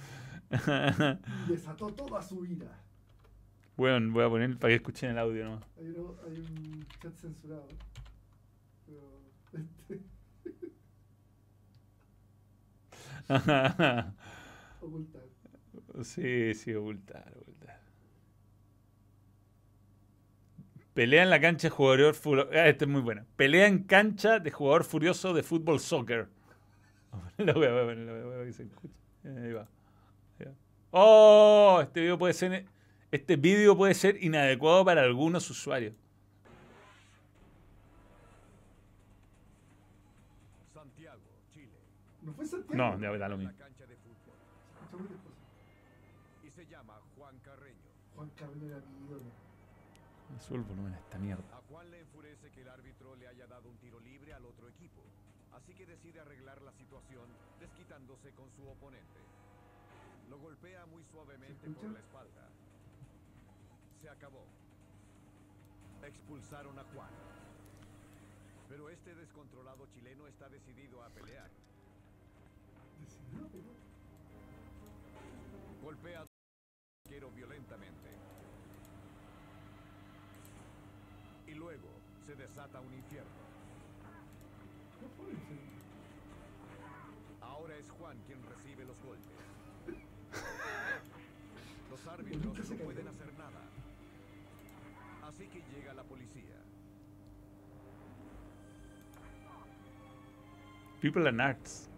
[0.51, 2.79] Y desató toda su ira.
[3.77, 5.63] Weón, voy a poner para que escuchen el audio nomás.
[5.77, 7.67] Hay, uno- hay un chat censurado.
[8.85, 9.21] Pero.
[14.93, 15.23] Ocultar.
[16.03, 17.81] Sí, sí, ocultar, ocultar.
[20.93, 22.51] Pelea en la cancha de jugador furioso.
[22.53, 23.25] Ah, este es muy bueno.
[23.35, 26.29] Pelea en cancha de jugador furioso de fútbol soccer.
[27.37, 28.93] Lo voy a poner, lo voy a poner que se escuche.
[29.23, 29.67] Ahí va.
[30.39, 30.53] Ahí va.
[30.91, 32.65] Oh, este video puede ser.
[33.09, 35.95] Este video puede ser inadecuado para algunos usuarios.
[40.71, 41.19] Santiago,
[41.51, 41.79] Chile.
[42.21, 42.97] ¿No fue Santiago?
[42.97, 43.62] No, da lo mismo.
[48.23, 48.83] Juan Carlos
[50.31, 51.43] mi sube el volumen a esta mierda.
[51.51, 54.69] A Juan le enfurece que el árbitro le haya dado un tiro libre al otro
[54.69, 55.01] equipo.
[55.51, 57.27] Así que decide arreglar la situación
[57.59, 59.19] desquitándose con su oponente.
[60.29, 62.47] Lo golpea muy suavemente por la espalda.
[64.01, 64.45] Se acabó.
[66.01, 67.11] Expulsaron a Juan.
[68.69, 71.49] Pero este descontrolado chileno está decidido a pelear.
[75.83, 76.27] Golpea al
[77.05, 78.09] arquero violentamente.
[81.47, 81.89] Y luego
[82.25, 83.29] se desata un infierno.
[87.41, 89.23] Ahora es Juan quien recibe los golpes.
[91.89, 93.61] Los árbitros no pueden hacer nada.
[95.27, 96.57] Así que llega la policía.
[101.01, 101.89] People and Arts.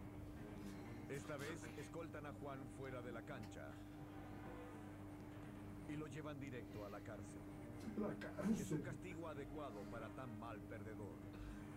[1.10, 3.72] Esta vez escoltan a Juan fuera de la cancha.
[5.90, 7.45] Y lo llevan directo a la cárcel.
[7.98, 8.78] La Es cárcel.
[8.78, 11.16] un castigo adecuado para tan mal perdedor.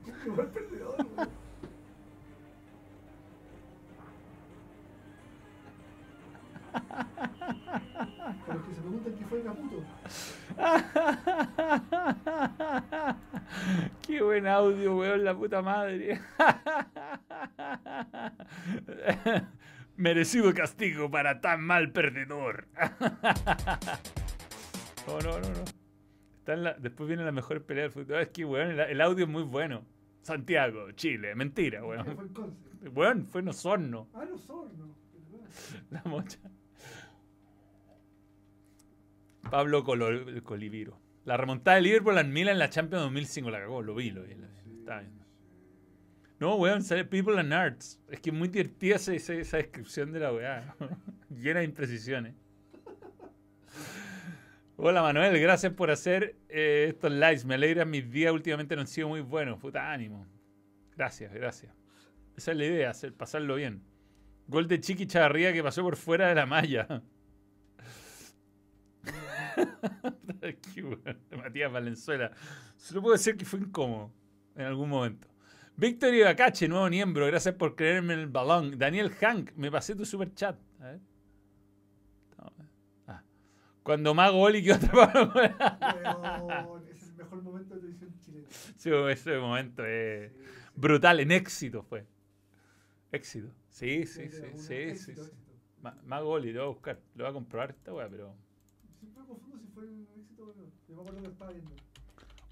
[0.05, 1.29] ¿Cómo que va el perdedor, güey?
[8.47, 9.85] Para los que se preguntan qué fue Caputo.
[14.07, 16.21] Qué buen audio, weón, la puta madre.
[19.97, 22.69] Merecido castigo para tan mal perdedor.
[25.09, 25.65] No, no, no, no.
[26.49, 28.21] Está en la- después viene la mejor pelea del fútbol.
[28.23, 29.85] Es que, weón, el, el audio es muy bueno.
[30.23, 31.35] Santiago, Chile.
[31.35, 32.31] Mentira, Que fue weón.
[32.87, 32.97] en.
[32.97, 34.09] Weón, fue en Osorno.
[34.15, 34.95] Ah, no, Sorno.
[35.31, 35.47] ¿verdad?
[35.91, 36.39] La mocha.
[39.51, 40.99] Pablo Colo- Coliviro.
[41.27, 43.51] La remontada de Liverpool al Milan en la Champions 2005.
[43.51, 44.35] La cagó, lo vi, lo vi.
[44.35, 44.79] lo vi.
[44.79, 45.13] Está bien.
[46.41, 48.01] No, weón, sale People and Arts.
[48.09, 50.75] Es que es muy divertida esa, esa- esa descripción de la weá.
[51.29, 52.35] Llena de imprecisiones.
[54.81, 57.45] Hola Manuel, gracias por hacer eh, estos lives.
[57.45, 59.59] Me alegran mis días, últimamente no han sido muy buenos.
[59.59, 60.25] Puta ánimo.
[60.97, 61.75] Gracias, gracias.
[62.37, 63.83] Esa es la idea, hacer, pasarlo bien.
[64.47, 67.03] Gol de Chiqui Chavarría que pasó por fuera de la malla.
[71.37, 72.31] Matías Valenzuela.
[72.77, 74.13] Solo puedo decir que fue incómodo
[74.55, 75.27] en algún momento.
[75.75, 78.79] Víctor Ibacache, nuevo miembro, gracias por creerme en el balón.
[78.79, 80.57] Daniel Hank, me pasé tu super chat.
[80.79, 81.01] A ver.
[83.89, 85.33] Cuando Mago Oli quedó atrapado.
[86.69, 88.47] Weón, es el mejor momento de televisión chilena.
[88.77, 90.71] Sí, ese momento es Sí, sí.
[90.75, 92.05] brutal, en éxito fue.
[93.13, 93.49] Éxito.
[93.71, 95.31] Sí, sí, Sí, sí, sí, sí, éxito, sí.
[95.31, 95.31] éxito.
[95.81, 97.01] Ma- Mago Oli, lo voy a buscar.
[97.15, 98.35] Lo voy a comprobar esta weá, pero.
[99.01, 100.65] Siempre me confundo si fue un éxito o no.
[100.87, 101.71] Yo me acuerdo que estaba viendo.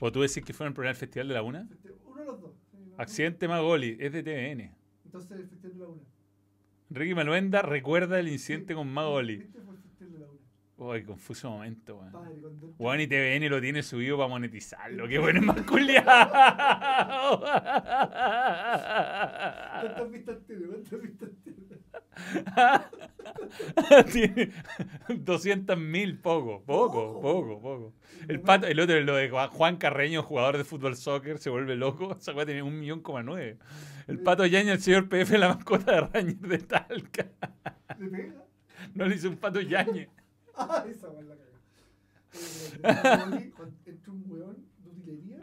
[0.01, 1.69] O tú decís que fue en el programa del Festival de la Una.
[1.71, 2.53] Este, Uno de los dos.
[2.71, 4.75] sí, Accidente Magoli, es de TVN.
[5.05, 6.03] Entonces el Festival de la Una.
[6.89, 9.37] Ricky Maluenda recuerda el incidente con Magoli.
[9.37, 9.61] ¿Viste?
[9.61, 10.41] Fue el Festival de la Una.
[10.79, 12.13] Uy, confuso momento, weón.
[12.13, 12.35] Padre,
[12.79, 15.09] Weón y TVN lo tiene subido para monetizarlo.
[15.09, 16.05] Qué bueno es más culiao.
[19.81, 20.67] ¿Cuántas vistas tiene?
[20.67, 21.57] ¿Cuántas vistas tiene?
[24.13, 24.51] Tiene
[25.09, 27.61] 200 mil, poco, poco, Poco.
[27.61, 27.93] poco.
[28.29, 32.17] El pato, el otro, lo de Juan- Carreño, jugador de fútbol soccer, se vuelve loco.
[32.21, 33.59] Esa weá tiene un millón coma nueve.
[34.07, 37.27] El pato Yaña, el señor PF, la mascota de Ranger de Talca.
[37.99, 38.35] ¿Le pega?
[38.95, 40.09] No le hizo un pato Yañe.
[40.57, 41.57] Ah, esa weón la cagó.
[42.33, 43.53] Eh,
[43.87, 45.41] entra un weón de utilería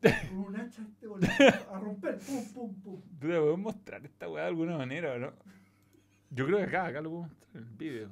[0.00, 3.00] con un hacha este weón, a romper, pum, pum, pum.
[3.20, 5.32] ¿Tú te mostrar esta weá de alguna manera o no?
[6.30, 8.10] Yo creo que acá, acá lo puedo mostrar en el video.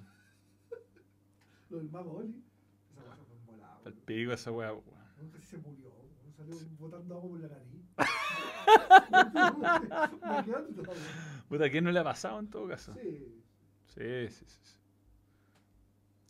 [1.71, 2.45] Lo del mago Oli,
[2.91, 3.81] esa cosa fue volada.
[3.85, 4.85] Al pico esa weá, weón.
[5.21, 7.67] Nunca se murió, weón, salió botando agua por la nariz.
[11.49, 12.95] Puta, ¿qué no le ha pasado en todo caso?
[12.95, 13.43] Sí.
[13.87, 14.61] Sí, sí, sí.
[14.63, 14.80] sí.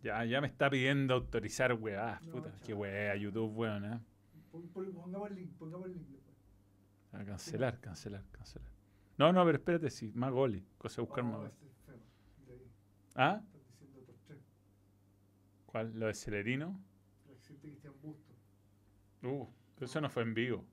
[0.02, 2.20] Ya, ya me está pidiendo autorizar weá.
[2.24, 2.60] No, Puta, chao.
[2.66, 4.00] qué weá, YouTube, weón, ¿eh?
[4.50, 6.36] Pon- pon- Pongamos el link, pongamos el link después.
[7.12, 8.68] A cancelar, cancelar, cancelar.
[9.18, 10.62] No, no, pero espérate, sí, más goles.
[10.78, 11.52] Cosa de buscar Oh, más goles.
[11.54, 11.96] ese es feo.
[12.38, 12.70] Mira ahí,
[13.16, 13.42] ¿Ah?
[13.44, 14.38] están diciendo otros tres.
[15.66, 15.98] ¿Cuál?
[15.98, 16.80] ¿Lo de Celerino?
[17.28, 18.32] El accidente de Cristian Busto.
[19.22, 20.64] Uh, pero eso no fue en vivo.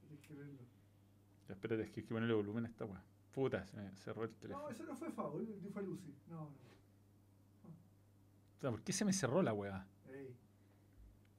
[0.00, 0.62] Tienes que verlo.
[1.48, 3.02] Ya, espérate, es que hay que ponerle volumen a esta weá.
[3.32, 4.70] Puta, se me cerró el No, teléfono.
[4.70, 6.14] eso no fue dio fue Lucy.
[6.28, 6.69] No, no.
[8.60, 9.86] ¿Por qué se me cerró la weá?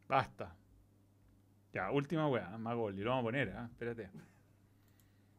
[0.08, 0.56] Basta.
[1.74, 2.98] Ya, última weá, más gol.
[2.98, 3.68] Y lo vamos a poner, ¿ah?
[3.72, 4.10] Espérate.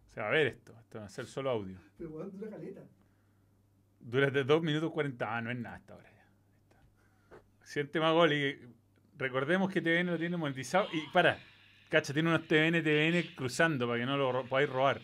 [0.06, 0.74] Se va a ver esto.
[0.78, 1.78] Esto va a ser solo audio.
[1.98, 2.82] Pero weón, dura caleta.
[4.00, 5.36] Durante 2 minutos 40.
[5.36, 7.36] Ah, no es nada hasta ahora ya.
[7.64, 8.58] Siente más gol y
[9.18, 10.86] recordemos que TVN lo tiene monetizado.
[10.92, 11.38] Y para,
[11.88, 15.00] cacha, tiene unos TVN, TVN cruzando para que no lo ro- podáis robar.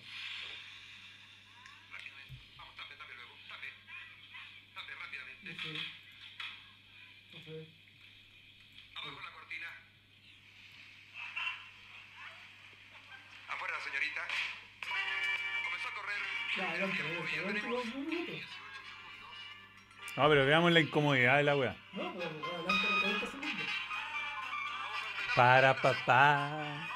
[2.57, 2.75] Vamos,
[17.95, 18.45] minutos.
[20.17, 21.77] No, pero veamos la incomodidad de la weá.
[21.93, 23.67] No, pero adelante los 40 segundos.
[25.37, 26.89] Para papá.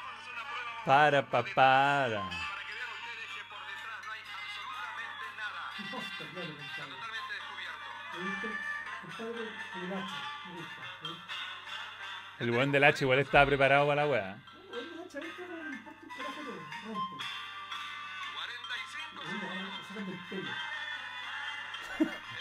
[0.85, 1.53] Para papá.
[1.53, 5.61] Para que vean ustedes que por detrás no hay absolutamente nada.
[5.79, 6.95] No, está claro, Está compadre.
[6.99, 7.87] totalmente descubierto.
[8.11, 8.47] Me gusta,
[9.01, 9.43] compadre,
[12.39, 14.35] el weón del H igual estaba preparado para la weá.
[14.73, 14.89] El
[20.01, 20.49] del pelo.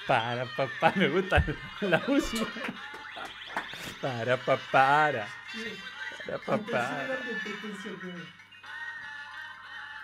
[0.07, 1.45] Para papá, me gusta
[1.81, 2.47] la música.
[4.01, 5.27] Para papá.
[5.53, 5.79] Sí.
[6.27, 7.23] Para grande.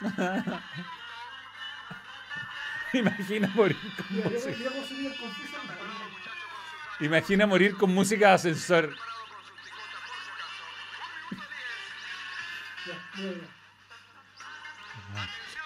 [2.92, 4.70] Imagina morir con música.
[7.00, 8.96] Imagina morir con música de ascensor.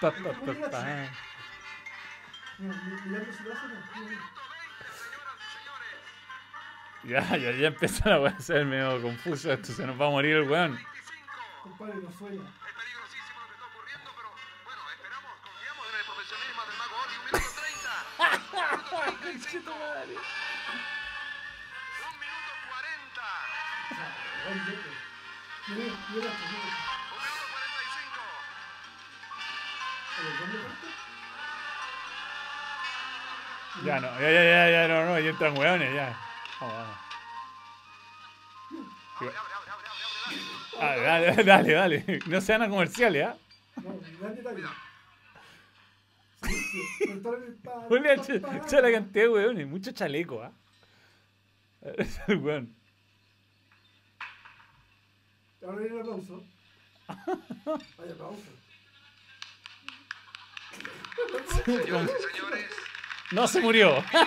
[0.01, 1.32] Pa, pa, pa, pa.
[2.59, 3.75] Mira, mi- mirando su brazo, no.
[7.05, 9.73] Ya, ya, ya empieza la weá a ser medio confuso esto.
[9.73, 10.79] Se nos va a morir el weón.
[11.63, 12.43] Compadre, no suena.
[12.43, 14.31] Es peligrosísimo lo que está ocurriendo, pero
[14.65, 17.17] bueno, esperamos, confiamos en el profesionalismo del mago Oli.
[17.19, 17.91] Un minuto 30.
[18.23, 18.31] Un
[18.71, 19.73] minuto 35.
[22.07, 23.23] Un minuto 40.
[23.99, 24.15] Ah,
[24.47, 24.91] ay, loco.
[25.67, 26.71] Mira, mira, mira, mira.
[27.11, 28.23] Un minuto 45.
[30.23, 30.87] Oye, ¿dónde corta?
[33.85, 36.17] Ya no, ya, ya, ya, ya, no, no, ya entran weones, ya.
[36.61, 36.97] Vamos, vamos.
[39.19, 40.43] Abre, abre, abre, abre, abre, abre.
[40.81, 42.19] Ah, dale, dale, dale.
[42.27, 43.37] No sean a comerciales, ¿ah?
[47.63, 49.67] Pa- che, la cantidad de weones.
[49.67, 50.53] Mucho chaleco, ¿ah?
[51.97, 52.75] Es el weón.
[55.65, 56.45] Ahora viene el aplauso.
[57.09, 58.43] Hay aplauso.
[61.65, 62.67] Señoras y señores,
[63.33, 63.97] No se murió.
[63.99, 64.21] y lamentablemente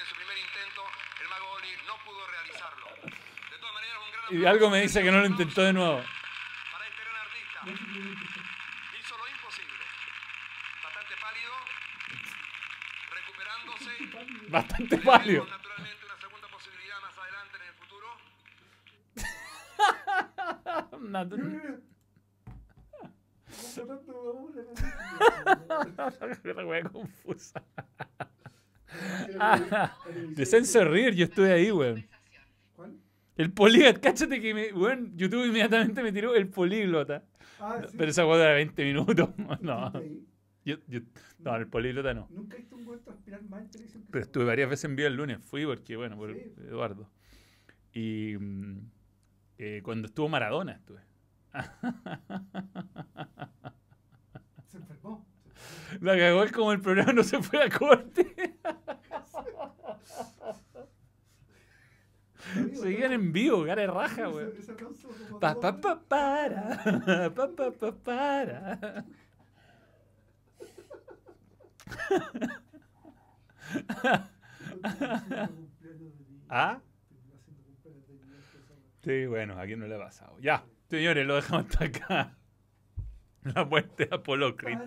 [0.00, 0.82] en su primer intento
[1.20, 2.86] el mago Oli no pudo realizarlo.
[3.04, 6.02] De todas maneras, un gran Y algo me dice que no lo intentó de nuevo.
[6.72, 7.60] para este gran artista.
[8.98, 9.84] Hizo lo imposible.
[10.82, 11.52] Bastante pálido,
[13.10, 13.90] recuperándose.
[14.48, 15.46] Bastante pálido.
[15.46, 18.18] Naturalmente una segunda posibilidad más adelante en el futuro.
[20.98, 21.76] Una- Mira, mira.
[23.02, 23.06] Vamos tratando de
[23.50, 23.61] vamos a
[26.44, 27.62] la wea confusa.
[29.28, 29.96] música.
[30.36, 32.06] Descenso yo estuve ahí, weón.
[33.36, 37.24] El políglota, cáchate que me, weón, YouTube inmediatamente me tiró el políglota.
[37.58, 37.96] Ah, sí.
[37.96, 39.30] Pero esa weá era 20 minutos.
[39.60, 39.92] No,
[40.64, 41.00] yo, yo,
[41.38, 42.28] no, el políglota no.
[42.30, 44.04] Nunca he visto un güey transpirar más en televisión.
[44.10, 46.52] Pero estuve varias veces en vivo el lunes, fui porque, bueno, por Sí.
[46.68, 47.10] Eduardo.
[47.92, 48.78] Y mm,
[49.58, 51.00] eh, cuando estuvo Maradona estuve.
[51.52, 51.64] Güey.
[54.68, 55.26] Se enfermó.
[56.00, 58.34] La cagó es como el programa no se fue a corte.
[62.74, 64.40] Seguían en vivo, cara de raja, como
[65.40, 67.32] Pa, pa, pa, para.
[67.34, 69.04] Pa, pa, pa, para.
[76.48, 76.80] ¿Ah?
[79.02, 80.38] Sí, bueno, aquí no le ha pasado.
[80.40, 82.36] Ya, señores, lo dejamos hasta acá.
[83.44, 84.78] La muerte de Apolo Creed,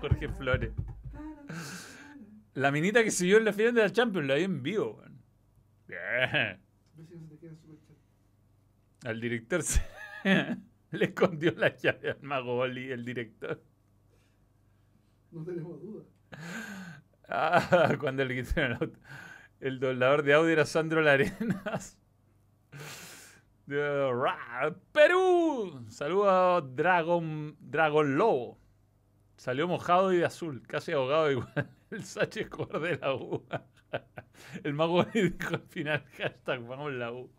[0.00, 0.72] Jorge Flores.
[2.54, 5.22] La minita que siguió en la final de la Champions la vi en vivo, weón.
[5.86, 6.60] Bien.
[9.04, 9.82] Al director se
[10.92, 13.62] le escondió la llave al mago Oli, el director.
[15.30, 16.04] No tenemos duda.
[17.28, 18.98] Ah, cuando le quitaron el auto.
[19.60, 21.98] El doblador de audio era Sandro Larenas.
[24.92, 25.84] Perú.
[25.88, 28.58] Saludos Dragon, Dragon Lobo.
[29.36, 31.70] Salió mojado y de azul, casi ahogado igual.
[31.90, 33.44] El Sánchez Escobar de la U.
[34.64, 37.30] El mago dijo al final, hashtag vamos la U.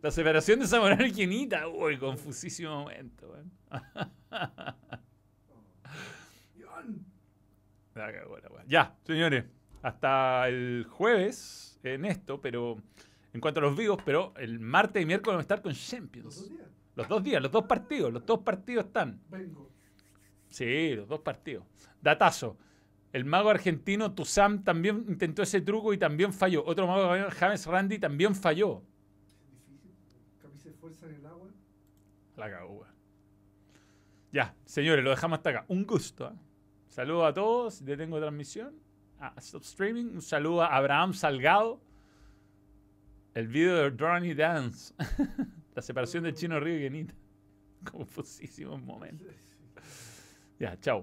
[0.00, 1.68] La separación de Zamorano y.
[1.68, 3.36] Uy, confusísimo momento.
[8.66, 9.44] Ya, señores.
[9.82, 12.78] Hasta el jueves en esto, pero
[13.32, 15.88] en cuanto a los vivos, pero el martes y miércoles vamos a estar con los
[15.88, 16.36] Champions.
[16.36, 16.68] dos días.
[16.96, 19.20] Los dos días, los dos partidos, los dos partidos están.
[19.30, 19.70] Vengo.
[20.48, 21.64] Sí, los dos partidos.
[22.00, 22.58] Datazo.
[23.12, 26.64] El mago argentino Tuzam también intentó ese truco y también falló.
[26.64, 28.82] Otro mago, James Randy, también falló.
[29.68, 30.74] Difícil.
[30.74, 31.48] Fuerza en el agua.
[32.36, 32.86] La cagó.
[34.32, 35.64] Ya, señores, lo dejamos hasta acá.
[35.68, 36.28] Un gusto.
[36.28, 36.36] ¿eh?
[36.86, 37.84] Saludos a todos.
[37.84, 38.74] Detengo transmisión.
[39.18, 40.06] A Stop Streaming.
[40.06, 41.80] Un saludo a Abraham Salgado.
[43.34, 44.94] El video de Ronnie Dance.
[45.74, 47.14] La separación de Chino Río y Genita.
[47.90, 49.24] Confusísimo momento.
[50.58, 50.98] Ya, chao.